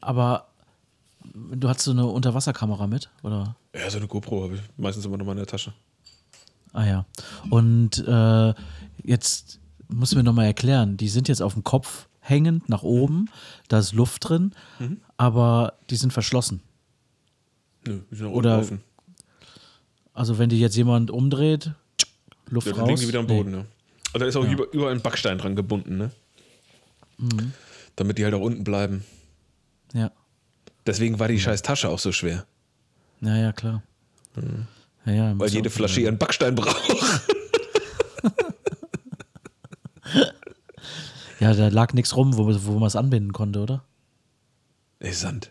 Aber 0.00 0.46
du 1.34 1.68
hast 1.68 1.82
so 1.82 1.90
eine 1.90 2.07
Unterwasserkamera 2.07 2.86
mit, 2.86 3.11
oder? 3.22 3.57
Ja, 3.74 3.90
so 3.90 3.98
eine 3.98 4.07
GoPro 4.07 4.44
habe 4.44 4.55
ich 4.57 4.61
meistens 4.76 5.05
immer 5.05 5.16
noch 5.16 5.24
mal 5.24 5.32
in 5.32 5.38
der 5.38 5.46
Tasche. 5.46 5.72
Ah 6.72 6.84
ja. 6.84 7.07
Und 7.50 7.98
äh, 8.07 8.55
jetzt 9.02 9.61
muss 9.88 10.14
mir 10.14 10.22
nochmal 10.22 10.46
erklären, 10.46 10.96
die 10.96 11.09
sind 11.09 11.28
jetzt 11.28 11.42
auf 11.42 11.55
dem 11.55 11.64
Kopf 11.64 12.09
hängend 12.20 12.68
nach 12.68 12.82
oben, 12.82 13.30
da 13.68 13.78
ist 13.78 13.92
Luft 13.92 14.28
drin, 14.28 14.52
mhm. 14.78 15.00
aber 15.16 15.74
die 15.90 15.96
sind 15.96 16.12
verschlossen. 16.12 16.62
Nö, 17.86 18.00
die 18.11 18.16
sind 18.16 18.26
auch 18.28 18.32
Oder, 18.32 18.59
offen. 18.59 18.82
Also 20.14 20.38
wenn 20.38 20.48
die 20.48 20.59
jetzt 20.59 20.76
jemand 20.76 21.11
umdreht, 21.11 21.72
Luft 22.49 22.66
ja, 22.66 22.72
dann 22.72 22.82
raus. 22.82 22.88
liegen 22.88 23.01
die 23.01 23.09
wieder 23.09 23.18
am 23.20 23.26
Boden, 23.26 23.51
nee. 23.51 23.57
ne? 23.59 23.66
Also 24.12 24.18
da 24.18 24.26
ist 24.26 24.36
auch 24.36 24.45
ja. 24.45 24.64
überall 24.72 24.92
ein 24.92 25.01
Backstein 25.01 25.38
dran 25.38 25.57
gebunden, 25.57 25.97
ne? 25.97 26.11
Mhm. 27.18 27.53
Damit 27.97 28.18
die 28.18 28.24
halt 28.24 28.34
auch 28.34 28.40
unten 28.40 28.64
bleiben. 28.64 29.05
Ja. 29.92 30.11
Deswegen 30.86 31.18
war 31.18 31.28
die 31.28 31.40
scheiß 31.40 31.62
Tasche 31.62 31.88
auch 31.88 31.99
so 31.99 32.12
schwer. 32.12 32.47
Ja, 33.20 33.36
ja, 33.36 33.53
klar. 33.53 33.82
Mhm. 34.36 34.66
Ja, 35.07 35.12
ja, 35.12 35.38
Weil 35.38 35.51
jede 35.51 35.70
Flasche 35.70 36.01
ihren 36.01 36.18
Backstein 36.18 36.55
braucht. 36.55 36.82
Ja, 41.45 41.53
da 41.53 41.68
lag 41.68 41.92
nichts 41.92 42.16
rum, 42.16 42.38
wo, 42.38 42.47
wo 42.47 42.78
man 42.78 42.86
es 42.86 42.97
anbinden 42.97 43.34
konnte, 43.34 43.61
oder? 43.61 43.84
Ey, 44.99 45.12
Sand. 45.12 45.51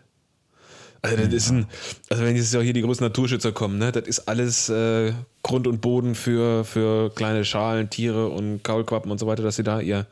Also, 1.04 1.16
das 1.18 1.34
ist 1.34 1.50
ein, 1.50 1.66
also 2.08 2.24
wenn 2.24 2.34
jetzt 2.34 2.54
ja 2.54 2.60
hier 2.60 2.72
die 2.72 2.80
großen 2.80 3.04
Naturschützer 3.04 3.52
kommen, 3.52 3.76
ne, 3.76 3.92
das 3.92 4.08
ist 4.08 4.20
alles 4.20 4.70
äh, 4.70 5.12
Grund 5.42 5.66
und 5.66 5.82
Boden 5.82 6.14
für, 6.14 6.64
für 6.64 7.10
kleine 7.10 7.44
Schalen, 7.44 7.90
Tiere 7.90 8.28
und 8.28 8.64
Kaulquappen 8.64 9.10
und 9.10 9.18
so 9.18 9.26
weiter, 9.26 9.42
dass 9.42 9.56
sie 9.56 9.64
da 9.64 9.80
ihr, 9.80 10.06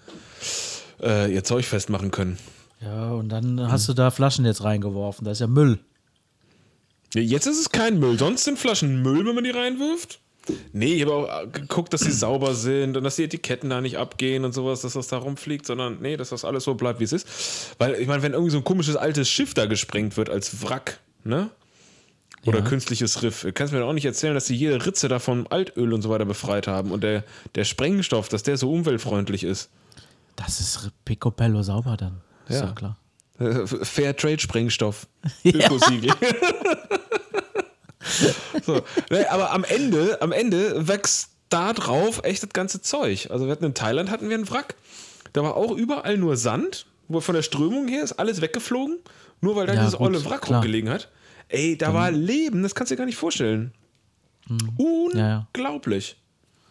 äh, 1.00 1.32
ihr 1.32 1.44
Zeug 1.44 1.64
festmachen 1.64 2.10
können. 2.10 2.36
Ja, 2.82 3.12
und 3.12 3.30
dann 3.30 3.72
hast 3.72 3.88
du 3.88 3.94
da 3.94 4.10
Flaschen 4.10 4.44
jetzt 4.44 4.64
reingeworfen. 4.64 5.24
Das 5.24 5.38
ist 5.38 5.40
ja 5.40 5.46
Müll. 5.46 5.78
Jetzt 7.14 7.46
ist 7.46 7.58
es 7.58 7.70
kein 7.70 7.98
Müll. 7.98 8.18
Sonst 8.18 8.44
sind 8.44 8.58
Flaschen 8.58 9.00
Müll, 9.00 9.24
wenn 9.24 9.34
man 9.34 9.44
die 9.44 9.50
reinwirft. 9.50 10.20
Nee, 10.72 10.94
ich 10.94 11.02
habe 11.02 11.12
auch 11.14 11.52
geguckt, 11.52 11.92
dass 11.92 12.00
sie 12.00 12.10
sauber 12.10 12.54
sind 12.54 12.96
und 12.96 13.04
dass 13.04 13.16
die 13.16 13.24
Etiketten 13.24 13.70
da 13.70 13.80
nicht 13.80 13.96
abgehen 13.98 14.44
und 14.44 14.52
sowas, 14.52 14.80
dass 14.80 14.94
das 14.94 15.06
da 15.08 15.18
rumfliegt, 15.18 15.66
sondern 15.66 15.98
nee, 16.00 16.16
dass 16.16 16.30
das 16.30 16.44
alles 16.44 16.64
so 16.64 16.74
bleibt, 16.74 16.98
wie 17.00 17.04
es 17.04 17.12
ist. 17.12 17.28
Weil, 17.78 17.94
ich 17.94 18.08
meine, 18.08 18.22
wenn 18.22 18.32
irgendwie 18.32 18.50
so 18.50 18.58
ein 18.58 18.64
komisches 18.64 18.96
altes 18.96 19.28
Schiff 19.28 19.54
da 19.54 19.66
gesprengt 19.66 20.16
wird 20.16 20.28
als 20.30 20.62
Wrack, 20.62 20.98
ne? 21.24 21.50
Oder 22.44 22.58
Ja. 22.58 22.64
künstliches 22.64 23.22
Riff, 23.22 23.46
kannst 23.54 23.72
du 23.72 23.76
mir 23.76 23.82
doch 23.82 23.88
auch 23.90 23.92
nicht 23.92 24.04
erzählen, 24.04 24.34
dass 24.34 24.46
sie 24.46 24.56
jede 24.56 24.84
Ritze 24.84 25.06
da 25.06 25.20
vom 25.20 25.46
Altöl 25.48 25.92
und 25.92 26.02
so 26.02 26.10
weiter 26.10 26.24
befreit 26.24 26.66
haben 26.66 26.90
und 26.90 27.04
der, 27.04 27.22
der 27.54 27.62
Sprengstoff, 27.64 28.28
dass 28.28 28.42
der 28.42 28.56
so 28.56 28.72
umweltfreundlich 28.72 29.44
ist. 29.44 29.70
Das 30.34 30.58
ist 30.58 30.90
Picobello 31.04 31.62
sauber 31.62 31.96
dann. 31.96 32.20
Ist 32.48 32.60
Ja. 32.62 32.72
klar. 32.72 32.96
Äh, 33.38 33.66
Fair 33.66 34.16
Trade 34.16 34.38
Sprengstoff. 34.40 35.06
Ökosiegel. 35.44 36.12
so. 38.64 38.82
Nee, 39.10 39.24
aber 39.26 39.52
am 39.52 39.64
Ende, 39.64 40.20
am 40.20 40.32
Ende 40.32 40.88
wächst 40.88 41.30
da 41.48 41.72
drauf 41.72 42.20
echt 42.24 42.42
das 42.42 42.50
ganze 42.50 42.80
Zeug. 42.80 43.28
Also 43.30 43.46
wir 43.46 43.52
hatten 43.52 43.64
in 43.64 43.74
Thailand 43.74 44.10
hatten 44.10 44.28
wir 44.28 44.36
einen 44.36 44.48
Wrack. 44.50 44.74
Da 45.32 45.42
war 45.42 45.56
auch 45.56 45.72
überall 45.72 46.16
nur 46.18 46.36
Sand, 46.36 46.86
wo 47.08 47.20
von 47.20 47.34
der 47.34 47.42
Strömung 47.42 47.88
her 47.88 48.02
ist 48.02 48.12
alles 48.12 48.40
weggeflogen, 48.40 48.98
nur 49.40 49.56
weil 49.56 49.66
da 49.66 49.74
Ja, 49.74 49.80
dieses 49.80 49.98
gut, 49.98 50.08
olle 50.08 50.24
Wrack 50.24 50.48
rumgelegen 50.48 50.90
hat. 50.90 51.08
Ey, 51.48 51.76
da 51.76 51.92
war 51.92 52.10
Leben, 52.10 52.62
das 52.62 52.74
kannst 52.74 52.90
du 52.90 52.94
dir 52.94 52.98
gar 52.98 53.06
nicht 53.06 53.16
vorstellen. 53.16 53.72
Ja, 54.48 55.18
ja. 55.18 55.48
Unglaublich. 55.54 56.16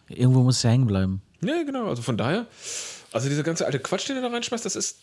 Irgendwo 0.08 0.42
muss 0.42 0.56
es 0.56 0.62
ja 0.62 0.70
hängen 0.70 0.86
bleiben. 0.86 1.22
Ja, 1.44 1.62
genau. 1.62 1.88
Also 1.88 2.02
von 2.02 2.16
daher, 2.16 2.46
also 3.12 3.28
dieser 3.28 3.42
ganze 3.42 3.66
alte 3.66 3.78
Quatsch, 3.78 4.08
den 4.08 4.16
er 4.16 4.22
da 4.22 4.28
reinschmeißt, 4.28 4.64
das 4.64 4.76
ist. 4.76 4.98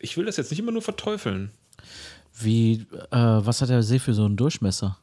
Ich 0.00 0.16
will 0.16 0.26
das 0.26 0.36
jetzt 0.36 0.50
nicht 0.50 0.58
immer 0.60 0.72
nur 0.72 0.82
verteufeln. 0.82 1.50
Wie, 2.38 2.86
äh, 3.10 3.16
was 3.16 3.62
hat 3.62 3.70
der 3.70 3.82
See 3.82 3.98
für 3.98 4.12
so 4.12 4.24
einen 4.24 4.36
Durchmesser? 4.36 4.98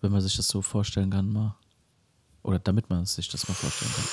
Wenn 0.00 0.12
man 0.12 0.20
sich 0.20 0.36
das 0.36 0.48
so 0.48 0.62
vorstellen 0.62 1.10
kann, 1.10 1.32
mal. 1.32 1.56
Oder 2.42 2.58
damit 2.58 2.88
man 2.88 3.04
sich 3.04 3.28
das 3.28 3.48
mal 3.48 3.54
vorstellen 3.54 3.90
kann. 3.94 4.04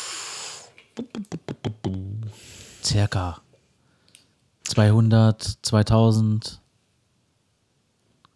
Circa 2.84 3.42
200, 4.64 5.42
2000 5.62 6.62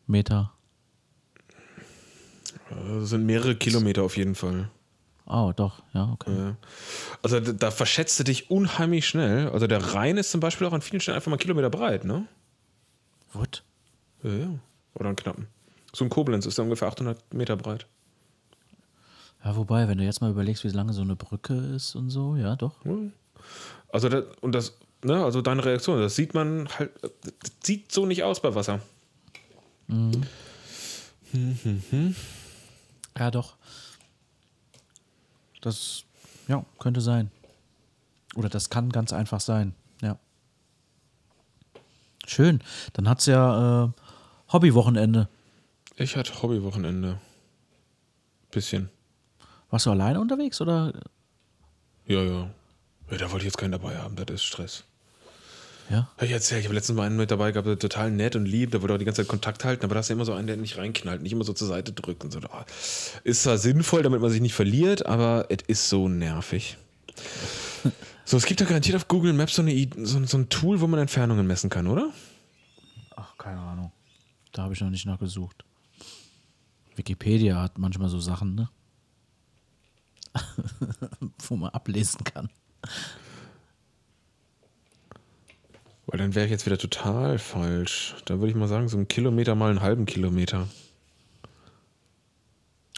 Meter. 0.08 0.54
Das 2.70 3.10
sind 3.10 3.26
mehrere 3.26 3.56
Kilometer 3.56 4.04
auf 4.04 4.16
jeden 4.16 4.36
Fall. 4.36 4.70
Oh, 5.26 5.54
doch, 5.56 5.84
ja, 5.94 6.10
okay. 6.12 6.56
Also 7.22 7.40
da, 7.40 7.52
da 7.52 7.72
verschätzt 7.72 8.20
du 8.20 8.24
dich 8.24 8.50
unheimlich 8.50 9.08
schnell. 9.08 9.50
Also 9.50 9.68
der 9.68 9.94
Rhein 9.94 10.18
ist 10.18 10.32
zum 10.32 10.40
Beispiel 10.40 10.66
auch 10.66 10.74
an 10.74 10.82
vielen 10.82 11.00
Stellen 11.00 11.16
einfach 11.16 11.30
mal 11.30 11.38
Kilometer 11.38 11.70
breit, 11.70 12.04
ne? 12.04 12.28
What? 13.34 13.64
Ja, 14.24 14.32
ja. 14.32 14.50
Oder 14.96 15.08
einen 15.08 15.16
knappen. 15.16 15.48
So 15.94 16.06
ein 16.06 16.10
Koblenz 16.10 16.46
ist 16.46 16.60
ungefähr 16.60 16.88
800 16.88 17.34
Meter 17.34 17.56
breit. 17.56 17.88
Ja, 19.44 19.56
wobei, 19.56 19.88
wenn 19.88 19.98
du 19.98 20.04
jetzt 20.04 20.22
mal 20.22 20.32
überlegst, 20.32 20.64
wie 20.64 20.70
lange 20.70 20.94
so 20.94 21.02
eine 21.02 21.16
Brücke 21.16 21.54
ist 21.54 21.96
und 21.96 22.10
so, 22.10 22.36
ja, 22.36 22.56
doch. 22.56 22.76
Also 23.92 24.10
das, 24.10 24.26
und 24.42 24.54
das, 24.54 24.78
ne, 25.04 25.24
also 25.24 25.42
deine 25.42 25.64
Reaktion, 25.64 26.00
das 26.00 26.16
sieht 26.16 26.34
man 26.34 26.68
halt, 26.78 26.92
das 27.02 27.52
sieht 27.64 27.92
so 27.92 28.06
nicht 28.06 28.24
aus 28.24 28.42
bei 28.42 28.54
Wasser. 28.56 28.82
Ja, 33.18 33.32
doch. 33.32 33.58
Das, 35.60 36.06
ja, 36.48 36.64
könnte 36.80 37.02
sein. 37.02 37.32
Oder 38.36 38.48
das 38.48 38.70
kann 38.70 38.92
ganz 38.92 39.12
einfach 39.12 39.42
sein, 39.42 39.76
ja. 40.02 40.18
Schön. 42.26 42.62
Dann 42.94 43.10
hat's 43.10 43.26
ja 43.26 43.86
äh, 43.86 43.90
Hobbywochenende. 44.54 45.28
Ich 46.00 46.16
hatte 46.16 46.42
Hobbywochenende. 46.42 47.20
Bisschen. 48.52 48.90
Warst 49.70 49.86
du 49.86 49.92
alleine 49.92 50.20
unterwegs 50.22 50.62
oder? 50.62 50.94
Ja, 52.08 52.24
ja. 52.24 52.50
ja. 53.12 53.18
Da 53.18 53.32
wollte 53.32 53.40
ich 53.40 53.44
jetzt 53.52 53.58
keinen 53.58 53.74
dabei 53.74 53.98
haben, 53.98 54.16
das 54.16 54.28
ist 54.30 54.44
Stress. 54.44 54.86
Ja. 55.90 56.08
Hab 56.18 56.24
ich 56.24 56.32
erzählt, 56.32 56.62
ich 56.62 56.68
habe 56.68 56.76
letztens 56.76 56.96
mal 56.96 57.06
einen 57.06 57.18
mit 57.18 57.32
dabei 57.32 57.52
gehabt, 57.52 57.68
der 57.68 57.78
total 57.78 58.12
nett 58.12 58.36
und 58.36 58.46
lieb, 58.46 58.72
der 58.72 58.82
wollte 58.82 58.94
auch 58.94 58.98
die 58.98 59.06
ganze 59.06 59.24
Zeit 59.24 59.28
Kontakt 59.28 59.66
halten, 59.66 59.84
aber 59.84 59.96
da 59.96 60.00
ist 60.00 60.10
ja 60.10 60.16
immer 60.16 60.26
so 60.26 60.34
einen, 60.34 60.48
der 60.48 60.56
nicht 60.56 60.78
reinknallt, 60.78 61.22
nicht 61.22 61.34
immer 61.34 61.44
so 61.44 61.52
zur 61.52 61.68
Seite 61.68 61.92
drückt 61.92 62.24
und 62.24 62.32
so. 62.32 62.40
Ah, 62.40 62.66
Ist 63.24 63.44
zwar 63.44 63.58
sinnvoll, 63.58 64.04
damit 64.04 64.22
man 64.22 64.30
sich 64.30 64.40
nicht 64.42 64.54
verliert, 64.54 65.06
aber 65.06 65.48
es 65.50 65.64
ist 65.68 65.90
so 65.90 66.08
nervig. 66.08 66.78
So, 68.26 68.38
es 68.38 68.46
gibt 68.46 68.60
ja 68.62 68.68
garantiert 68.68 68.96
auf 68.96 69.08
Google 69.08 69.34
Maps 69.34 69.56
so, 69.56 69.64
eine, 69.64 69.90
so, 70.04 70.24
so 70.24 70.38
ein 70.38 70.50
Tool, 70.50 70.82
wo 70.82 70.86
man 70.86 71.00
Entfernungen 71.00 71.48
messen 71.48 71.72
kann, 71.72 71.88
oder? 71.88 72.12
Ach, 73.16 73.36
keine 73.40 73.60
Ahnung. 73.60 73.92
Da 74.52 74.62
habe 74.62 74.76
ich 74.76 74.82
noch 74.82 74.92
nicht 74.92 75.08
nachgesucht. 75.08 75.66
Wikipedia 77.00 77.62
hat 77.62 77.78
manchmal 77.80 78.10
so 78.10 78.20
Sachen, 78.20 78.56
ne? 78.56 78.70
Wo 81.48 81.56
man 81.56 81.70
ablesen 81.72 82.24
kann. 82.26 82.50
Weil 86.06 86.20
dann 86.20 86.36
wäre 86.36 86.46
ich 86.46 86.52
jetzt 86.52 86.66
wieder 86.66 86.78
total 86.78 87.40
falsch. 87.40 88.16
Da 88.26 88.36
würde 88.40 88.50
ich 88.50 88.56
mal 88.56 88.68
sagen, 88.68 88.90
so 88.90 88.98
ein 88.98 89.08
Kilometer 89.08 89.56
mal 89.56 89.70
einen 89.70 89.82
halben 89.82 90.06
Kilometer. 90.06 90.68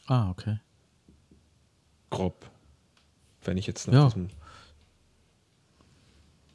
Ah, 0.07 0.29
okay. 0.31 0.59
Grob. 2.09 2.49
Wenn 3.43 3.57
ich 3.57 3.67
jetzt 3.67 3.87
nach 3.87 3.93
Ja. 3.93 4.05
diesem. 4.05 4.29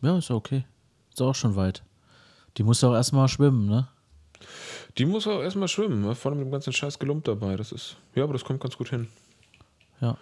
Ja, 0.03 0.19
ist 0.19 0.31
okay. 0.31 0.65
Ist 1.11 1.23
auch 1.23 1.35
schon 1.35 1.57
weit. 1.57 1.85
Die 2.57 2.63
muss 2.65 2.83
auch 2.85 2.95
erstmal 2.95 3.29
schwimmen, 3.29 3.67
ne? 3.67 3.89
Die 4.99 5.05
muss 5.05 5.27
auch 5.27 5.43
erstmal 5.43 5.69
schwimmen, 5.69 6.03
ne? 6.03 6.15
vorne 6.15 6.37
mit 6.39 6.47
dem 6.47 6.53
ganzen 6.53 6.73
Scheiß 6.73 6.99
Gelump 6.99 7.25
dabei. 7.25 7.57
Das 7.57 7.73
ist. 7.73 7.97
Ja, 8.15 8.25
aber 8.25 8.33
das 8.33 8.45
kommt 8.45 8.61
ganz 8.61 8.77
gut 8.77 8.91
hin. 8.91 9.09
Ja. 10.01 10.17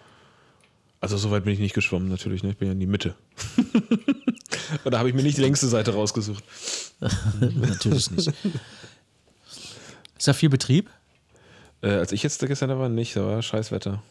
Also 0.99 1.17
so 1.17 1.31
weit 1.31 1.43
bin 1.43 1.53
ich 1.53 1.59
nicht 1.59 1.75
geschwommen, 1.75 2.09
natürlich. 2.09 2.43
Ne? 2.43 2.49
Ich 2.51 2.57
bin 2.57 2.67
ja 2.67 2.73
in 2.73 2.79
die 2.79 2.87
Mitte. 2.87 3.15
Und 4.83 4.91
da 4.91 4.99
habe 4.99 5.09
ich 5.09 5.15
mir 5.15 5.23
nicht 5.23 5.37
die 5.37 5.41
längste 5.41 5.67
Seite 5.67 5.93
rausgesucht. 5.93 6.43
Natürlich 7.39 8.09
nicht. 8.11 8.33
Ist 10.17 10.27
da 10.27 10.33
viel 10.33 10.49
Betrieb? 10.49 10.89
Äh, 11.81 11.89
als 11.89 12.11
ich 12.11 12.23
jetzt 12.23 12.39
gestern 12.39 12.69
da 12.69 12.79
war, 12.79 12.89
nicht. 12.89 13.15
Da 13.15 13.25
war 13.25 13.41
scheiß 13.41 13.71
Wetter. 13.71 14.01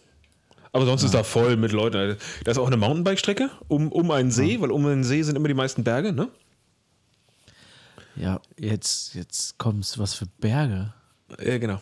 Aber 0.73 0.87
sonst 0.87 1.03
ist 1.03 1.15
da 1.15 1.23
voll 1.23 1.57
mit 1.57 1.73
Leuten. 1.73 2.17
Da 2.45 2.51
ist 2.51 2.59
auch 2.59 2.67
eine 2.67 2.77
Mountainbike-Strecke 2.77 3.51
um, 3.69 3.91
um 3.91 4.11
einen 4.11 4.31
See, 4.31 4.61
weil 4.61 4.71
um 4.71 4.87
einen 4.87 5.05
See 5.05 5.23
sind 5.23 5.37
immer 5.37 5.49
die 5.49 5.55
meisten 5.55 5.85
Berge, 5.85 6.13
ne? 6.13 6.29
Ja, 8.17 8.41
jetzt, 8.59 9.15
jetzt 9.15 9.59
kommt's. 9.59 9.99
Was 9.99 10.15
für 10.15 10.27
Berge? 10.41 10.93
Ja, 11.43 11.59
genau. 11.59 11.81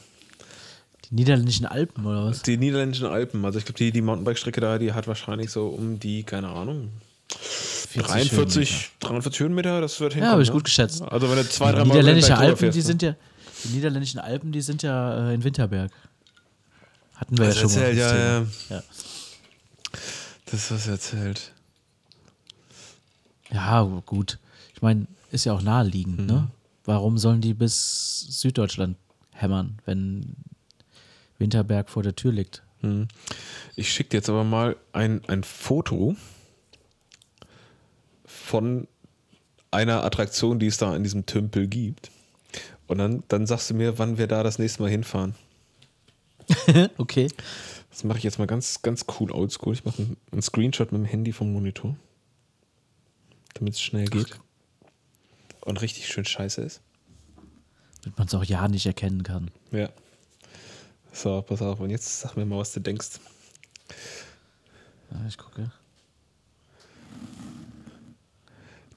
Die 1.11 1.15
niederländischen 1.15 1.67
Alpen 1.67 2.07
oder 2.07 2.27
was? 2.27 2.43
Die 2.43 2.57
niederländischen 2.57 3.07
Alpen. 3.07 3.45
Also 3.45 3.59
ich 3.59 3.65
glaube, 3.65 3.79
die, 3.79 3.93
die 3.93 4.01
Mountainbike-Strecke 4.01 4.61
da, 4.61 4.79
die 4.79 4.93
hat 4.93 5.07
wahrscheinlich 5.07 5.51
so 5.51 5.69
um 5.69 5.99
die, 5.99 6.23
keine 6.23 6.49
Ahnung, 6.49 6.91
43, 7.95 8.91
43 9.01 9.41
Höhenmeter, 9.41 9.81
das 9.81 10.01
wird 10.01 10.15
hinkommen. 10.15 10.29
Ja, 10.29 10.33
habe 10.33 10.43
ich 10.43 10.49
ne? 10.49 10.55
gut 10.55 10.65
geschätzt. 10.65 11.03
Also 11.03 11.29
wenn 11.29 11.37
du 11.37 11.49
zwei, 11.49 11.71
Die 11.71 11.77
drei 11.77 11.85
Mal 11.85 11.95
niederländische 11.95 12.37
Alpen, 12.37 12.71
die 12.71 12.73
fährst, 12.73 12.77
ne? 12.77 12.83
sind 12.83 13.03
ja, 13.03 13.17
die 13.65 13.69
niederländischen 13.69 14.21
Alpen, 14.21 14.53
die 14.53 14.61
sind 14.63 14.83
ja 14.83 15.31
äh, 15.31 15.35
in 15.35 15.45
Winterberg. 15.45 15.93
Hatten 17.15 17.39
wir 17.39 17.47
Das 17.47 17.57
ja 17.57 17.61
schon 17.63 17.75
mal. 17.75 17.81
erzählt, 17.81 17.99
das 17.99 18.13
ja, 18.13 18.39
Thema. 18.39 18.51
ja. 18.71 18.83
Das 20.47 20.69
du 20.69 20.91
erzählt. 20.91 21.53
Ja, 23.51 23.83
gut. 24.05 24.39
Ich 24.75 24.83
meine, 24.83 25.07
ist 25.33 25.45
ja 25.45 25.53
auch 25.53 25.63
naheliegend, 25.63 26.21
Mhm. 26.21 26.27
ne? 26.27 26.49
Warum 26.85 27.17
sollen 27.19 27.41
die 27.41 27.55
bis 27.55 28.21
Süddeutschland 28.41 28.97
hämmern, 29.33 29.79
wenn 29.85 30.35
Winterberg 31.39 31.89
vor 31.91 32.03
der 32.03 32.17
Tür 32.17 32.33
liegt? 32.33 32.63
Hm. 32.81 33.07
Ich 33.77 33.93
schicke 33.93 34.11
dir 34.11 34.17
jetzt 34.19 34.29
aber 34.29 34.43
mal 34.45 34.77
ein, 34.93 35.23
ein 35.29 35.45
Foto 35.45 36.17
von 38.25 38.89
einer 39.71 40.05
Attraktion, 40.05 40.59
die 40.59 40.67
es 40.67 40.77
da 40.79 40.95
in 40.97 41.03
diesem 41.05 41.25
Tümpel 41.27 41.67
gibt. 41.69 42.11
Und 42.89 42.99
dann, 42.99 43.23
dann 43.29 43.47
sagst 43.47 43.71
du 43.71 43.75
mir, 43.75 43.99
wann 43.99 44.19
wir 44.19 44.27
da 44.27 44.43
das 44.43 44.59
nächste 44.59 44.83
Mal 44.83 44.91
hinfahren. 44.91 45.35
okay. 46.99 47.29
Das 47.91 48.05
mache 48.05 48.19
ich 48.19 48.25
jetzt 48.25 48.39
mal 48.39 48.47
ganz, 48.47 48.83
ganz 48.83 49.07
cool 49.21 49.31
oldschool. 49.31 49.75
Ich 49.75 49.85
mache 49.85 50.03
einen, 50.03 50.17
einen 50.33 50.43
Screenshot 50.43 50.93
mit 50.93 51.01
dem 51.01 51.05
Handy 51.05 51.33
vom 51.33 51.53
Monitor. 51.53 51.97
Damit 53.55 53.75
es 53.75 53.81
schnell 53.81 54.07
geht. 54.07 54.39
Und 55.65 55.81
richtig 55.81 56.09
schön 56.09 56.25
scheiße 56.25 56.61
ist. 56.63 56.81
Damit 58.03 58.19
man 58.19 58.27
es 58.27 58.35
auch 58.35 58.45
ja 58.45 58.67
nicht 58.69 58.87
erkennen 58.87 59.23
kann. 59.23 59.51
Ja. 59.71 59.89
So, 61.13 61.43
pass 61.43 61.63
auf. 61.63 61.81
Und 61.81 61.91
jetzt 61.91 62.21
sag 62.21 62.37
mir 62.37 62.45
mal, 62.45 62.59
was 62.59 62.73
du 62.73 62.81
denkst. 62.81 63.21
Ja, 65.11 65.27
ich 65.29 65.39
gucke. 65.39 65.71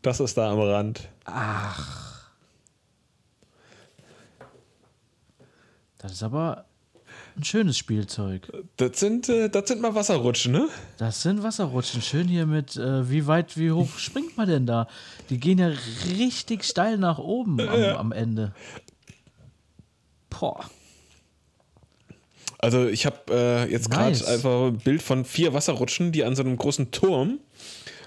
Das 0.01 0.19
ist 0.19 0.37
da 0.37 0.51
am 0.51 0.59
Rand. 0.59 1.09
Das 5.97 6.11
ist 6.11 6.23
aber 6.23 6.65
ein 7.37 7.43
schönes 7.43 7.77
Spielzeug. 7.77 8.51
Das 8.77 8.99
sind, 8.99 9.29
äh, 9.29 9.49
das 9.49 9.67
sind 9.67 9.81
mal 9.81 9.95
Wasserrutschen, 9.95 10.51
ne? 10.51 10.67
Das 10.97 11.21
sind 11.21 11.43
Wasserrutschen. 11.43 12.01
Schön 12.01 12.27
hier 12.27 12.45
mit, 12.45 12.75
äh, 12.75 13.09
wie 13.09 13.27
weit, 13.27 13.57
wie 13.57 13.71
hoch 13.71 13.89
springt 13.97 14.37
man 14.37 14.47
denn 14.47 14.65
da? 14.65 14.87
Die 15.29 15.39
gehen 15.39 15.57
ja 15.59 15.71
richtig 16.17 16.63
steil 16.63 16.97
nach 16.97 17.17
oben 17.17 17.59
am, 17.59 17.83
am 17.83 18.11
Ende. 18.11 18.53
Boah. 20.29 20.65
Also 22.59 22.87
ich 22.87 23.05
habe 23.05 23.17
äh, 23.29 23.71
jetzt 23.71 23.91
gerade 23.91 24.11
Nice. 24.11 24.25
einfach 24.25 24.67
ein 24.67 24.77
Bild 24.77 25.01
von 25.01 25.25
vier 25.25 25.53
Wasserrutschen, 25.53 26.11
die 26.11 26.23
an 26.23 26.35
so 26.35 26.43
einem 26.43 26.57
großen 26.57 26.91
Turm 26.91 27.39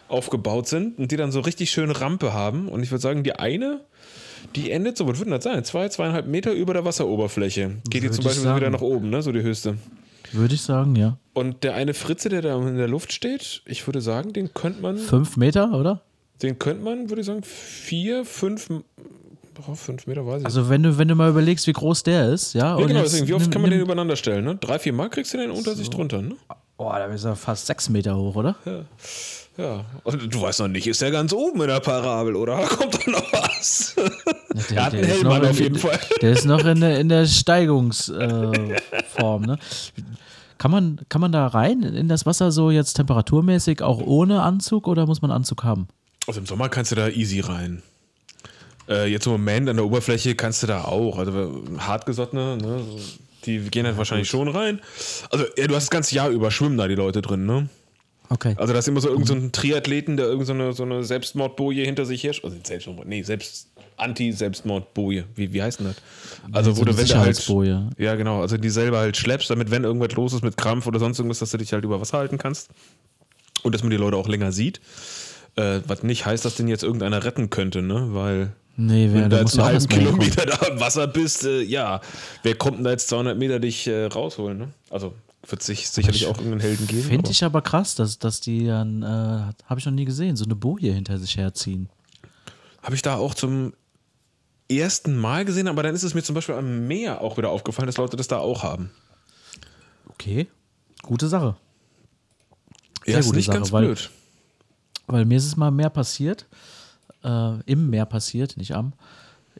aufgebaut 0.09 0.69
sind 0.69 0.99
und 0.99 1.13
die 1.13 1.17
dann 1.17 1.33
so 1.33 1.41
richtig 1.41 1.71
schöne 1.71 2.01
Rampe 2.01 2.33
haben. 2.33 2.69
Und 2.69 2.83
ich 2.83 2.91
würde 2.91 3.03
sagen, 3.03 3.23
die 3.23 3.35
eine, 3.35 3.85
die 4.57 4.71
endet 4.71 4.97
so, 4.97 5.07
was 5.09 5.19
würde 5.19 5.31
das 5.33 5.45
sein? 5.45 5.63
Zwei, 5.65 5.89
zweieinhalb 5.89 6.27
Meter 6.27 6.53
über 6.53 6.73
der 6.75 6.85
Wasseroberfläche. 6.85 7.77
Geht 7.89 8.03
die 8.03 8.11
zum 8.11 8.25
Beispiel 8.25 8.43
sagen. 8.45 8.61
wieder 8.61 8.71
nach 8.71 8.81
oben, 8.81 9.11
ne? 9.11 9.23
So 9.23 9.33
die 9.33 9.43
höchste. 9.43 9.77
Würde 10.33 10.55
ich 10.55 10.63
sagen, 10.63 10.95
ja. 10.97 11.17
Und 11.33 11.65
der 11.65 11.75
eine 11.75 11.95
Fritze, 11.95 12.29
der 12.29 12.43
da 12.43 12.57
in 12.59 12.77
der 12.77 12.89
Luft 12.89 13.13
steht, 13.13 13.63
ich 13.67 13.87
würde 13.87 14.01
sagen, 14.01 14.33
den 14.33 14.53
könnte 14.53 14.83
man, 14.83 14.99
Fünf 14.99 15.37
Meter, 15.37 15.73
oder? 15.73 16.03
den 16.43 16.59
könnte 16.59 16.85
man, 16.85 17.09
würde 17.09 17.21
ich 17.21 17.27
sagen, 17.27 17.43
vier, 17.43 18.25
fünf, 18.25 18.69
oh, 18.71 19.75
fünf 19.75 20.07
Meter 20.07 20.25
weiß 20.27 20.41
ich. 20.41 20.47
Also 20.47 20.69
wenn 20.69 20.83
du, 20.85 20.99
wenn 20.99 21.09
du 21.09 21.15
mal 21.17 21.31
überlegst, 21.31 21.67
wie 21.67 21.73
groß 21.73 22.03
der 22.05 22.29
ist, 22.33 22.53
ja. 22.55 22.61
ja, 22.67 22.75
und 22.77 22.87
genau, 22.89 23.01
deswegen, 23.03 23.27
wie 23.27 23.35
oft 23.35 23.47
nimm- 23.47 23.51
kann 23.53 23.63
man 23.63 23.71
den 23.71 23.81
nimm- 23.81 23.85
übereinander 23.87 24.15
stellen, 24.17 24.45
ne? 24.45 24.55
Drei, 24.57 24.79
vier 24.79 24.93
Mal 24.93 25.09
kriegst 25.11 25.33
du 25.35 25.39
den 25.39 25.51
unter 25.51 25.75
sich 25.75 25.89
drunter, 25.91 26.23
ne? 26.23 26.37
Oh, 26.77 26.91
da 26.91 27.07
ist 27.07 27.25
er 27.25 27.35
fast 27.35 27.67
sechs 27.67 27.89
Meter 27.89 28.17
hoch, 28.17 28.37
oder? 28.37 28.55
Ja. 28.65 28.85
Und 30.05 30.33
du 30.35 30.41
weißt 30.41 30.61
noch 30.61 30.69
nicht, 30.69 30.87
ist 30.87 31.01
der 31.03 31.11
ganz 31.11 31.33
oben 31.33 31.61
in 31.63 31.69
der 31.69 31.81
Parabel, 31.81 32.37
oder? 32.37 32.59
Kommt 32.67 32.95
da 33.07 33.11
noch 33.11 33.33
was? 33.33 33.95
Der, 34.71 34.77
Er 34.77 34.85
hat 34.85 34.95
einen 34.95 35.03
ist 35.03 35.09
Helm 35.11 35.23
noch 35.25 35.35
an, 35.35 35.43
in- 35.43 35.49
auf 35.51 35.61
jeden 35.61 35.79
Fall. 35.79 35.99
Der 36.23 36.31
ist 36.33 36.45
noch 36.45 36.65
in 36.65 36.81
der, 36.81 37.01
in 37.01 37.09
der 37.09 37.27
Steigungsform, 37.27 39.45
äh, 39.45 39.47
ne? 39.47 39.59
Kann 40.59 40.71
man, 40.73 41.01
kann 41.09 41.21
man 41.21 41.31
da 41.33 41.47
rein 41.47 41.83
in 41.83 42.09
das 42.09 42.27
Wasser 42.27 42.51
so 42.51 42.71
jetzt 42.71 42.95
temperaturmäßig 42.95 43.83
auch 43.83 44.01
ohne 44.01 44.43
Anzug 44.43 44.89
oder 44.89 45.07
muss 45.07 45.23
man 45.23 45.31
Anzug 45.31 45.63
haben? 45.63 45.87
Also 46.27 46.41
im 46.41 46.47
Sommer 46.47 46.69
kannst 46.69 46.91
du 46.91 46.97
da 46.97 47.09
easy 47.09 47.41
rein. 47.41 47.83
Äh, 48.89 49.07
jetzt 49.11 49.27
im 49.27 49.33
Moment 49.33 49.69
an 49.69 49.77
der 49.77 49.85
Oberfläche 49.85 50.35
kannst 50.35 50.63
du 50.63 50.67
da 50.67 50.85
auch. 50.85 51.19
Also 51.19 51.63
hartgesottene, 51.79 52.57
ne, 52.57 52.81
die 53.45 53.61
gehen 53.71 53.87
halt 53.87 53.97
wahrscheinlich 53.99 54.29
schon 54.29 54.49
rein. 54.49 54.81
Also 55.31 55.45
ja, 55.57 55.69
du 55.69 55.77
hast 55.77 55.85
das 55.85 55.91
ganze 55.91 56.15
Jahr 56.17 56.29
über 56.29 56.51
schwimmen 56.51 56.77
da 56.77 56.89
die 56.89 56.97
Leute 56.97 57.23
drin, 57.23 57.47
ne? 57.47 57.69
Okay. 58.31 58.55
Also 58.59 58.73
da 58.73 58.79
ist 58.79 58.89
immer 58.89 59.01
so 59.01 59.09
irgendein 59.09 59.41
so 59.41 59.47
ein 59.47 59.53
Triathleten, 59.53 60.17
der 60.17 60.27
irgendeine 60.27 60.73
so 60.73 60.83
eine 60.83 61.03
Selbstmordboje 61.03 61.85
hinter 61.85 62.05
sich 62.05 62.23
her, 62.25 62.35
also 62.43 62.57
Selbstmord, 62.63 63.09
nee, 63.09 63.23
selbst 63.23 63.69
Anti-Selbstmordboje. 63.97 65.25
Wie, 65.35 65.53
wie 65.53 65.63
heißt 65.63 65.81
denn 65.81 65.87
das? 65.89 65.97
Also 66.53 66.73
so 66.73 66.81
wo 66.81 66.85
du, 66.85 66.97
wenn 66.97 67.07
du 67.07 67.19
halt, 67.19 67.99
ja 67.99 68.15
genau, 68.15 68.41
also 68.41 68.57
die 68.57 68.71
selber 68.71 68.99
halt 68.99 69.17
schleppst, 69.17 69.51
damit 69.51 69.71
wenn 69.71 69.85
irgendwas 69.85 70.13
los 70.13 70.33
ist 70.35 70.45
mit 70.45 70.57
Krampf 70.57 70.87
oder 70.87 70.99
sonst 70.99 71.19
irgendwas, 71.19 71.39
dass 71.39 71.51
du 71.51 71.59
dich 71.59 71.73
halt 71.73 71.85
über 71.85 72.01
Wasser 72.01 72.19
halten 72.19 72.39
kannst 72.39 72.71
und 73.63 73.75
dass 73.75 73.83
man 73.83 73.91
die 73.91 73.97
Leute 73.97 74.17
auch 74.17 74.29
länger 74.29 74.53
sieht. 74.53 74.81
Äh, 75.57 75.81
was 75.87 76.03
nicht 76.03 76.27
heißt, 76.27 76.45
dass 76.45 76.55
den 76.55 76.69
jetzt 76.69 76.85
irgendeiner 76.85 77.25
retten 77.25 77.51
könnte, 77.51 77.83
ne? 77.83 78.09
Weil 78.11 78.53
Nee, 78.81 79.09
wer, 79.11 79.23
wenn 79.23 79.31
du 79.31 79.37
da 79.37 79.41
jetzt 79.41 79.59
einen 79.59 79.67
halben. 79.67 79.89
Kilometer 79.89 80.47
da 80.47 80.67
im 80.67 80.79
Wasser 80.79 81.09
bist, 81.09 81.45
äh, 81.45 81.63
ja, 81.63 82.01
wer 82.45 82.55
kommt 82.55 82.77
denn 82.77 82.85
da 82.85 82.91
jetzt 82.93 83.09
200 83.09 83.37
Meter 83.37 83.59
dich 83.59 83.89
äh, 83.89 84.05
rausholen, 84.05 84.57
ne? 84.57 84.69
Also 84.89 85.15
wird 85.47 85.63
sich 85.63 85.89
sicherlich 85.91 86.27
auch 86.27 86.37
irgendeinen 86.37 86.61
Helden 86.61 86.87
geben. 86.87 87.03
Finde 87.09 87.31
ich 87.31 87.45
aber 87.45 87.63
krass, 87.63 87.95
dass, 87.95 88.19
dass 88.19 88.41
die 88.41 88.67
dann, 88.67 89.03
äh, 89.03 89.07
habe 89.67 89.79
ich 89.79 89.87
noch 89.87 89.93
nie 89.93 90.05
gesehen, 90.05 90.37
so 90.37 90.45
eine 90.45 90.55
Boje 90.57 90.93
hinter 90.93 91.19
sich 91.19 91.37
herziehen. 91.37 91.89
Habe 92.83 92.95
ich 92.95 93.03
da 93.03 93.17
auch 93.17 93.35
zum 93.35 93.73
ersten 94.71 95.17
Mal 95.17 95.45
gesehen, 95.45 95.69
aber 95.69 95.83
dann 95.83 95.95
ist 95.95 96.03
es 96.03 96.15
mir 96.15 96.23
zum 96.23 96.35
Beispiel 96.35 96.55
am 96.57 96.87
Meer 96.87 97.21
auch 97.21 97.37
wieder 97.39 97.51
aufgefallen, 97.51 97.87
dass 97.87 97.97
Leute 97.97 98.17
das 98.17 98.29
da 98.29 98.39
auch 98.39 98.63
haben. 98.63 98.91
Okay, 100.11 100.49
gute 101.03 101.29
Sache. 101.29 101.57
Ja, 103.07 103.13
Sehr 103.13 103.19
ist 103.21 103.27
gute 103.27 103.37
nicht 103.37 103.47
Sache, 103.47 103.57
ganz 103.59 103.73
weil- 103.73 103.85
blöd. 103.87 104.11
Weil 105.07 105.25
mir 105.25 105.39
ist 105.39 105.47
es 105.47 105.57
mal 105.57 105.71
mehr 105.71 105.89
passiert, 105.89 106.45
äh, 107.25 107.61
im 107.63 107.89
Meer 107.89 108.05
passiert, 108.05 108.59
nicht 108.59 108.75
am. 108.75 108.93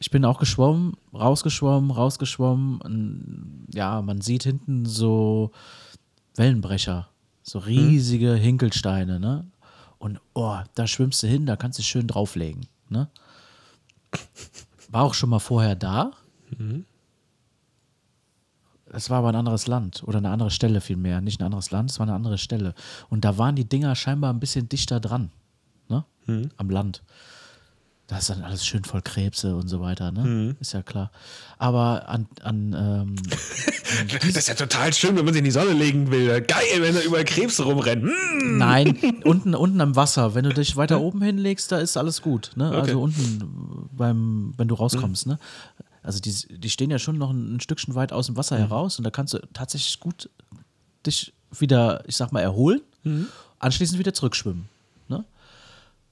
Ich 0.01 0.11
bin 0.11 0.23
auch 0.23 0.39
geschwommen, 0.39 0.93
rausgeschwommen, 1.13 1.91
rausgeschwommen. 1.91 3.67
Ja, 3.73 4.01
man 4.01 4.21
sieht 4.21 4.43
hinten 4.43 4.85
so 4.85 5.51
Wellenbrecher, 6.35 7.09
so 7.43 7.59
riesige 7.59 8.33
Hinkelsteine, 8.33 9.19
ne? 9.19 9.45
Und 9.97 10.21
oh, 10.33 10.57
da 10.75 10.87
schwimmst 10.87 11.21
du 11.21 11.27
hin, 11.27 11.45
da 11.45 11.57
kannst 11.57 11.79
du 11.79 11.83
schön 11.83 12.07
drauflegen, 12.07 12.65
ne? 12.87 13.09
War 14.89 15.03
auch 15.03 15.13
schon 15.13 15.29
mal 15.29 15.39
vorher 15.39 15.75
da. 15.75 16.11
Es 18.91 19.09
war 19.09 19.19
aber 19.19 19.29
ein 19.29 19.35
anderes 19.35 19.67
Land 19.67 20.03
oder 20.03 20.17
eine 20.17 20.31
andere 20.31 20.49
Stelle 20.49 20.81
vielmehr. 20.81 21.21
Nicht 21.21 21.41
ein 21.41 21.45
anderes 21.45 21.69
Land, 21.71 21.91
es 21.91 21.99
war 21.99 22.07
eine 22.07 22.15
andere 22.15 22.37
Stelle. 22.39 22.73
Und 23.09 23.23
da 23.23 23.37
waren 23.37 23.55
die 23.55 23.69
Dinger 23.69 23.93
scheinbar 23.95 24.33
ein 24.33 24.39
bisschen 24.39 24.67
dichter 24.69 24.99
dran, 24.99 25.29
ne? 25.89 26.05
Am 26.57 26.69
Land. 26.69 27.03
Da 28.09 28.17
ist 28.17 28.31
dann 28.31 28.41
alles 28.41 28.65
schön 28.65 28.83
voll 28.83 29.03
Krebse 29.03 29.55
und 29.55 29.67
so 29.67 29.81
weiter, 29.81 30.11
ne? 30.11 30.55
Ist 30.59 30.73
ja 30.73 30.81
klar. 30.81 31.11
Aber 31.59 32.09
an, 32.09 32.27
an 32.41 32.73
ähm, 32.73 33.15
Das 34.11 34.35
ist 34.35 34.47
ja 34.47 34.55
total 34.55 34.91
schön, 34.93 35.15
wenn 35.15 35.25
man 35.25 35.35
sich 35.35 35.41
in 35.41 35.45
die 35.45 35.51
Sonne 35.51 35.73
legen 35.73 36.09
will. 36.09 36.41
Geil, 36.41 36.63
wenn 36.79 36.95
er 36.95 37.03
über 37.03 37.23
Krebs 37.23 37.59
rumrennt. 37.59 38.01
Hm. 38.01 38.57
Nein, 38.57 38.97
unten, 39.25 39.53
unten 39.53 39.79
am 39.79 39.95
Wasser. 39.95 40.33
Wenn 40.33 40.43
du 40.43 40.51
dich 40.51 40.75
weiter 40.75 41.01
oben 41.01 41.21
hinlegst, 41.21 41.71
da 41.71 41.77
ist 41.77 41.97
alles 41.97 42.23
gut. 42.23 42.49
Ne? 42.55 42.71
Also 42.71 42.99
unten 42.99 43.87
beim, 43.91 44.55
wenn 44.57 44.67
du 44.67 44.73
rauskommst, 44.73 45.27
ne? 45.27 45.37
Also 46.01 46.19
die, 46.19 46.33
die 46.57 46.69
stehen 46.71 46.89
ja 46.89 46.97
schon 46.97 47.19
noch 47.19 47.29
ein, 47.29 47.57
ein 47.57 47.59
Stückchen 47.59 47.93
weit 47.93 48.11
aus 48.11 48.25
dem 48.25 48.37
Wasser 48.37 48.57
heraus 48.57 48.97
und 48.97 49.03
da 49.03 49.11
kannst 49.11 49.35
du 49.35 49.39
tatsächlich 49.53 49.99
gut 49.99 50.31
dich 51.05 51.31
wieder, 51.55 52.03
ich 52.07 52.15
sag 52.15 52.31
mal, 52.31 52.41
erholen, 52.41 52.81
anschließend 53.59 53.99
wieder 53.99 54.15
zurückschwimmen. 54.15 54.67
Ne? 55.09 55.25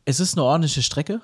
Es 0.06 0.20
ist 0.20 0.36
eine 0.36 0.44
ordentliche 0.44 0.84
Strecke 0.84 1.22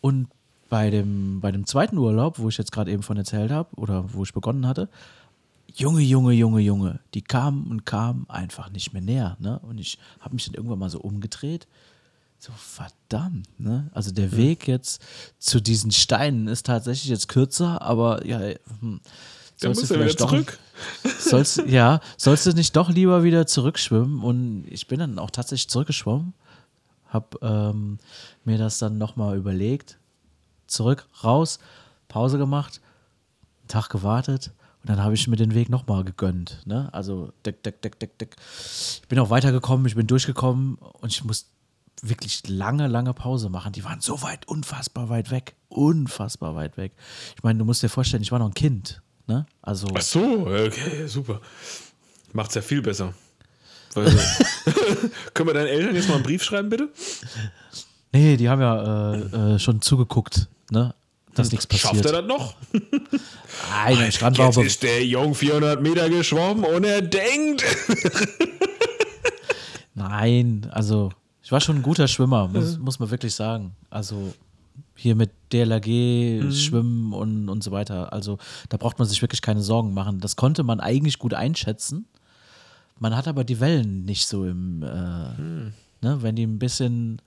und 0.00 0.28
bei 0.68 0.90
dem, 0.90 1.40
bei 1.40 1.50
dem 1.50 1.66
zweiten 1.66 1.98
Urlaub, 1.98 2.38
wo 2.38 2.48
ich 2.48 2.56
jetzt 2.56 2.72
gerade 2.72 2.90
eben 2.90 3.02
von 3.02 3.16
erzählt 3.16 3.50
habe 3.50 3.74
oder 3.76 4.14
wo 4.14 4.22
ich 4.22 4.32
begonnen 4.32 4.66
hatte, 4.66 4.88
Junge, 5.74 6.00
Junge, 6.02 6.32
Junge, 6.32 6.60
Junge, 6.60 7.00
die 7.14 7.22
kamen 7.22 7.66
und 7.70 7.86
kamen 7.86 8.28
einfach 8.28 8.70
nicht 8.70 8.92
mehr 8.92 9.02
näher. 9.02 9.36
Ne? 9.40 9.60
Und 9.60 9.78
ich 9.78 9.98
habe 10.20 10.34
mich 10.34 10.46
dann 10.46 10.54
irgendwann 10.54 10.78
mal 10.78 10.90
so 10.90 11.00
umgedreht. 11.00 11.66
So, 12.38 12.52
verdammt, 12.56 13.48
ne? 13.60 13.90
Also 13.92 14.12
der 14.12 14.34
Weg 14.34 14.66
jetzt 14.66 15.02
zu 15.38 15.60
diesen 15.60 15.90
Steinen 15.90 16.48
ist 16.48 16.64
tatsächlich 16.64 17.10
jetzt 17.10 17.28
kürzer, 17.28 17.82
aber 17.82 18.26
ja, 18.26 18.40
hm, 18.80 19.00
sollst 19.56 19.82
du 19.82 19.86
vielleicht 19.86 20.20
doch, 20.22 20.30
zurück. 20.30 20.58
sollst, 21.18 21.58
ja, 21.66 22.00
sollst 22.16 22.46
du 22.46 22.52
nicht 22.52 22.74
doch 22.74 22.88
lieber 22.88 23.24
wieder 23.24 23.46
zurückschwimmen? 23.46 24.22
Und 24.22 24.64
ich 24.70 24.86
bin 24.86 25.00
dann 25.00 25.18
auch 25.18 25.30
tatsächlich 25.30 25.68
zurückgeschwommen, 25.68 26.32
habe 27.10 27.38
ähm, 27.42 27.98
mir 28.44 28.58
das 28.58 28.78
dann 28.78 28.98
nochmal 28.98 29.36
überlegt, 29.36 29.98
zurück, 30.66 31.06
raus, 31.22 31.58
Pause 32.08 32.38
gemacht, 32.38 32.80
einen 33.60 33.68
Tag 33.68 33.90
gewartet 33.90 34.52
und 34.82 34.90
dann 34.90 35.02
habe 35.02 35.14
ich 35.14 35.28
mir 35.28 35.36
den 35.36 35.54
Weg 35.54 35.68
nochmal 35.68 36.04
gegönnt. 36.04 36.62
Ne? 36.64 36.88
Also, 36.92 37.32
deck, 37.44 37.62
deck, 37.62 37.82
deck, 37.82 37.98
deck, 37.98 38.18
deck. 38.18 38.36
Ich 38.38 39.08
bin 39.08 39.18
auch 39.18 39.30
weitergekommen, 39.30 39.86
ich 39.86 39.94
bin 39.94 40.06
durchgekommen 40.06 40.76
und 40.76 41.12
ich 41.12 41.22
muss 41.24 41.50
wirklich 42.02 42.48
lange, 42.48 42.86
lange 42.86 43.12
Pause 43.12 43.50
machen. 43.50 43.72
Die 43.72 43.84
waren 43.84 44.00
so 44.00 44.22
weit, 44.22 44.48
unfassbar 44.48 45.10
weit 45.10 45.30
weg. 45.30 45.54
Unfassbar 45.68 46.54
weit 46.54 46.76
weg. 46.78 46.92
Ich 47.36 47.42
meine, 47.42 47.58
du 47.58 47.64
musst 47.64 47.82
dir 47.82 47.90
vorstellen, 47.90 48.22
ich 48.22 48.32
war 48.32 48.38
noch 48.38 48.48
ein 48.48 48.54
Kind. 48.54 49.02
Ne? 49.26 49.46
Also, 49.60 49.88
Ach 49.94 50.00
so, 50.00 50.46
okay, 50.46 51.06
super. 51.06 51.40
Macht's 52.32 52.54
ja 52.54 52.62
viel 52.62 52.80
besser. 52.80 53.12
Weil, 53.94 54.06
können 55.34 55.48
wir 55.48 55.54
deinen 55.54 55.66
Eltern 55.66 55.94
jetzt 55.94 56.08
mal 56.08 56.14
einen 56.14 56.22
Brief 56.22 56.42
schreiben, 56.42 56.68
bitte? 56.68 56.88
nee, 58.12 58.36
die 58.36 58.48
haben 58.48 58.60
ja 58.60 59.14
äh, 59.14 59.54
äh, 59.54 59.58
schon 59.58 59.82
zugeguckt, 59.82 60.48
ne? 60.70 60.94
dass 61.34 61.52
nichts 61.52 61.66
Schafft 61.70 61.94
passiert. 61.94 62.06
er 62.06 62.22
das 62.22 62.26
noch? 62.26 62.54
Nein, 63.70 64.04
am 64.04 64.10
Strand 64.10 64.38
war 64.38 64.46
Jetzt 64.46 64.58
ist 64.58 64.82
der 64.82 65.04
Jung 65.04 65.34
400 65.34 65.80
Meter 65.80 66.08
geschwommen 66.08 66.64
und 66.64 66.84
er 66.84 67.02
denkt. 67.02 67.64
Nein, 69.94 70.68
also 70.72 71.10
ich 71.42 71.52
war 71.52 71.60
schon 71.60 71.76
ein 71.76 71.82
guter 71.82 72.08
Schwimmer, 72.08 72.48
muss, 72.48 72.78
muss 72.78 72.98
man 72.98 73.10
wirklich 73.10 73.34
sagen. 73.34 73.76
Also 73.90 74.32
hier 74.94 75.14
mit 75.14 75.30
DLRG, 75.52 76.52
Schwimmen 76.52 77.12
und, 77.12 77.48
und 77.48 77.64
so 77.64 77.70
weiter. 77.70 78.12
Also 78.12 78.38
da 78.68 78.76
braucht 78.76 78.98
man 78.98 79.08
sich 79.08 79.22
wirklich 79.22 79.42
keine 79.42 79.62
Sorgen 79.62 79.94
machen. 79.94 80.20
Das 80.20 80.36
konnte 80.36 80.62
man 80.62 80.80
eigentlich 80.80 81.18
gut 81.18 81.34
einschätzen. 81.34 82.06
Man 83.00 83.16
hat 83.16 83.26
aber 83.26 83.44
die 83.44 83.58
Wellen 83.60 84.04
nicht 84.04 84.28
so 84.28 84.44
im, 84.44 84.82
äh, 84.82 84.86
ne, 84.86 85.72
wenn 86.22 86.36
die 86.36 86.44
ein 86.46 86.58
bisschen 86.58 87.20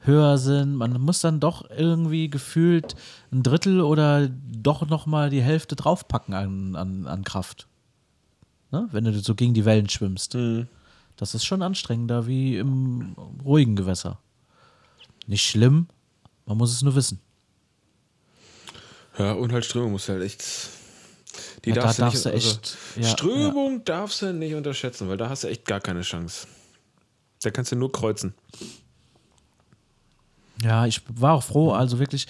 höher 0.00 0.38
sind. 0.38 0.76
Man 0.76 1.00
muss 1.00 1.20
dann 1.20 1.40
doch 1.40 1.68
irgendwie 1.70 2.28
gefühlt 2.28 2.94
ein 3.32 3.42
Drittel 3.42 3.80
oder 3.80 4.28
doch 4.28 4.86
nochmal 4.86 5.30
die 5.30 5.42
Hälfte 5.42 5.76
draufpacken 5.76 6.34
an, 6.34 6.76
an, 6.76 7.06
an 7.06 7.24
Kraft. 7.24 7.66
Ne? 8.70 8.86
Wenn 8.92 9.04
du 9.04 9.18
so 9.18 9.34
gegen 9.34 9.54
die 9.54 9.64
Wellen 9.64 9.88
schwimmst. 9.88 10.36
Das 11.16 11.34
ist 11.34 11.44
schon 11.44 11.62
anstrengender 11.62 12.26
wie 12.26 12.58
im 12.58 13.16
ruhigen 13.44 13.76
Gewässer. 13.76 14.18
Nicht 15.26 15.48
schlimm, 15.48 15.86
man 16.44 16.58
muss 16.58 16.72
es 16.72 16.82
nur 16.82 16.94
wissen. 16.94 17.18
Ja, 19.18 19.32
und 19.32 19.52
halt 19.52 19.64
Strömung 19.64 19.92
muss 19.92 20.08
halt 20.08 20.22
echt. 20.22 20.44
Die 21.64 21.70
Ja, 21.70 21.74
da 21.76 21.82
darfst, 21.82 21.98
darfst 22.00 22.24
du 22.24 22.28
du 22.30 22.34
nicht, 22.34 22.46
echt- 22.46 22.76
also 22.96 23.00
ja, 23.00 23.06
Strömung 23.08 23.84
darfst 23.84 24.22
du 24.22 24.32
nicht 24.32 24.54
unterschätzen, 24.54 25.08
weil 25.08 25.16
da 25.16 25.28
hast 25.28 25.44
du 25.44 25.48
echt 25.48 25.64
gar 25.64 25.80
keine 25.80 26.02
Chance. 26.02 26.46
Da 27.42 27.50
kannst 27.50 27.72
du 27.72 27.76
nur 27.76 27.92
kreuzen. 27.92 28.34
Ja, 30.62 30.86
ich 30.86 31.02
war 31.12 31.34
auch 31.34 31.42
froh, 31.42 31.72
also 31.72 31.98
wirklich, 31.98 32.26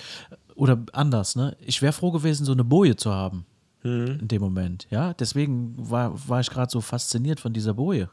oder 0.55 0.78
anders, 0.92 1.36
ne? 1.36 1.57
Ich 1.61 1.82
wäre 1.82 1.92
froh 1.92 2.11
gewesen, 2.11 2.44
so 2.44 2.52
eine 2.52 2.64
Boje 2.64 2.96
zu 2.96 3.12
haben 3.12 3.44
Mhm. 3.82 4.18
in 4.22 4.28
dem 4.28 4.40
Moment, 4.42 4.86
ja? 4.90 5.12
Deswegen 5.14 5.74
war, 5.78 6.12
war 6.28 6.40
ich 6.40 6.50
gerade 6.50 6.70
so 6.70 6.80
fasziniert 6.80 7.38
von 7.40 7.52
dieser 7.52 7.74
Boje. 7.74 8.09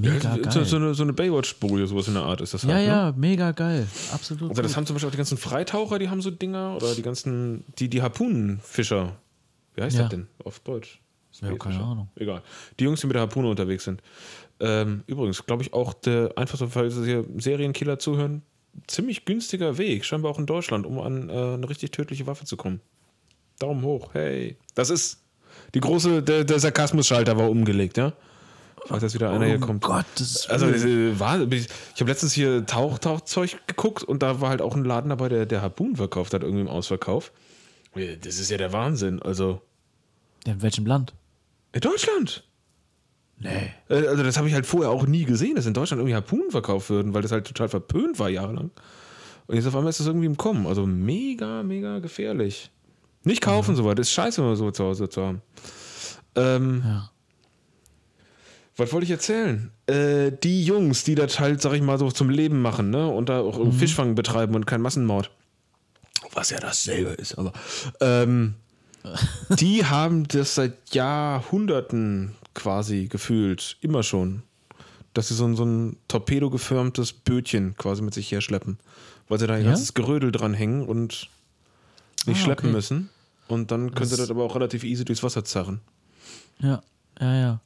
Ja, 0.00 0.12
Mega 0.12 0.34
so, 0.34 0.40
geil. 0.42 0.64
so 0.64 0.76
eine, 0.76 0.94
so 0.94 1.02
eine 1.02 1.12
Baywatch-Boje, 1.12 1.86
sowas 1.86 2.08
in 2.08 2.14
der 2.14 2.22
Art 2.22 2.40
ist 2.40 2.54
das 2.54 2.62
ja, 2.62 2.68
halt. 2.74 2.82
Ne? 2.82 2.86
ja, 2.86 3.12
mega 3.16 3.50
geil. 3.52 3.86
Absolut. 4.12 4.50
Also 4.50 4.62
das 4.62 4.70
gut. 4.72 4.76
haben 4.76 4.86
zum 4.86 4.94
Beispiel 4.94 5.08
auch 5.08 5.12
die 5.12 5.16
ganzen 5.18 5.36
Freitaucher, 5.38 5.98
die 5.98 6.08
haben 6.08 6.22
so 6.22 6.30
Dinger 6.30 6.76
oder 6.76 6.94
die 6.94 7.02
ganzen, 7.02 7.64
die, 7.78 7.88
die 7.88 8.00
Harpunenfischer. 8.00 9.16
Wie 9.80 9.84
heißt 9.84 9.96
Ja. 9.96 10.02
das 10.02 10.10
denn 10.10 10.26
auf 10.44 10.60
Deutsch? 10.60 11.00
Ja, 11.32 11.48
keine 11.48 11.56
Speerfischer. 11.58 11.84
Ahnung. 11.84 12.08
Egal. 12.16 12.42
Die 12.78 12.84
Jungs, 12.84 13.00
die 13.00 13.06
mit 13.06 13.14
der 13.14 13.22
Harpune 13.22 13.48
unterwegs 13.48 13.84
sind. 13.84 14.02
Ähm, 14.60 15.04
übrigens, 15.06 15.46
glaube 15.46 15.62
ich, 15.62 15.72
auch 15.72 15.94
der 15.94 16.32
einfachste 16.36 16.68
Fall, 16.68 16.90
dass 16.90 17.02
hier 17.04 17.24
Serienkiller 17.38 17.98
zuhören, 17.98 18.42
ziemlich 18.86 19.24
günstiger 19.24 19.78
Weg, 19.78 20.04
scheinbar 20.04 20.32
auch 20.32 20.38
in 20.38 20.46
Deutschland, 20.46 20.84
um 20.86 20.98
an 20.98 21.30
äh, 21.30 21.32
eine 21.32 21.68
richtig 21.68 21.92
tödliche 21.92 22.26
Waffe 22.26 22.44
zu 22.44 22.56
kommen. 22.56 22.80
Daumen 23.58 23.82
hoch, 23.82 24.10
hey. 24.12 24.56
Das 24.74 24.90
ist 24.90 25.22
die 25.74 25.80
große, 25.80 26.22
der, 26.22 26.44
der 26.44 26.58
Sarkasmus-Schalter 26.58 27.36
war 27.38 27.48
umgelegt, 27.48 27.96
ja? 27.96 28.12
Ich 28.84 28.90
weiß, 28.90 29.00
dass 29.00 29.14
wieder 29.14 29.30
einer 29.30 29.46
hier 29.46 29.58
Oh 29.62 29.66
kommt. 29.66 29.82
Gottes 29.84 30.48
Also 30.48 30.66
Willen. 30.66 31.14
äh, 31.14 31.20
war, 31.20 31.40
ich 31.52 31.68
habe 32.00 32.10
letztens 32.10 32.32
hier 32.32 32.66
Tauch, 32.66 32.98
Tauchzeug 32.98 33.56
geguckt 33.66 34.02
und 34.02 34.22
da 34.22 34.40
war 34.40 34.50
halt 34.50 34.62
auch 34.62 34.74
ein 34.74 34.84
Laden 34.84 35.10
dabei, 35.10 35.28
der, 35.28 35.46
der 35.46 35.62
Harpunen 35.62 35.96
verkauft 35.96 36.34
hat, 36.34 36.42
irgendwie 36.42 36.62
im 36.62 36.68
Ausverkauf. 36.68 37.30
Äh, 37.94 38.16
Das 38.16 38.38
ist 38.40 38.50
ja 38.50 38.56
der 38.58 38.72
Wahnsinn. 38.72 39.20
Also 39.22 39.60
In 40.46 40.62
welchem 40.62 40.86
Land? 40.86 41.14
in 41.72 41.80
Deutschland. 41.80 42.44
Nee. 43.38 43.72
Äh, 43.88 44.06
Also 44.08 44.22
das 44.24 44.36
habe 44.36 44.48
ich 44.48 44.54
halt 44.54 44.66
vorher 44.66 44.90
auch 44.90 45.06
nie 45.06 45.24
gesehen, 45.24 45.54
dass 45.54 45.66
in 45.66 45.72
Deutschland 45.74 46.00
irgendwie 46.00 46.14
Harpunen 46.16 46.50
verkauft 46.50 46.90
würden, 46.90 47.14
weil 47.14 47.22
das 47.22 47.30
halt 47.32 47.46
total 47.46 47.68
verpönt 47.68 48.18
war 48.18 48.28
jahrelang. 48.28 48.70
Und 49.46 49.54
jetzt 49.56 49.66
auf 49.66 49.74
einmal 49.76 49.90
ist 49.90 50.00
das 50.00 50.06
irgendwie 50.08 50.26
im 50.26 50.36
Kommen. 50.36 50.66
Also 50.66 50.84
mega, 50.86 51.62
mega 51.62 51.98
gefährlich. 52.00 52.70
Nicht 53.22 53.40
kaufen 53.40 53.76
sowas, 53.76 53.94
das 53.96 54.08
ist 54.08 54.12
scheiße, 54.14 54.40
immer 54.40 54.56
so 54.56 54.70
zu 54.70 54.84
Hause 54.84 55.08
zu 55.08 55.22
haben. 55.24 55.42
Ähm, 56.34 56.82
Ja. 56.84 57.10
Was 58.76 58.92
wollte 58.94 59.04
ich 59.04 59.10
erzählen? 59.10 59.70
Äh, 59.86 60.32
die 60.42 60.64
Jungs, 60.64 61.04
die 61.04 61.14
das 61.14 61.38
halt, 61.38 61.60
sag 61.60 61.74
ich 61.74 61.82
mal, 61.82 61.98
so 61.98 62.10
zum 62.10 62.30
Leben 62.30 62.62
machen, 62.62 62.88
ne? 62.90 63.06
Und 63.08 63.28
da 63.28 63.40
auch 63.40 63.58
Mhm. 63.58 63.72
Fischfang 63.72 64.14
betreiben 64.14 64.54
und 64.54 64.66
kein 64.66 64.80
Massenmord. 64.80 65.30
Was 66.32 66.50
ja 66.50 66.60
dasselbe 66.60 67.10
ist, 67.10 67.36
aber. 67.36 67.52
Ähm, 68.00 68.54
die 69.60 69.84
haben 69.84 70.26
das 70.28 70.54
seit 70.54 70.94
Jahrhunderten 70.94 72.34
quasi 72.54 73.06
gefühlt, 73.08 73.76
immer 73.80 74.02
schon. 74.02 74.42
Dass 75.14 75.28
sie 75.28 75.34
so 75.34 75.44
ein, 75.44 75.56
so 75.56 75.64
ein 75.64 75.96
torpedogeförmtes 76.08 77.12
Bötchen 77.12 77.76
quasi 77.76 78.02
mit 78.02 78.14
sich 78.14 78.30
herschleppen. 78.30 78.78
Weil 79.28 79.38
sie 79.40 79.46
da 79.46 79.54
ein 79.54 79.62
Ja? 79.64 79.68
ganzes 79.70 79.94
Gerödel 79.94 80.30
dranhängen 80.32 80.86
und 80.86 81.28
nicht 82.26 82.40
Ah, 82.40 82.44
schleppen 82.44 82.66
okay. 82.68 82.76
müssen. 82.76 83.10
Und 83.48 83.70
dann 83.72 83.86
könnte 83.94 84.10
Das- 84.10 84.18
das 84.18 84.30
aber 84.30 84.44
auch 84.44 84.54
relativ 84.54 84.84
easy 84.84 85.04
durchs 85.04 85.22
Wasser 85.22 85.44
zerren. 85.44 85.80
Ja, 86.60 86.80
ja, 87.20 87.34
ja. 87.36 87.60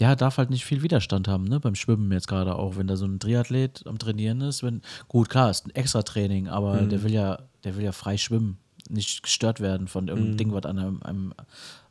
Ja, 0.00 0.14
darf 0.14 0.38
halt 0.38 0.50
nicht 0.50 0.64
viel 0.64 0.82
Widerstand 0.82 1.26
haben, 1.26 1.44
ne? 1.44 1.58
Beim 1.58 1.74
Schwimmen 1.74 2.10
jetzt 2.12 2.28
gerade 2.28 2.54
auch, 2.54 2.76
wenn 2.76 2.86
da 2.86 2.96
so 2.96 3.04
ein 3.04 3.18
Triathlet 3.18 3.82
am 3.86 3.98
Trainieren 3.98 4.40
ist, 4.40 4.62
wenn, 4.62 4.80
gut, 5.08 5.28
klar, 5.28 5.50
ist 5.50 5.66
ein 5.66 5.70
extra 5.74 6.02
Training, 6.02 6.46
aber 6.48 6.82
Mhm. 6.82 6.88
der 6.88 7.02
will 7.02 7.12
ja, 7.12 7.38
der 7.64 7.76
will 7.76 7.84
ja 7.84 7.90
frei 7.92 8.16
schwimmen, 8.16 8.58
nicht 8.90 9.22
gestört 9.22 9.60
werden 9.60 9.88
von 9.88 10.08
irgendeinem 10.08 10.32
Mhm. 10.32 10.36
Ding, 10.38 10.52
was 10.52 10.64
an 10.64 10.78
einem, 10.78 11.02
einem, 11.02 11.34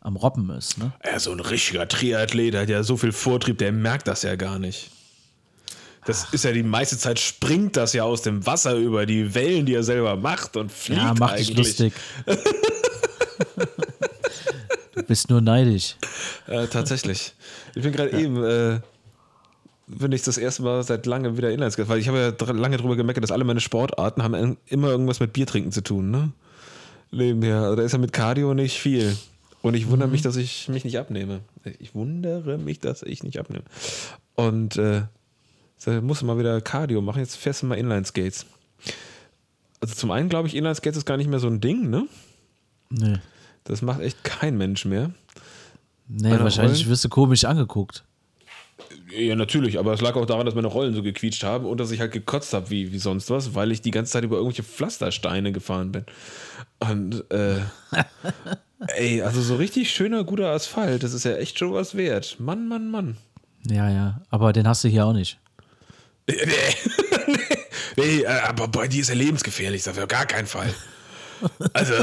am 0.01 0.15
Robben 0.15 0.49
ist, 0.51 0.77
ne? 0.77 0.93
Ja, 1.05 1.19
so 1.19 1.31
ein 1.31 1.39
richtiger 1.39 1.87
Triathlet 1.87 2.53
der 2.53 2.61
hat 2.61 2.69
ja 2.69 2.83
so 2.83 2.97
viel 2.97 3.11
Vortrieb, 3.11 3.57
der 3.57 3.71
merkt 3.71 4.07
das 4.07 4.23
ja 4.23 4.35
gar 4.35 4.59
nicht. 4.59 4.91
Das 6.05 6.27
ist 6.31 6.45
ja 6.45 6.53
die 6.53 6.63
meiste 6.63 6.97
Zeit 6.97 7.19
springt 7.19 7.75
das 7.75 7.91
ja 7.93 8.03
aus 8.03 8.21
dem 8.21 8.45
Wasser 8.45 8.75
über 8.75 9.05
die 9.05 9.35
Wellen, 9.35 9.65
die 9.65 9.73
er 9.73 9.83
selber 9.83 10.15
macht 10.15 10.55
und 10.55 10.71
fliegt 10.71 11.01
Ja, 11.01 11.13
mach 11.19 11.31
eigentlich. 11.33 11.57
lustig. 11.57 11.93
du 14.95 15.03
bist 15.03 15.29
nur 15.29 15.41
neidisch. 15.41 15.95
Äh, 16.47 16.67
tatsächlich. 16.67 17.33
Ich 17.75 17.83
bin 17.83 17.91
gerade 17.91 18.11
eben, 18.17 18.43
äh, 18.43 18.79
bin 19.87 20.11
ich 20.11 20.21
das 20.23 20.37
erste 20.37 20.63
Mal 20.63 20.83
seit 20.83 21.05
langem 21.05 21.37
wieder 21.37 21.49
Inlineskaten, 21.51 21.89
weil 21.89 21.99
ich 21.99 22.07
habe 22.07 22.35
ja 22.39 22.51
lange 22.53 22.77
drüber 22.77 22.95
gemeckert, 22.95 23.23
dass 23.23 23.31
alle 23.31 23.43
meine 23.43 23.59
Sportarten 23.61 24.23
haben 24.23 24.57
immer 24.67 24.89
irgendwas 24.89 25.19
mit 25.19 25.33
Biertrinken 25.33 25.71
zu 25.71 25.81
tun, 25.81 26.09
ne? 26.11 26.31
Nebenher. 27.11 27.61
Also 27.61 27.75
da 27.75 27.83
ist 27.83 27.91
ja 27.93 27.97
mit 27.97 28.13
Cardio 28.13 28.53
nicht 28.53 28.79
viel. 28.79 29.15
Und 29.61 29.73
ich 29.73 29.89
wundere 29.89 30.09
mich, 30.09 30.21
dass 30.21 30.35
ich 30.35 30.67
mich 30.69 30.85
nicht 30.85 30.97
abnehme. 30.99 31.41
Ich 31.79 31.95
wundere 31.95 32.57
mich, 32.57 32.79
dass 32.79 33.03
ich 33.03 33.23
nicht 33.23 33.39
abnehme. 33.39 33.63
Und 34.35 34.77
äh, 34.77 35.03
musst 36.01 36.21
du 36.21 36.25
mal 36.25 36.37
wieder 36.37 36.61
Cardio 36.61 37.01
machen. 37.01 37.19
Jetzt 37.19 37.35
fährst 37.35 37.61
du 37.63 37.65
mal 37.65 37.75
Inline-Skates. 37.75 38.45
Also 39.79 39.95
zum 39.95 40.11
einen 40.11 40.29
glaube 40.29 40.47
ich, 40.47 40.55
Inline-Skates 40.55 40.97
ist 40.97 41.05
gar 41.05 41.17
nicht 41.17 41.29
mehr 41.29 41.39
so 41.39 41.47
ein 41.47 41.59
Ding, 41.61 41.89
ne? 41.89 42.07
Nee. 42.89 43.15
Das 43.63 43.81
macht 43.81 43.99
echt 43.99 44.23
kein 44.23 44.57
Mensch 44.57 44.85
mehr. 44.85 45.11
Nee, 46.07 46.29
Einer 46.29 46.43
wahrscheinlich 46.43 46.79
Rollen? 46.81 46.89
wirst 46.91 47.03
du 47.05 47.09
komisch 47.09 47.43
angeguckt. 47.43 48.05
Ja, 49.11 49.35
natürlich, 49.35 49.79
aber 49.79 49.93
es 49.93 50.01
lag 50.01 50.15
auch 50.15 50.25
daran, 50.25 50.45
dass 50.45 50.55
meine 50.55 50.67
Rollen 50.67 50.93
so 50.93 51.01
gequietscht 51.01 51.43
haben 51.43 51.65
und 51.65 51.79
dass 51.79 51.91
ich 51.91 51.99
halt 51.99 52.11
gekotzt 52.11 52.53
habe 52.53 52.69
wie, 52.69 52.91
wie 52.91 52.99
sonst 52.99 53.29
was, 53.29 53.55
weil 53.55 53.71
ich 53.71 53.81
die 53.81 53.91
ganze 53.91 54.11
Zeit 54.11 54.23
über 54.23 54.37
irgendwelche 54.37 54.63
Pflastersteine 54.63 55.51
gefahren 55.51 55.91
bin. 55.91 56.05
Und, 56.79 57.23
äh, 57.31 57.59
ey, 58.95 59.21
also 59.21 59.41
so 59.41 59.55
richtig 59.55 59.91
schöner, 59.91 60.23
guter 60.23 60.49
Asphalt, 60.49 61.03
das 61.03 61.13
ist 61.13 61.23
ja 61.23 61.35
echt 61.37 61.57
schon 61.57 61.73
was 61.73 61.95
wert. 61.95 62.35
Mann, 62.39 62.67
Mann, 62.67 62.91
Mann. 62.91 63.17
Ja, 63.67 63.89
ja. 63.89 64.21
Aber 64.29 64.53
den 64.53 64.67
hast 64.67 64.83
du 64.83 64.87
hier 64.87 65.05
auch 65.05 65.13
nicht. 65.13 65.39
Nee, 67.97 68.05
nee, 68.05 68.21
äh, 68.21 68.27
aber 68.27 68.67
bei 68.67 68.87
dir 68.87 69.01
ist 69.01 69.09
er 69.09 69.15
lebensgefährlich, 69.15 69.83
das 69.83 69.97
auf 69.97 70.07
gar 70.07 70.25
keinen 70.25 70.45
Fall. 70.45 70.73
Also, 71.73 71.93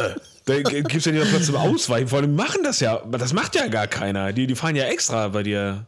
da 0.44 0.60
gibt 0.60 0.94
es 0.94 1.04
ja 1.04 1.12
nicht 1.12 1.22
noch 1.22 1.30
Platz 1.30 1.46
zum 1.46 1.56
Ausweichen. 1.56 2.08
Vor 2.08 2.18
allem 2.18 2.34
machen 2.34 2.62
das 2.62 2.80
ja, 2.80 3.02
das 3.10 3.32
macht 3.32 3.54
ja 3.54 3.68
gar 3.68 3.86
keiner. 3.86 4.32
Die, 4.32 4.46
die 4.46 4.54
fahren 4.54 4.76
ja 4.76 4.84
extra 4.84 5.28
bei 5.28 5.42
dir 5.42 5.86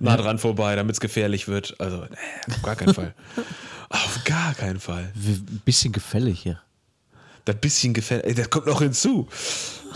nah 0.00 0.16
dran 0.16 0.38
vorbei, 0.38 0.74
damit 0.76 0.94
es 0.94 1.00
gefährlich 1.00 1.48
wird. 1.48 1.74
Also, 1.78 1.98
nee, 1.98 2.54
auf 2.54 2.62
gar 2.62 2.76
keinen 2.76 2.94
Fall. 2.94 3.14
Auf 3.92 4.22
gar 4.22 4.54
keinen 4.54 4.78
Fall. 4.78 5.12
Ein 5.16 5.62
bisschen 5.64 5.92
gefällig 5.92 6.40
hier. 6.42 6.60
Das 7.44 7.56
bisschen 7.56 7.92
gefällt, 7.92 8.24
ey, 8.24 8.34
das 8.34 8.48
kommt 8.48 8.66
noch 8.66 8.80
hinzu. 8.80 9.26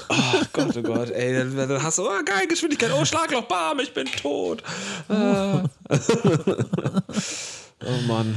Oh 0.08 0.42
Gott, 0.52 0.76
oh 0.76 0.82
Gott, 0.82 1.10
ey, 1.10 1.32
dann, 1.32 1.56
dann 1.56 1.80
hast 1.80 1.98
du, 1.98 2.02
oh 2.02 2.24
geil, 2.24 2.48
Geschwindigkeit, 2.48 2.90
oh 2.92 3.04
Schlagloch, 3.04 3.44
bam, 3.44 3.78
ich 3.78 3.94
bin 3.94 4.06
tot. 4.06 4.64
Ah. 5.08 5.62
oh 7.84 8.00
Mann. 8.08 8.36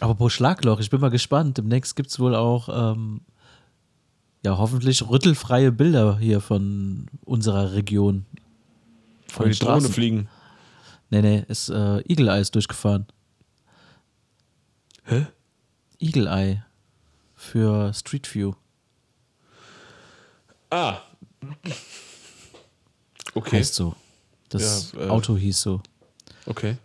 Aber 0.00 0.14
pro 0.14 0.30
Schlagloch, 0.30 0.80
ich 0.80 0.88
bin 0.90 1.00
mal 1.00 1.10
gespannt. 1.10 1.58
Demnächst 1.58 1.96
gibt 1.96 2.10
es 2.10 2.18
wohl 2.18 2.34
auch, 2.34 2.68
ähm, 2.92 3.20
ja, 4.44 4.56
hoffentlich 4.56 5.08
rüttelfreie 5.08 5.72
Bilder 5.72 6.18
hier 6.18 6.40
von 6.40 7.06
unserer 7.24 7.74
Region. 7.74 8.26
Von 9.30 9.46
den 9.46 9.52
die 9.52 9.58
Drohne 9.58 9.88
fliegen. 9.88 10.28
Nee, 11.10 11.22
nee, 11.22 11.44
ist 11.48 11.68
äh, 11.68 11.98
Eagle 12.08 12.28
Eye 12.28 12.40
ist 12.40 12.54
durchgefahren. 12.54 13.06
Hä? 15.04 15.26
Eagle 15.98 16.26
Eye 16.26 16.62
für 17.34 17.92
Street 17.94 18.32
View. 18.34 18.52
Ah. 20.70 20.98
Okay. 23.34 23.58
Heißt 23.58 23.74
so. 23.74 23.94
Das 24.48 24.92
Ja, 24.92 25.00
äh, 25.06 25.08
Auto 25.08 25.36
hieß 25.36 25.60
so. 25.60 25.80
Okay. 26.46 26.76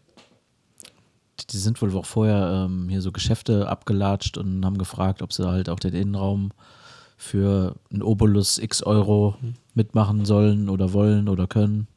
Die- 1.39 1.47
Die 1.47 1.57
sind 1.57 1.81
wohl 1.81 1.95
auch 1.95 2.05
vorher 2.05 2.65
ähm, 2.67 2.89
hier 2.89 3.01
so 3.01 3.11
Geschäfte 3.11 3.67
abgelatscht 3.69 4.37
und 4.37 4.65
haben 4.65 4.77
gefragt, 4.77 5.21
ob 5.21 5.33
sie 5.33 5.47
halt 5.47 5.69
auch 5.69 5.79
den 5.79 5.93
Innenraum 5.93 6.51
für 7.17 7.75
einen 7.91 8.01
Obolus 8.03 8.57
x 8.57 8.83
Euro 8.83 9.35
mitmachen 9.73 10.25
sollen 10.25 10.69
oder 10.69 10.93
wollen 10.93 11.27
oder 11.29 11.47
können. 11.47 11.87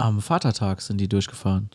Am 0.00 0.20
Vatertag 0.20 0.80
sind 0.80 0.98
die 0.98 1.08
durchgefahren. 1.08 1.70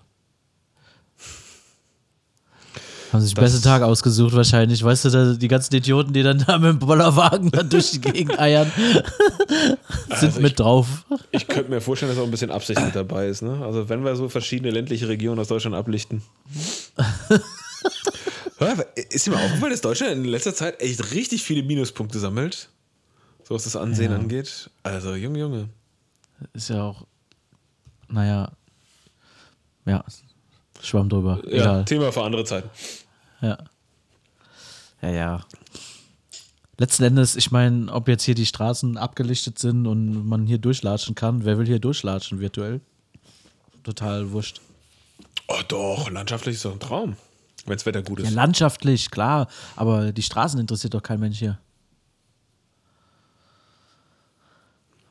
Haben 3.13 3.21
sich 3.21 3.33
den 3.33 3.41
besten 3.43 3.61
Tag 3.61 3.81
ausgesucht 3.83 4.33
wahrscheinlich. 4.35 4.83
Weißt 4.83 5.05
du, 5.05 5.09
da, 5.09 5.33
die 5.33 5.47
ganzen 5.47 5.73
Idioten, 5.75 6.11
die 6.11 6.23
dann 6.23 6.39
da 6.45 6.57
mit 6.57 6.69
dem 6.71 6.79
Bollerwagen 6.79 7.51
dann 7.51 7.69
durch 7.69 7.91
die 7.91 8.01
Gegend 8.01 8.37
eiern, 8.39 8.69
sind 8.75 9.77
Also 10.09 10.41
mit 10.41 10.51
ich- 10.51 10.55
drauf. 10.55 11.05
Ich 11.31 11.47
könnte 11.47 11.69
mir 11.69 11.79
vorstellen, 11.81 12.11
dass 12.11 12.19
auch 12.19 12.25
ein 12.25 12.31
bisschen 12.31 12.51
Absicht 12.51 12.81
mit 12.81 12.95
dabei 12.95 13.27
ist. 13.27 13.41
Ne? 13.41 13.63
Also 13.63 13.87
wenn 13.89 14.03
wir 14.03 14.15
so 14.15 14.27
verschiedene 14.27 14.71
ländliche 14.71 15.07
Regionen 15.07 15.39
aus 15.39 15.47
Deutschland 15.47 15.75
ablichten. 15.75 16.23
Hör, 18.57 18.85
ist 18.95 19.27
dir 19.27 19.31
mal 19.31 19.45
aufgefallen, 19.45 19.71
dass 19.71 19.81
Deutschland 19.81 20.13
in 20.13 20.25
letzter 20.25 20.55
Zeit 20.55 20.81
echt 20.81 21.11
richtig 21.13 21.43
viele 21.43 21.61
Minuspunkte 21.63 22.19
sammelt? 22.19 22.69
So 23.47 23.53
was 23.53 23.63
das 23.65 23.75
Ansehen 23.75 24.11
Ja. 24.11 24.17
angeht. 24.17 24.69
Also, 24.83 25.13
Junge, 25.15 25.39
Junge. 25.39 25.69
Ist 26.53 26.69
ja 26.69 26.81
auch, 26.83 27.05
naja, 28.15 28.49
ja, 29.85 30.03
schwamm 30.81 31.09
drüber. 31.09 31.41
Ja, 31.45 31.51
Egal. 31.51 31.85
Thema 31.85 32.11
für 32.11 32.23
andere 32.23 32.45
Zeiten. 32.45 32.69
Ja. 33.41 33.57
Ja, 35.01 35.09
ja. 35.09 35.41
letzten 36.77 37.03
Endes, 37.03 37.35
ich 37.35 37.51
meine, 37.51 37.91
ob 37.91 38.07
jetzt 38.07 38.23
hier 38.23 38.33
die 38.33 38.45
Straßen 38.45 38.97
abgelichtet 38.97 39.59
sind 39.59 39.85
und 39.85 40.27
man 40.27 40.47
hier 40.47 40.57
durchlatschen 40.57 41.13
kann, 41.13 41.43
wer 41.45 41.57
will 41.57 41.67
hier 41.67 41.79
durchlatschen 41.79 42.39
virtuell? 42.39 42.79
Total 43.83 44.31
wurscht. 44.31 44.61
Oh 45.47 45.61
doch, 45.67 46.09
landschaftlich 46.09 46.55
ist 46.55 46.65
doch 46.65 46.71
ein 46.71 46.79
Traum. 46.79 47.17
Wenn 47.65 47.75
das 47.75 47.85
Wetter 47.85 48.01
gut 48.01 48.19
ist. 48.19 48.29
Ja, 48.29 48.35
landschaftlich, 48.35 49.11
klar, 49.11 49.47
aber 49.75 50.11
die 50.11 50.21
Straßen 50.23 50.59
interessiert 50.59 50.93
doch 50.93 51.03
kein 51.03 51.19
Mensch 51.19 51.37
hier. 51.39 51.59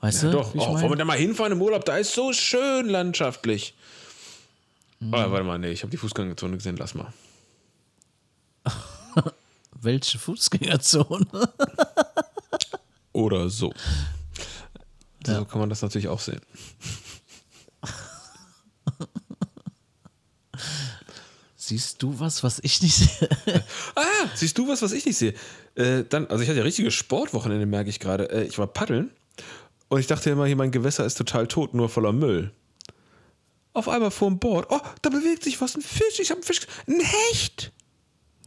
Weißt 0.04 0.24
ja, 0.24 0.30
du? 0.30 0.36
doch. 0.36 0.54
Oh, 0.54 0.74
wollen 0.74 0.90
wir 0.90 0.96
da 0.96 1.06
mal 1.06 1.16
hinfahren 1.16 1.52
im 1.52 1.62
Urlaub? 1.62 1.86
Da 1.86 1.96
ist 1.96 2.12
so 2.12 2.34
schön 2.34 2.90
landschaftlich. 2.90 3.74
Oh, 5.00 5.12
warte 5.12 5.44
mal, 5.44 5.58
nee, 5.58 5.70
ich 5.70 5.80
habe 5.80 5.90
die 5.90 5.96
Fußgängerzone 5.96 6.58
gesehen. 6.58 6.76
Lass 6.76 6.94
mal. 6.94 7.10
Welche 9.80 10.18
Fußgängerzone? 10.18 11.26
Oder 13.14 13.48
so. 13.48 13.72
So 15.26 15.46
kann 15.46 15.60
man 15.60 15.70
das 15.70 15.80
natürlich 15.80 16.08
auch 16.08 16.20
sehen. 16.20 16.42
Siehst 21.56 22.02
du 22.02 22.20
was, 22.20 22.42
was 22.42 22.58
ich 22.62 22.82
nicht 22.82 22.96
sehe? 22.96 23.30
Ah, 23.94 24.28
siehst 24.34 24.58
du 24.58 24.68
was, 24.68 24.82
was 24.82 24.92
ich 24.92 25.06
nicht 25.06 25.16
sehe? 25.16 25.32
Äh, 25.76 26.04
dann, 26.04 26.26
also 26.26 26.42
ich 26.42 26.48
hatte 26.50 26.58
ja 26.58 26.62
richtiges 26.62 26.92
Sportwochenende, 26.92 27.64
merke 27.64 27.88
ich 27.88 28.00
gerade. 28.00 28.30
Äh, 28.30 28.42
ich 28.44 28.58
war 28.58 28.66
paddeln 28.66 29.10
und 29.88 30.00
ich 30.00 30.06
dachte 30.06 30.30
immer, 30.30 30.46
hier 30.46 30.56
mein 30.56 30.70
Gewässer 30.70 31.04
ist 31.04 31.16
total 31.16 31.46
tot, 31.46 31.74
nur 31.74 31.88
voller 31.88 32.12
Müll. 32.12 32.50
Auf 33.72 33.88
einmal 33.88 34.10
vorm 34.10 34.38
Board, 34.38 34.66
oh, 34.70 34.80
da 35.02 35.10
bewegt 35.10 35.42
sich 35.44 35.60
was, 35.60 35.74
ein 35.76 35.82
Fisch, 35.82 36.20
ich 36.20 36.30
habe 36.30 36.38
einen 36.38 36.44
Fisch, 36.44 36.60
ein 36.86 37.00
Hecht, 37.00 37.72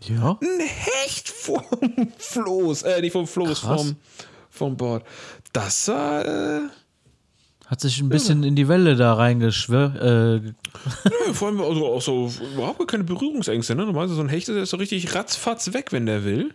Ja. 0.04 0.38
ein 0.42 0.60
Hecht 0.62 1.28
vom 1.30 1.64
Floß, 2.18 2.84
äh, 2.84 3.02
nicht 3.02 3.12
vom 3.12 3.28
Floß, 3.28 3.62
Krass. 3.62 3.82
vom, 3.82 3.96
vom 4.50 4.78
Board. 4.78 5.04
Das 5.52 5.88
war, 5.90 6.26
äh, 6.26 6.62
Hat 7.66 7.82
sich 7.82 8.00
ein 8.00 8.08
bisschen 8.08 8.44
in 8.44 8.56
die 8.56 8.70
Welle 8.70 8.96
da 8.96 9.14
reingeschwirrt. 9.16 9.96
Äh, 9.98 10.36
ja, 11.28 11.34
vor 11.34 11.50
allem 11.50 11.60
also 11.60 11.86
auch 11.88 12.02
so 12.02 12.32
überhaupt 12.54 12.88
keine 12.88 13.04
Berührungsängste, 13.04 13.76
ne? 13.76 13.86
Normalerweise 13.86 14.16
so 14.16 14.22
ein 14.22 14.30
Hecht 14.30 14.48
ist 14.48 14.70
so 14.70 14.78
richtig 14.78 15.14
ratzfatz 15.14 15.74
weg, 15.74 15.92
wenn 15.92 16.06
der 16.06 16.24
will. 16.24 16.54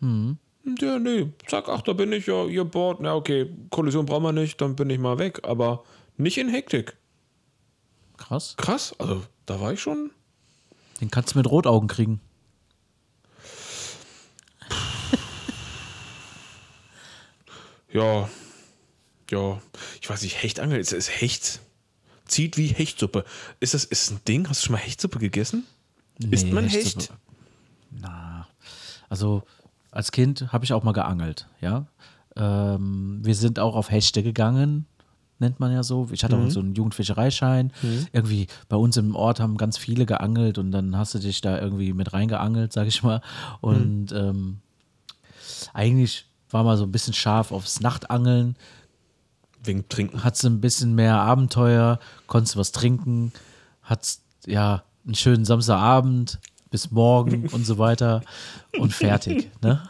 Mhm. 0.00 0.38
Ja, 0.80 0.98
nee, 0.98 1.28
zack, 1.46 1.68
ach, 1.68 1.82
da 1.82 1.92
bin 1.92 2.10
ich, 2.12 2.26
ja, 2.26 2.46
ihr 2.46 2.64
Board, 2.64 3.00
na 3.00 3.14
okay, 3.14 3.50
Kollision 3.70 4.06
brauchen 4.06 4.22
wir 4.22 4.32
nicht, 4.32 4.60
dann 4.60 4.74
bin 4.76 4.88
ich 4.88 4.98
mal 4.98 5.18
weg, 5.18 5.40
aber 5.46 5.84
nicht 6.16 6.38
in 6.38 6.48
Hektik. 6.48 6.96
krass. 8.16 8.54
Krass, 8.56 8.94
also 8.98 9.22
da 9.46 9.60
war 9.60 9.72
ich 9.74 9.80
schon. 9.80 10.10
Den 11.00 11.10
kannst 11.10 11.34
du 11.34 11.38
mit 11.38 11.50
Rotaugen 11.50 11.88
kriegen. 11.88 12.20
Ja, 17.92 18.28
ja, 19.30 19.60
ich 20.00 20.10
weiß 20.10 20.22
nicht, 20.22 20.42
Hechtangeln, 20.42 20.80
ist, 20.80 20.92
ist 20.92 21.08
Hecht, 21.20 21.60
zieht 22.24 22.56
wie 22.56 22.66
Hechtsuppe. 22.68 23.24
Ist 23.60 23.74
das 23.74 23.84
ist 23.84 24.10
ein 24.10 24.20
Ding? 24.26 24.48
Hast 24.48 24.62
du 24.62 24.66
schon 24.66 24.72
mal 24.72 24.80
Hechtsuppe 24.80 25.18
gegessen? 25.18 25.64
Isst 26.30 26.46
Nee, 26.46 26.52
man 26.52 26.66
Hechtsuppe. 26.68 27.04
Hecht? 27.04 27.12
Na, 27.90 28.48
also 29.08 29.44
als 29.94 30.12
Kind 30.12 30.52
habe 30.52 30.64
ich 30.64 30.72
auch 30.72 30.82
mal 30.82 30.92
geangelt, 30.92 31.48
ja. 31.60 31.86
Ähm, 32.36 33.20
wir 33.22 33.34
sind 33.34 33.58
auch 33.60 33.76
auf 33.76 33.90
Hechte 33.90 34.22
gegangen, 34.22 34.86
nennt 35.38 35.60
man 35.60 35.72
ja 35.72 35.82
so. 35.84 36.08
Ich 36.10 36.24
hatte 36.24 36.36
auch 36.36 36.50
so 36.50 36.60
einen 36.60 36.74
Jugendfischereischein. 36.74 37.72
Irgendwie 38.12 38.48
bei 38.68 38.76
uns 38.76 38.96
im 38.96 39.14
Ort 39.14 39.38
haben 39.40 39.56
ganz 39.56 39.78
viele 39.78 40.04
geangelt 40.04 40.58
und 40.58 40.72
dann 40.72 40.96
hast 40.96 41.14
du 41.14 41.18
dich 41.20 41.40
da 41.40 41.60
irgendwie 41.60 41.92
mit 41.92 42.12
reingeangelt, 42.12 42.72
sag 42.72 42.88
ich 42.88 43.02
mal. 43.02 43.20
Und 43.60 44.12
ähm, 44.12 44.58
eigentlich 45.72 46.26
war 46.50 46.64
mal 46.64 46.76
so 46.76 46.84
ein 46.84 46.92
bisschen 46.92 47.14
scharf 47.14 47.52
aufs 47.52 47.80
Nachtangeln, 47.80 48.56
Wegen 49.62 49.88
Trinken. 49.88 50.24
hattest 50.24 50.44
ein 50.44 50.60
bisschen 50.60 50.94
mehr 50.94 51.16
Abenteuer, 51.16 51.98
konntest 52.26 52.56
was 52.56 52.72
trinken, 52.72 53.32
hattest 53.82 54.22
ja 54.46 54.82
einen 55.04 55.14
schönen 55.14 55.44
Samstagabend 55.44 56.38
bis 56.74 56.90
morgen 56.90 57.46
und 57.52 57.64
so 57.64 57.78
weiter 57.78 58.22
und 58.80 58.92
fertig. 58.92 59.48
Ne? 59.62 59.80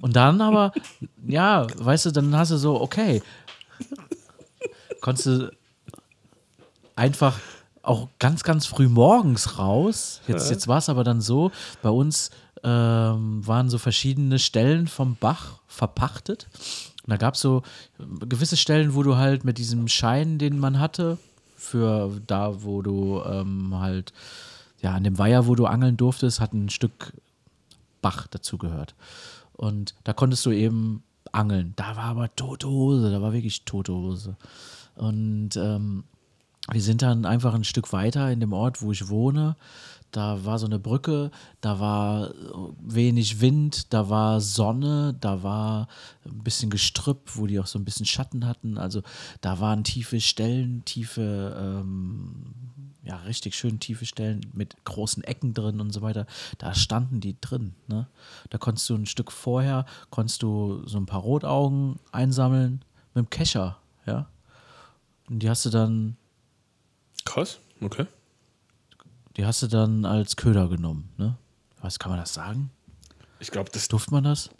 Und 0.00 0.16
dann 0.16 0.40
aber, 0.40 0.72
ja, 1.26 1.66
weißt 1.76 2.06
du, 2.06 2.10
dann 2.10 2.34
hast 2.34 2.52
du 2.52 2.56
so, 2.56 2.80
okay, 2.80 3.22
konntest 5.02 5.26
du 5.26 5.52
einfach 6.94 7.38
auch 7.82 8.08
ganz, 8.18 8.44
ganz 8.44 8.64
früh 8.64 8.88
morgens 8.88 9.58
raus. 9.58 10.22
Jetzt, 10.26 10.50
jetzt 10.50 10.66
war 10.68 10.78
es 10.78 10.88
aber 10.88 11.04
dann 11.04 11.20
so, 11.20 11.52
bei 11.82 11.90
uns 11.90 12.30
ähm, 12.64 13.46
waren 13.46 13.68
so 13.68 13.76
verschiedene 13.76 14.38
Stellen 14.38 14.88
vom 14.88 15.16
Bach 15.16 15.58
verpachtet. 15.66 16.48
Und 17.02 17.10
da 17.10 17.18
gab 17.18 17.34
es 17.34 17.40
so 17.40 17.62
gewisse 18.26 18.56
Stellen, 18.56 18.94
wo 18.94 19.02
du 19.02 19.16
halt 19.16 19.44
mit 19.44 19.58
diesem 19.58 19.86
Schein, 19.86 20.38
den 20.38 20.58
man 20.58 20.80
hatte, 20.80 21.18
für 21.56 22.10
da, 22.26 22.62
wo 22.62 22.80
du 22.80 23.22
ähm, 23.22 23.78
halt, 23.78 24.14
ja, 24.86 24.94
an 24.94 25.02
dem 25.02 25.18
Weiher, 25.18 25.48
wo 25.48 25.56
du 25.56 25.66
angeln 25.66 25.96
durftest, 25.96 26.38
hat 26.38 26.52
ein 26.52 26.68
Stück 26.68 27.12
Bach 28.02 28.28
dazu 28.28 28.56
gehört. 28.56 28.94
Und 29.52 29.96
da 30.04 30.12
konntest 30.12 30.46
du 30.46 30.52
eben 30.52 31.02
angeln. 31.32 31.72
Da 31.74 31.96
war 31.96 32.04
aber 32.04 32.36
tote 32.36 32.68
Hose, 32.68 33.10
da 33.10 33.20
war 33.20 33.32
wirklich 33.32 33.64
tote 33.64 33.92
Hose. 33.92 34.36
Und 34.94 35.56
ähm, 35.56 36.04
wir 36.70 36.80
sind 36.80 37.02
dann 37.02 37.24
einfach 37.26 37.52
ein 37.52 37.64
Stück 37.64 37.92
weiter 37.92 38.30
in 38.30 38.38
dem 38.38 38.52
Ort, 38.52 38.80
wo 38.80 38.92
ich 38.92 39.08
wohne. 39.08 39.56
Da 40.12 40.44
war 40.44 40.60
so 40.60 40.66
eine 40.66 40.78
Brücke, 40.78 41.32
da 41.60 41.80
war 41.80 42.30
wenig 42.80 43.40
Wind, 43.40 43.92
da 43.92 44.08
war 44.08 44.40
Sonne, 44.40 45.16
da 45.20 45.42
war 45.42 45.88
ein 46.24 46.44
bisschen 46.44 46.70
Gestrüpp, 46.70 47.32
wo 47.34 47.48
die 47.48 47.58
auch 47.58 47.66
so 47.66 47.80
ein 47.80 47.84
bisschen 47.84 48.06
Schatten 48.06 48.46
hatten. 48.46 48.78
Also 48.78 49.02
da 49.40 49.58
waren 49.58 49.82
tiefe 49.82 50.20
Stellen, 50.20 50.84
tiefe, 50.84 51.56
ähm, 51.60 52.54
ja, 53.06 53.18
richtig 53.18 53.54
schön 53.54 53.78
tiefe 53.78 54.04
Stellen 54.04 54.40
mit 54.52 54.76
großen 54.84 55.22
Ecken 55.22 55.54
drin 55.54 55.80
und 55.80 55.92
so 55.92 56.02
weiter. 56.02 56.26
Da 56.58 56.74
standen 56.74 57.20
die 57.20 57.40
drin. 57.40 57.74
Ne? 57.86 58.08
Da 58.50 58.58
konntest 58.58 58.90
du 58.90 58.96
ein 58.96 59.06
Stück 59.06 59.30
vorher, 59.30 59.86
konntest 60.10 60.42
du 60.42 60.82
so 60.86 60.98
ein 60.98 61.06
paar 61.06 61.20
Rotaugen 61.20 62.00
einsammeln 62.10 62.84
mit 63.14 63.26
dem 63.26 63.30
Kescher, 63.30 63.78
ja. 64.06 64.28
Und 65.28 65.40
die 65.40 65.48
hast 65.48 65.64
du 65.64 65.70
dann 65.70 66.16
Krass, 67.24 67.58
okay. 67.80 68.06
Die 69.36 69.44
hast 69.44 69.62
du 69.62 69.66
dann 69.66 70.04
als 70.04 70.36
Köder 70.36 70.68
genommen, 70.68 71.10
ne? 71.16 71.36
Was 71.80 71.98
kann 71.98 72.10
man 72.10 72.18
das 72.18 72.34
sagen? 72.34 72.70
Ich 73.38 73.50
glaube, 73.50 73.70
das, 73.70 73.88
Durft 73.88 74.10
man 74.10 74.24
das? 74.24 74.50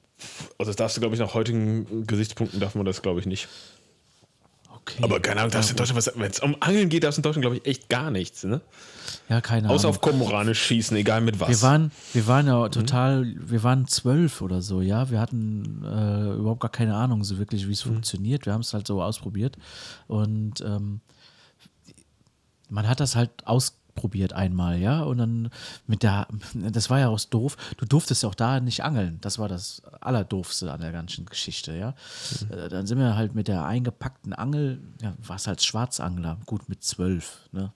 also 0.58 0.70
das 0.70 0.76
darfst 0.76 0.96
du, 0.96 1.00
glaube 1.00 1.14
ich, 1.14 1.20
nach 1.20 1.34
heutigen 1.34 2.06
Gesichtspunkten 2.06 2.60
darf 2.60 2.74
man 2.74 2.84
das, 2.84 3.02
glaube 3.02 3.20
ich, 3.20 3.26
nicht. 3.26 3.48
Okay. 4.88 5.02
Aber 5.02 5.18
keine 5.18 5.40
Ahnung, 5.40 5.50
darfst 5.50 5.70
du 5.70 5.72
in 5.72 5.78
Deutschland, 5.78 6.16
wenn 6.16 6.30
es 6.30 6.38
um 6.38 6.56
Angeln 6.60 6.88
geht, 6.88 7.02
darfst 7.02 7.18
du 7.18 7.20
in 7.20 7.22
Deutschland, 7.24 7.42
glaube 7.42 7.56
ich, 7.56 7.66
echt 7.66 7.88
gar 7.88 8.12
nichts, 8.12 8.44
ne? 8.44 8.60
ja, 9.28 9.40
keine 9.40 9.68
Außer 9.68 9.88
Ahnung. 9.88 9.96
auf 9.96 10.00
Kormorane 10.00 10.54
schießen, 10.54 10.96
egal 10.96 11.20
mit 11.20 11.40
was. 11.40 11.48
Wir 11.48 11.62
waren, 11.62 11.90
wir 12.12 12.26
waren 12.28 12.46
ja 12.46 12.68
total, 12.68 13.34
wir 13.36 13.62
waren 13.64 13.88
zwölf 13.88 14.40
oder 14.40 14.62
so, 14.62 14.80
ja. 14.80 15.10
Wir 15.10 15.20
hatten 15.20 15.82
äh, 15.84 16.36
überhaupt 16.36 16.60
gar 16.60 16.70
keine 16.70 16.94
Ahnung 16.94 17.24
so 17.24 17.38
wirklich, 17.38 17.66
wie 17.66 17.72
es 17.72 17.82
funktioniert. 17.82 18.46
Wir 18.46 18.52
haben 18.52 18.60
es 18.60 18.72
halt 18.72 18.86
so 18.86 19.02
ausprobiert. 19.02 19.56
Und 20.06 20.60
ähm, 20.60 21.00
man 22.68 22.88
hat 22.88 23.00
das 23.00 23.16
halt 23.16 23.30
ausprobiert 23.96 24.32
einmal, 24.34 24.78
ja. 24.78 25.02
Und 25.02 25.18
dann 25.18 25.50
mit 25.86 26.02
der, 26.02 26.28
das 26.54 26.90
war 26.90 27.00
ja 27.00 27.08
auch 27.08 27.20
doof. 27.20 27.56
Du 27.78 27.86
durftest 27.86 28.22
ja 28.22 28.28
auch 28.28 28.34
da 28.34 28.60
nicht 28.60 28.84
angeln. 28.84 29.18
Das 29.20 29.38
war 29.38 29.48
das 29.48 29.82
Allerdoofste 30.00 30.70
an 30.70 30.80
der 30.80 30.92
ganzen 30.92 31.26
Geschichte, 31.26 31.74
ja. 31.74 31.94
Äh, 32.50 32.68
Dann 32.68 32.86
sind 32.86 32.98
wir 32.98 33.16
halt 33.16 33.34
mit 33.34 33.48
der 33.48 33.64
eingepackten 33.64 34.32
Angel, 34.32 34.80
ja, 35.00 35.14
war 35.26 35.36
es 35.36 35.46
halt 35.46 35.62
Schwarzangler, 35.62 36.38
gut 36.46 36.68
mit 36.68 36.84
zwölf, 36.84 37.48
ne. 37.52 37.72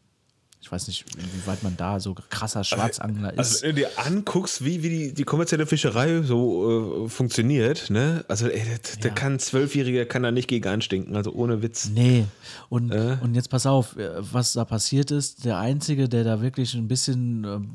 Ich 0.63 0.71
weiß 0.71 0.89
nicht, 0.89 1.07
inwieweit 1.17 1.63
man 1.63 1.75
da 1.79 1.99
so 2.01 2.15
krasser 2.29 2.65
Schwarzangler 2.65 3.33
ist. 3.33 3.39
Also, 3.39 3.63
wenn 3.63 3.77
du 3.77 3.81
dir 3.83 3.89
anguckst, 3.97 4.63
wie, 4.63 4.83
wie 4.83 4.89
die, 4.91 5.15
die 5.15 5.25
kommerzielle 5.25 5.65
Fischerei 5.67 6.21
so 6.23 7.07
äh, 7.07 7.09
funktioniert, 7.09 7.89
ne? 7.89 8.25
Also, 8.29 8.47
ey, 8.47 8.63
der, 8.65 8.79
der 9.03 9.11
Ja. 9.11 9.15
kann, 9.15 9.33
ein 9.35 9.39
Zwölfjähriger 9.39 10.05
kann 10.05 10.23
da 10.23 10.31
nicht 10.31 10.49
gegen 10.49 10.69
anstinken, 10.69 11.17
also 11.17 11.33
ohne 11.33 11.63
Witz. 11.63 11.89
Nee, 11.95 12.27
und, 12.69 12.93
Äh? 12.93 13.17
und 13.23 13.35
jetzt 13.35 13.49
pass 13.49 13.65
auf, 13.65 13.97
äh, 13.97 14.11
was 14.21 14.53
da 14.53 14.67
passiert 14.67 15.11
ist. 15.11 15.47
Der 15.47 15.59
Einzige, 15.59 16.11
der 16.11 16.25
da 16.25 16.43
wirklich 16.43 16.75
ein 16.75 16.89
bisschen 16.89 17.45
ähm, 17.45 17.71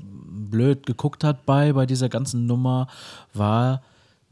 blöd 0.51 0.85
geguckt 0.85 1.23
hat 1.23 1.45
bei, 1.47 1.73
bei 1.73 1.87
dieser 1.87 2.07
ganzen 2.07 2.45
Nummer, 2.45 2.87
war 3.33 3.81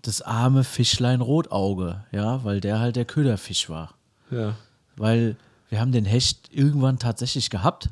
das 0.04 0.22
arme 0.22 0.64
Fischlein 0.64 1.22
Rotauge, 1.22 2.04
ja, 2.12 2.44
weil 2.44 2.62
der 2.62 2.80
halt 2.80 2.98
der 2.98 3.06
Köderfisch 3.06 3.68
war. 3.70 3.96
Ja. 4.30 4.56
Weil 4.96 5.38
wir 5.70 5.80
haben 5.80 5.92
den 5.92 6.06
Hecht 6.06 6.50
irgendwann 6.52 7.00
tatsächlich 7.00 7.50
gehabt, 7.50 7.90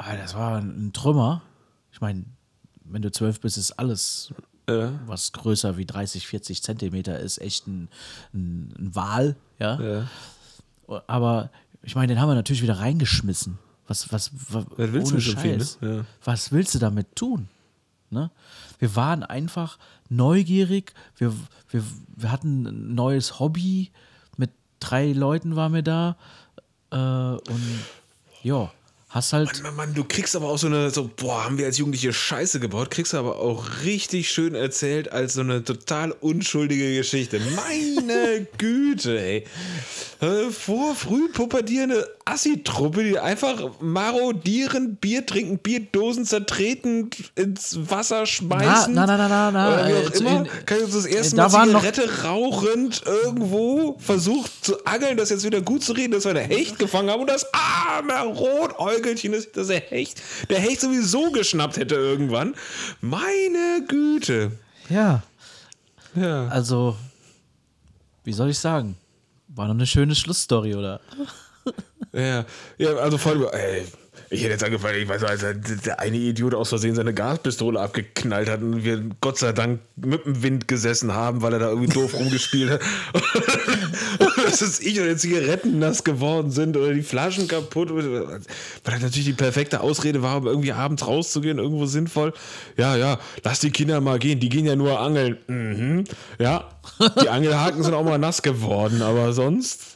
aber 0.00 0.16
das 0.16 0.34
war 0.34 0.56
ein 0.58 0.92
Trümmer. 0.92 1.42
Ich 1.92 2.00
meine, 2.00 2.24
wenn 2.84 3.02
du 3.02 3.10
zwölf 3.12 3.40
bist, 3.40 3.56
ist 3.58 3.72
alles, 3.72 4.32
Ja. 4.68 4.92
was 5.06 5.32
größer 5.32 5.76
wie 5.76 5.86
30, 5.86 6.26
40 6.26 6.62
Zentimeter 6.62 7.18
ist, 7.18 7.38
echt 7.38 7.66
ein, 7.66 7.88
ein, 8.32 8.72
ein 8.78 8.94
Wal, 8.94 9.36
ja. 9.58 9.80
ja. 9.80 10.06
Aber 11.06 11.50
ich 11.82 11.94
meine, 11.94 12.08
den 12.14 12.20
haben 12.20 12.28
wir 12.28 12.34
natürlich 12.34 12.62
wieder 12.62 12.78
reingeschmissen. 12.78 13.58
Was, 13.86 14.12
was, 14.12 14.30
was, 14.50 14.64
Was 14.76 14.92
willst 14.92 15.10
du 15.10 15.14
ohne 15.16 15.24
mit 15.24 15.34
so 15.34 15.36
viel, 15.40 15.58
Scheiß. 15.60 15.80
ne? 15.80 15.96
Ja. 15.96 16.04
Was 16.24 16.52
willst 16.52 16.74
du 16.74 16.78
damit 16.78 17.14
tun? 17.16 17.48
Ne? 18.10 18.30
Wir 18.78 18.94
waren 18.96 19.22
einfach 19.22 19.78
neugierig, 20.08 20.94
wir, 21.16 21.32
wir, 21.70 21.84
wir 22.16 22.30
hatten 22.32 22.66
ein 22.66 22.94
neues 22.94 23.38
Hobby, 23.38 23.90
mit 24.36 24.50
drei 24.80 25.12
Leuten 25.12 25.54
waren 25.56 25.74
wir 25.74 25.82
da 25.82 26.16
äh, 26.90 26.96
und 26.96 27.62
ja, 28.42 28.70
hast 29.10 29.32
halt. 29.32 29.52
Mann, 29.54 29.62
Mann, 29.62 29.76
Mann, 29.76 29.94
du 29.94 30.04
kriegst 30.04 30.34
aber 30.36 30.48
auch 30.48 30.58
so 30.58 30.68
eine, 30.68 30.90
so, 30.90 31.10
boah, 31.14 31.44
haben 31.44 31.58
wir 31.58 31.66
als 31.66 31.78
Jugendliche 31.78 32.12
Scheiße 32.12 32.60
gebaut, 32.60 32.90
kriegst 32.90 33.12
du 33.12 33.18
aber 33.18 33.38
auch 33.38 33.82
richtig 33.84 34.30
schön 34.30 34.54
erzählt 34.54 35.12
als 35.12 35.34
so 35.34 35.40
eine 35.40 35.62
total 35.62 36.12
unschuldige 36.12 36.96
Geschichte. 36.96 37.40
Meine 37.56 38.46
Güte, 38.58 39.20
ey. 39.20 39.44
Äh, 40.20 40.50
Vor 40.50 40.94
früh 40.94 41.28
pubertierende 41.28 42.08
Assi-Truppe, 42.32 43.04
die 43.04 43.18
einfach 43.18 43.70
marodieren, 43.80 44.96
Bier 44.96 45.24
trinken, 45.26 45.58
Bierdosen 45.58 46.24
zertreten, 46.24 47.10
ins 47.34 47.78
Wasser 47.90 48.26
schmeißen. 48.26 48.94
Na, 48.94 49.06
na, 49.06 49.16
na, 49.16 49.28
na, 49.28 49.50
na, 49.50 49.68
Oder 49.74 49.86
wie 49.88 49.92
äh, 49.92 50.06
auch 50.06 50.10
immer. 50.12 50.30
in- 50.46 50.66
Kann 50.66 50.78
ich 50.86 50.92
das 50.92 51.04
erste 51.06 51.36
da 51.36 51.48
Mal 51.48 51.66
noch- 51.66 51.80
Zigarette 51.82 52.22
rauchend 52.24 53.02
irgendwo 53.06 53.96
versucht 53.98 54.64
zu 54.64 54.84
angeln, 54.84 55.16
das 55.16 55.30
jetzt 55.30 55.44
wieder 55.44 55.60
gut 55.60 55.82
zu 55.82 55.92
reden, 55.92 56.12
dass 56.12 56.24
wir 56.24 56.30
eine 56.30 56.40
Hecht 56.40 56.78
gefangen 56.78 57.10
haben 57.10 57.20
und 57.20 57.30
das 57.30 57.46
arme 57.52 58.34
Rotäugelchen 58.34 59.32
ist, 59.32 59.56
dass 59.56 59.68
er 59.68 59.80
Hecht, 59.80 60.20
der 60.48 60.58
Hecht 60.60 60.80
sowieso 60.80 61.30
geschnappt 61.30 61.76
hätte 61.76 61.94
irgendwann. 61.94 62.54
Meine 63.00 63.84
Güte. 63.88 64.52
Ja, 64.88 65.22
Ja. 66.14 66.48
also, 66.48 66.96
wie 68.24 68.32
soll 68.32 68.50
ich 68.50 68.58
sagen? 68.58 68.96
War 69.48 69.66
noch 69.66 69.74
eine 69.74 69.86
schöne 69.86 70.14
Schlussstory, 70.14 70.74
oder? 70.74 71.00
Ja, 72.12 72.44
ja 72.78 72.96
also 72.96 73.18
vor 73.18 73.32
allem, 73.32 73.46
ey, 73.52 73.84
ich 74.32 74.42
hätte 74.42 74.52
jetzt 74.52 74.62
angefangen, 74.62 74.96
ich 74.96 75.08
weiß, 75.08 75.24
als 75.24 75.44
der 75.84 75.98
eine 75.98 76.16
Idiot 76.16 76.54
aus 76.54 76.68
Versehen 76.68 76.94
seine 76.94 77.12
Gaspistole 77.12 77.80
abgeknallt 77.80 78.48
hat 78.48 78.62
und 78.62 78.84
wir 78.84 79.02
Gott 79.20 79.38
sei 79.38 79.50
Dank 79.50 79.80
mit 79.96 80.24
dem 80.24 80.42
Wind 80.44 80.68
gesessen 80.68 81.12
haben, 81.14 81.42
weil 81.42 81.54
er 81.54 81.58
da 81.58 81.68
irgendwie 81.70 81.92
doof 81.92 82.14
rumgespielt 82.14 82.70
hat. 82.70 82.80
Dass 84.44 84.60
es 84.62 84.78
ich 84.78 85.00
oder 85.00 85.16
Zigaretten 85.16 85.80
nass 85.80 86.04
geworden 86.04 86.52
sind 86.52 86.76
oder 86.76 86.94
die 86.94 87.02
Flaschen 87.02 87.48
kaputt. 87.48 87.92
Weil 87.92 88.40
das 88.84 89.02
natürlich 89.02 89.26
die 89.26 89.32
perfekte 89.32 89.80
Ausrede 89.80 90.22
war, 90.22 90.36
um 90.36 90.46
irgendwie 90.46 90.72
abends 90.72 91.06
rauszugehen, 91.06 91.58
irgendwo 91.58 91.86
sinnvoll. 91.86 92.32
Ja, 92.76 92.96
ja, 92.96 93.18
lass 93.42 93.58
die 93.58 93.70
Kinder 93.70 94.00
mal 94.00 94.20
gehen, 94.20 94.38
die 94.38 94.48
gehen 94.48 94.66
ja 94.66 94.76
nur 94.76 95.00
angeln. 95.00 95.38
Mhm. 95.48 96.04
Ja, 96.38 96.68
die 97.20 97.28
Angelhaken 97.28 97.82
sind 97.82 97.94
auch 97.94 98.04
mal 98.04 98.18
nass 98.18 98.42
geworden, 98.42 99.02
aber 99.02 99.32
sonst. 99.32 99.89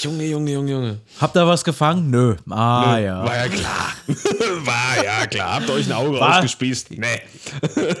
Junge, 0.00 0.24
Junge, 0.26 0.52
Junge, 0.52 0.70
Junge. 0.70 0.98
Habt 1.20 1.36
ihr 1.36 1.46
was 1.46 1.64
gefangen? 1.64 2.10
Nö. 2.10 2.36
Ah, 2.50 2.98
ja. 2.98 3.24
War 3.24 3.36
ja 3.36 3.48
klar. 3.48 3.92
War 4.64 5.04
ja 5.04 5.26
klar. 5.26 5.54
Habt 5.54 5.68
ihr 5.68 5.74
euch 5.74 5.86
ein 5.86 5.92
Auge 5.92 6.20
War- 6.20 6.34
rausgespießt? 6.36 6.90
Nee. 6.92 7.20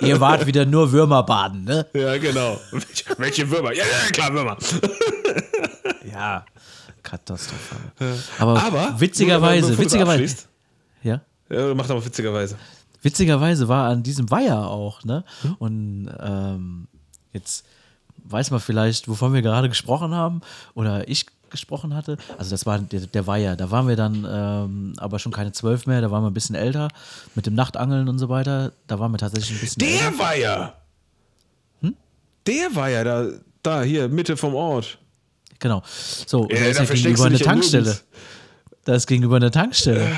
Ihr 0.06 0.20
wart 0.20 0.46
wieder 0.46 0.64
nur 0.64 0.92
Würmer 0.92 1.22
baden, 1.24 1.64
ne? 1.64 1.86
Ja, 1.94 2.16
genau. 2.18 2.58
Welche, 2.70 3.04
welche 3.18 3.50
Würmer? 3.50 3.72
Ja, 3.72 3.84
ja, 3.84 4.10
klar, 4.12 4.32
Würmer. 4.32 4.56
Ja. 6.10 6.44
Katastrophal. 7.02 7.78
Aber, 8.38 8.62
Aber, 8.62 9.00
witzigerweise, 9.00 9.68
nur, 9.68 9.78
witzigerweise, 9.78 10.36
ja, 11.02 11.20
Ja, 11.48 11.74
macht 11.74 11.90
aber 11.90 12.04
witzigerweise. 12.04 12.56
witzigerweise 13.02 13.68
war 13.68 13.88
an 13.88 14.02
diesem 14.02 14.28
Weiher 14.30 14.66
auch, 14.68 15.04
ne? 15.04 15.24
Hm? 15.42 15.54
Und 15.58 16.10
ähm, 16.20 16.88
jetzt 17.32 17.64
weiß 18.24 18.50
man 18.50 18.60
vielleicht, 18.60 19.06
wovon 19.08 19.32
wir 19.32 19.42
gerade 19.42 19.68
gesprochen 19.68 20.12
haben 20.14 20.40
oder 20.74 21.08
ich 21.08 21.26
gesprochen 21.50 21.94
hatte. 21.94 22.16
Also 22.38 22.50
das 22.50 22.66
war 22.66 22.78
der, 22.78 23.00
der 23.00 23.26
Weiher. 23.26 23.56
Da 23.56 23.70
waren 23.70 23.88
wir 23.88 23.96
dann 23.96 24.26
ähm, 24.28 24.92
aber 24.98 25.18
schon 25.18 25.32
keine 25.32 25.52
zwölf 25.52 25.86
mehr, 25.86 26.00
da 26.00 26.10
waren 26.10 26.22
wir 26.22 26.30
ein 26.30 26.34
bisschen 26.34 26.54
älter 26.54 26.88
mit 27.34 27.46
dem 27.46 27.54
Nachtangeln 27.54 28.08
und 28.08 28.18
so 28.18 28.28
weiter. 28.28 28.72
Da 28.86 28.98
waren 28.98 29.12
wir 29.12 29.18
tatsächlich 29.18 29.58
ein 29.58 29.60
bisschen 29.60 29.82
älter. 29.82 30.10
Der 30.10 30.18
war 30.18 30.36
ja. 30.36 30.74
Der 32.46 32.74
war 32.74 32.88
ja 32.88 33.04
da, 33.04 33.26
da, 33.62 33.82
hier, 33.82 34.08
Mitte 34.08 34.36
vom 34.36 34.54
Ort. 34.54 34.96
Genau. 35.58 35.82
So, 36.26 36.42
und 36.42 36.52
Ja, 36.52 36.60
da 36.60 36.66
ist 36.66 36.78
ja 36.78 36.84
gegenüber 36.86 37.26
eine 37.26 37.36
ja 37.36 37.44
Tankstelle. 37.44 37.82
nirgends. 37.84 38.04
Da 38.84 38.94
ist 38.94 39.06
gegenüber 39.06 39.36
eine 39.36 39.50
Tankstelle. 39.50 40.10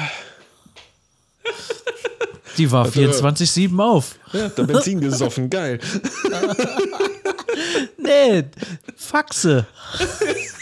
Die 2.56 2.70
war 2.70 2.86
24-7 2.86 3.82
auf. 3.82 4.16
Ja, 4.32 4.48
da 4.48 4.62
Benzin 4.62 5.00
gesoffen, 5.00 5.50
geil. 5.50 5.80
Nee, 7.98 8.44
Faxe. 8.96 9.66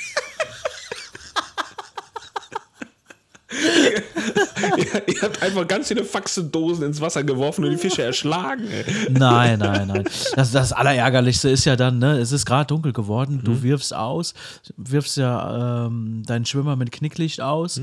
ihr, 4.77 5.09
ihr 5.09 5.23
habt 5.23 5.43
einfach 5.43 5.67
ganz 5.67 5.89
viele 5.89 6.05
Faxendosen 6.05 6.85
ins 6.85 7.01
Wasser 7.01 7.25
geworfen 7.25 7.65
und 7.65 7.71
die 7.71 7.79
Fische 7.79 8.03
erschlagen. 8.03 8.69
Ey. 8.69 8.85
Nein, 9.11 9.59
nein, 9.59 9.89
nein. 9.89 10.05
Das, 10.37 10.53
das 10.53 10.73
Allerärgerlichste 10.73 11.49
ist 11.49 11.65
ja 11.65 11.75
dann, 11.75 11.99
ne, 11.99 12.19
es 12.19 12.33
ist 12.33 12.45
gerade 12.45 12.67
dunkel 12.67 12.93
geworden, 12.93 13.41
du 13.43 13.63
wirfst 13.63 13.95
aus, 13.95 14.35
wirfst 14.77 15.17
ja 15.17 15.87
ähm, 15.87 16.23
deinen 16.27 16.45
Schwimmer 16.45 16.77
mit 16.77 16.93
Knicklicht 16.93 17.41
aus, 17.41 17.81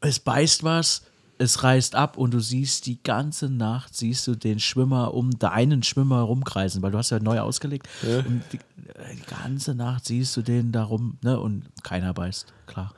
es 0.00 0.20
beißt 0.20 0.64
was, 0.64 1.02
es 1.38 1.62
reißt 1.62 1.94
ab 1.94 2.16
und 2.16 2.32
du 2.32 2.40
siehst 2.40 2.86
die 2.86 3.02
ganze 3.02 3.50
Nacht, 3.50 3.94
siehst 3.94 4.26
du 4.26 4.36
den 4.36 4.58
Schwimmer 4.58 5.12
um 5.12 5.38
deinen 5.38 5.82
Schwimmer 5.82 6.20
rumkreisen, 6.20 6.80
weil 6.80 6.92
du 6.92 6.98
hast 6.98 7.10
ja 7.10 7.20
neu 7.20 7.40
ausgelegt. 7.40 7.86
Und 8.02 8.42
die, 8.52 8.56
äh, 8.56 9.14
die 9.14 9.26
ganze 9.26 9.74
Nacht 9.74 10.06
siehst 10.06 10.34
du 10.38 10.40
den 10.40 10.72
da 10.72 10.84
rum, 10.84 11.18
ne, 11.22 11.38
und 11.38 11.64
keiner 11.82 12.14
beißt, 12.14 12.54
klar. 12.66 12.94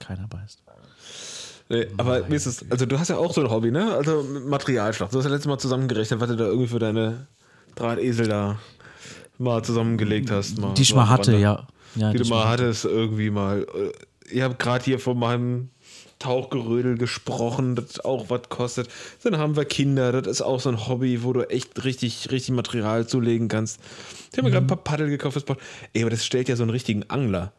Keiner 0.00 0.26
beißt. 0.26 0.65
Nee, 1.68 1.86
aber 1.96 2.28
wie 2.30 2.34
ist 2.36 2.46
es? 2.46 2.64
Also, 2.70 2.86
du 2.86 2.98
hast 2.98 3.08
ja 3.08 3.16
auch 3.18 3.34
so 3.34 3.40
ein 3.40 3.50
Hobby, 3.50 3.70
ne? 3.72 3.92
Also, 3.92 4.24
Materialschlacht. 4.46 5.12
Du 5.12 5.18
hast 5.18 5.24
ja 5.24 5.30
letztes 5.30 5.48
Mal 5.48 5.58
zusammengerechnet, 5.58 6.20
was 6.20 6.28
du 6.28 6.36
da 6.36 6.44
irgendwie 6.46 6.68
für 6.68 6.78
deine 6.78 7.26
Drahtesel 7.74 8.28
da 8.28 8.58
mal 9.38 9.62
zusammengelegt 9.64 10.30
hast. 10.30 10.58
Mal, 10.58 10.74
Die 10.74 10.82
ich 10.82 10.94
mal 10.94 11.08
hatte, 11.08 11.36
ja. 11.36 11.66
ja 11.96 12.12
Die 12.12 12.18
die 12.18 12.24
du 12.24 12.30
mal 12.30 12.48
hattest, 12.48 12.84
irgendwie 12.84 13.30
mal. 13.30 13.62
Äh, 13.74 13.92
Ich 14.34 14.42
habe 14.42 14.54
gerade 14.54 14.84
hier 14.84 14.98
von 14.98 15.18
meinem 15.18 15.68
Tauchgerödel 16.18 16.96
gesprochen, 16.96 17.74
das 17.76 18.00
auch 18.04 18.30
was 18.30 18.48
kostet. 18.48 18.88
Dann 19.22 19.36
haben 19.38 19.54
wir 19.56 19.64
Kinder, 19.66 20.12
das 20.12 20.26
ist 20.26 20.42
auch 20.42 20.60
so 20.60 20.70
ein 20.70 20.88
Hobby, 20.88 21.22
wo 21.22 21.32
du 21.32 21.42
echt 21.50 21.84
richtig, 21.84 22.30
richtig 22.30 22.54
Material 22.54 23.06
zulegen 23.06 23.48
kannst. 23.48 23.78
Ich 24.32 24.38
habe 24.38 24.44
mir 24.48 24.50
gerade 24.52 24.62
Mhm. 24.64 24.72
ein 24.72 24.74
paar 24.78 24.84
Paddel 24.84 25.10
gekauft. 25.10 25.44
Ey, 25.92 26.02
aber 26.02 26.10
das 26.10 26.24
stellt 26.24 26.48
ja 26.48 26.56
so 26.56 26.62
einen 26.62 26.70
richtigen 26.70 27.04
Angler. 27.08 27.52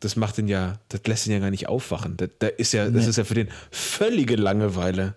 Das 0.00 0.16
macht 0.16 0.38
den 0.38 0.48
ja, 0.48 0.78
das 0.88 1.02
lässt 1.06 1.26
ihn 1.26 1.32
ja 1.32 1.38
gar 1.38 1.50
nicht 1.50 1.68
aufwachen. 1.68 2.16
Das, 2.16 2.30
da 2.38 2.46
ist 2.46 2.72
ja, 2.72 2.88
das 2.88 3.06
ist 3.06 3.16
ja 3.16 3.24
für 3.24 3.34
den 3.34 3.48
völlige 3.70 4.36
Langeweile. 4.36 5.14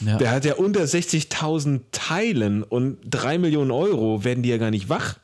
Ja. 0.00 0.16
Der 0.16 0.30
hat 0.30 0.44
ja 0.44 0.54
unter 0.54 0.82
60.000 0.82 1.80
Teilen 1.92 2.62
und 2.62 2.98
3 3.08 3.38
Millionen 3.38 3.70
Euro 3.70 4.24
werden 4.24 4.42
die 4.42 4.48
ja 4.48 4.56
gar 4.56 4.70
nicht 4.70 4.88
wach. 4.88 5.16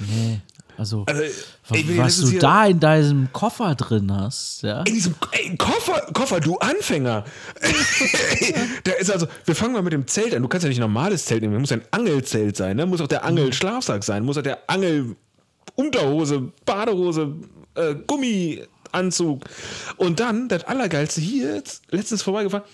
Nee, 0.00 0.40
also, 0.76 1.04
Also, 1.06 1.22
ey, 1.70 1.98
was 1.98 2.20
du 2.20 2.38
da 2.38 2.66
in 2.66 2.80
deinem 2.80 3.32
Koffer 3.32 3.74
drin 3.74 4.12
hast, 4.12 4.62
ja. 4.62 4.82
In 4.82 4.94
diesem 4.94 5.14
ey, 5.30 5.56
Koffer, 5.56 6.00
Koffer, 6.12 6.40
du 6.40 6.58
Anfänger. 6.58 7.24
der 8.86 8.98
ist 8.98 9.10
also, 9.10 9.26
wir 9.44 9.54
fangen 9.54 9.74
mal 9.74 9.82
mit 9.82 9.92
dem 9.92 10.06
Zelt 10.06 10.34
an. 10.34 10.42
Du 10.42 10.48
kannst 10.48 10.64
ja 10.64 10.68
nicht 10.68 10.78
ein 10.78 10.82
normales 10.82 11.24
Zelt 11.24 11.42
nehmen. 11.42 11.60
Muss 11.60 11.72
ein 11.72 11.82
Angelzelt 11.90 12.56
sein, 12.56 12.76
ne? 12.76 12.86
Muss 12.86 13.00
auch 13.00 13.06
der 13.06 13.24
Angelschlafsack 13.24 14.02
sein, 14.02 14.24
muss 14.24 14.38
auch 14.38 14.42
der 14.42 14.58
Angelunterhose, 14.66 16.52
Badehose, 16.64 17.34
äh, 17.74 17.94
Gummianzug. 17.94 19.44
Und 19.96 20.20
dann, 20.20 20.48
das 20.48 20.64
Allergeilste 20.64 21.20
hier, 21.20 21.54
jetzt, 21.56 21.82
letztens 21.90 22.22
vorbeigefahren, 22.22 22.66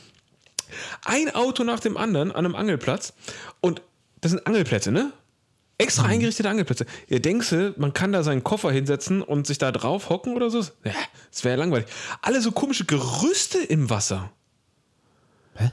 ein 1.05 1.35
Auto 1.35 1.65
nach 1.65 1.81
dem 1.81 1.97
anderen 1.97 2.31
an 2.33 2.45
einem 2.45 2.55
Angelplatz. 2.55 3.13
Und 3.61 3.83
das 4.21 4.33
sind 4.33 4.47
Angelplätze, 4.47 4.93
ne? 4.93 5.13
Extra 5.81 6.07
eingerichtete 6.07 6.49
Angelplätze. 6.49 6.87
Ihr 7.07 7.23
denkst, 7.23 7.55
man 7.77 7.93
kann 7.93 8.11
da 8.11 8.25
seinen 8.25 8.43
Koffer 8.43 8.73
hinsetzen 8.73 9.23
und 9.23 9.47
sich 9.47 9.59
da 9.59 9.71
drauf 9.71 10.09
hocken 10.09 10.35
oder 10.35 10.51
so? 10.51 10.59
Ja, 10.83 10.93
das 11.31 11.45
wäre 11.45 11.57
ja 11.57 11.61
langweilig. 11.61 11.87
Alle 12.21 12.41
so 12.41 12.51
komische 12.51 12.85
Gerüste 12.85 13.59
im 13.59 13.89
Wasser. 13.89 14.33
Hä? 15.55 15.71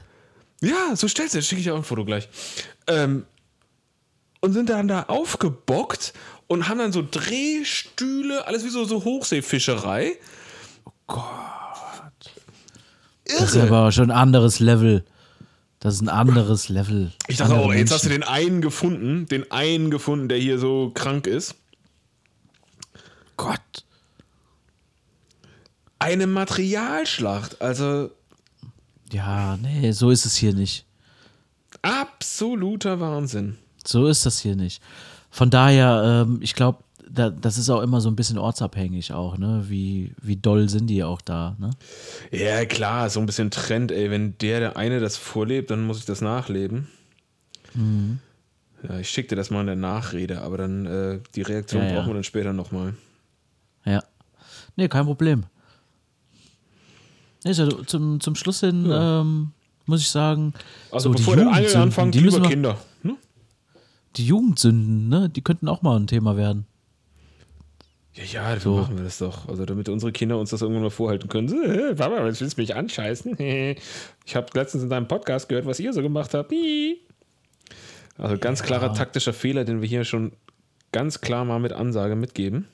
Ja, 0.60 0.94
so 0.94 1.08
stellst 1.08 1.34
du, 1.34 1.42
schicke 1.42 1.60
ich 1.60 1.72
auch 1.72 1.76
ein 1.76 1.82
Foto 1.82 2.04
gleich. 2.04 2.28
Ähm, 2.86 3.26
und 4.40 4.52
sind 4.52 4.70
dann 4.70 4.86
da 4.86 5.02
aufgebockt 5.04 6.12
und 6.48 6.68
haben 6.68 6.78
dann 6.78 6.92
so 6.92 7.06
Drehstühle, 7.08 8.46
alles 8.46 8.64
wie 8.64 8.68
so, 8.68 8.84
so 8.84 9.04
Hochseefischerei. 9.04 10.18
Das 13.24 13.54
ist 13.54 13.56
aber 13.56 13.90
schon 13.92 14.10
ein 14.10 14.16
anderes 14.16 14.60
Level. 14.60 15.04
Das 15.80 15.94
ist 15.94 16.00
ein 16.00 16.08
anderes 16.08 16.68
Level. 16.68 17.12
Ich 17.28 17.36
dachte 17.36 17.54
Andere 17.54 17.68
auch, 17.68 17.74
jetzt 17.74 17.92
hast 17.92 18.04
du 18.04 18.08
den 18.08 18.22
einen 18.22 18.60
gefunden, 18.60 19.26
den 19.26 19.50
einen 19.50 19.90
gefunden, 19.90 20.28
der 20.28 20.38
hier 20.38 20.58
so 20.58 20.90
krank 20.94 21.26
ist. 21.26 21.54
Gott. 23.36 23.60
Eine 25.98 26.26
Materialschlacht, 26.26 27.60
also 27.60 28.10
Ja, 29.10 29.56
nee, 29.56 29.92
so 29.92 30.10
ist 30.10 30.24
es 30.26 30.36
hier 30.36 30.54
nicht. 30.54 30.84
absoluter 31.82 33.00
Wahnsinn. 33.00 33.58
So 33.84 34.06
ist 34.06 34.26
das 34.26 34.40
hier 34.40 34.56
nicht. 34.56 34.82
Von 35.36 35.50
daher, 35.50 36.24
ähm, 36.26 36.38
ich 36.40 36.54
glaube, 36.54 36.78
da, 37.10 37.28
das 37.28 37.58
ist 37.58 37.68
auch 37.68 37.82
immer 37.82 38.00
so 38.00 38.08
ein 38.08 38.16
bisschen 38.16 38.38
ortsabhängig 38.38 39.12
auch, 39.12 39.36
ne? 39.36 39.66
Wie, 39.68 40.14
wie 40.22 40.36
doll 40.36 40.70
sind 40.70 40.86
die 40.86 41.04
auch 41.04 41.20
da, 41.20 41.56
ne? 41.58 41.72
Ja, 42.30 42.64
klar, 42.64 43.10
so 43.10 43.20
ein 43.20 43.26
bisschen 43.26 43.50
Trend, 43.50 43.92
ey. 43.92 44.10
Wenn 44.10 44.38
der, 44.38 44.60
der 44.60 44.76
eine 44.78 44.98
das 44.98 45.18
vorlebt, 45.18 45.70
dann 45.70 45.86
muss 45.86 45.98
ich 45.98 46.06
das 46.06 46.22
nachleben. 46.22 46.88
Ja, 48.82 48.98
ich 48.98 49.10
schicke 49.10 49.28
dir 49.28 49.36
das 49.36 49.50
mal 49.50 49.60
in 49.60 49.66
der 49.66 49.76
Nachrede, 49.76 50.40
aber 50.40 50.56
dann 50.56 50.86
äh, 50.86 51.20
die 51.34 51.42
Reaktion 51.42 51.82
Ja, 51.82 51.88
ja. 51.88 51.94
brauchen 51.96 52.08
wir 52.08 52.14
dann 52.14 52.24
später 52.24 52.54
nochmal. 52.54 52.94
Ja. 53.84 54.02
Nee, 54.74 54.88
kein 54.88 55.04
Problem. 55.04 55.44
Nee, 57.44 57.52
so, 57.52 57.68
zum, 57.68 58.20
zum 58.20 58.34
Schluss 58.36 58.60
hin 58.60 58.88
ähm, 58.90 59.52
muss 59.84 60.00
ich 60.00 60.08
sagen, 60.08 60.54
Also 60.90 61.10
so 61.10 61.14
die 61.14 61.18
bevor 61.18 61.36
der 61.36 61.48
Angel 61.52 61.76
anfängt, 61.76 62.14
die 62.14 62.20
lieber 62.20 62.40
Kinder. 62.48 62.78
Die 64.16 64.26
Jugendsünden, 64.26 65.08
ne, 65.08 65.28
die 65.28 65.42
könnten 65.42 65.68
auch 65.68 65.82
mal 65.82 65.96
ein 65.98 66.06
Thema 66.06 66.36
werden. 66.36 66.66
Ja, 68.14 68.24
ja, 68.24 68.54
dafür 68.54 68.60
So. 68.60 68.76
machen 68.78 68.96
wir 68.96 69.04
das 69.04 69.18
doch. 69.18 69.46
Also 69.48 69.66
damit 69.66 69.90
unsere 69.90 70.10
Kinder 70.10 70.38
uns 70.38 70.48
das 70.50 70.62
irgendwann 70.62 70.84
mal 70.84 70.90
vorhalten 70.90 71.28
können. 71.28 71.48
So, 71.48 71.60
äh, 71.62 71.94
Papa, 71.94 72.24
jetzt 72.26 72.40
willst 72.40 72.56
du 72.56 72.60
mich 72.62 72.74
anscheißen? 72.74 73.36
Ich 74.28 74.34
habe 74.34 74.46
letztens 74.54 74.82
in 74.82 74.90
deinem 74.90 75.06
Podcast 75.06 75.48
gehört, 75.48 75.66
was 75.66 75.78
ihr 75.78 75.92
so 75.92 76.02
gemacht 76.02 76.32
habt. 76.34 76.52
Also 78.18 78.38
ganz 78.38 78.62
klarer 78.62 78.92
taktischer 78.94 79.32
Fehler, 79.34 79.64
den 79.64 79.82
wir 79.82 79.88
hier 79.88 80.04
schon 80.04 80.32
ganz 80.92 81.20
klar 81.20 81.44
mal 81.44 81.60
mit 81.60 81.72
Ansage 81.72 82.16
mitgeben. 82.16 82.66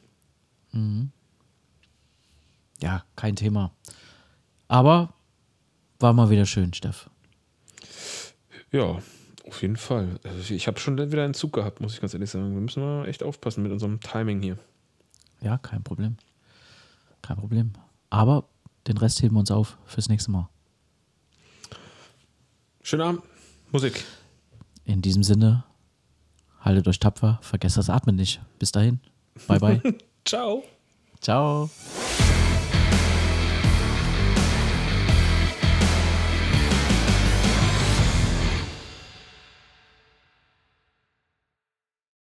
Ja, 2.80 3.05
kein 3.16 3.36
Thema. 3.36 3.72
Aber 4.68 5.12
war 5.99 6.12
mal 6.12 6.30
wieder 6.30 6.47
schön, 6.47 6.72
Steff. 6.72 7.11
Ja, 8.70 8.99
auf 9.53 9.61
jeden 9.61 9.76
Fall. 9.76 10.18
Also 10.24 10.55
ich 10.55 10.66
habe 10.66 10.80
schon 10.80 10.96
wieder 10.96 11.24
einen 11.24 11.34
Zug 11.34 11.53
gehabt, 11.53 11.82
muss 11.82 11.92
ich 11.92 12.00
ganz 12.00 12.14
ehrlich 12.14 12.30
sagen. 12.30 12.55
Wir 12.55 12.61
müssen 12.61 12.82
mal 12.82 13.07
echt 13.07 13.22
aufpassen 13.22 13.62
mit 13.62 13.70
unserem 13.70 14.00
Timing 14.00 14.40
hier. 14.40 14.57
Ja, 15.42 15.59
kein 15.59 15.82
Problem. 15.82 16.16
Kein 17.20 17.36
Problem. 17.36 17.72
Aber 18.09 18.48
den 18.86 18.96
Rest 18.96 19.22
heben 19.22 19.34
wir 19.34 19.40
uns 19.40 19.50
auf 19.50 19.76
fürs 19.84 20.09
nächste 20.09 20.30
Mal. 20.30 20.48
Schönen 22.82 23.03
Abend. 23.03 23.22
Musik. 23.70 24.03
In 24.86 25.03
diesem 25.03 25.22
Sinne, 25.22 25.64
haltet 26.61 26.88
euch 26.88 26.98
tapfer, 26.98 27.38
vergesst 27.42 27.76
das 27.76 27.90
Atmen 27.90 28.16
nicht. 28.16 28.40
Bis 28.59 28.72
dahin. 28.72 29.00
Bye, 29.46 29.61
bye. 29.61 29.82
Ciao. 30.24 30.64
Ciao. 31.20 31.68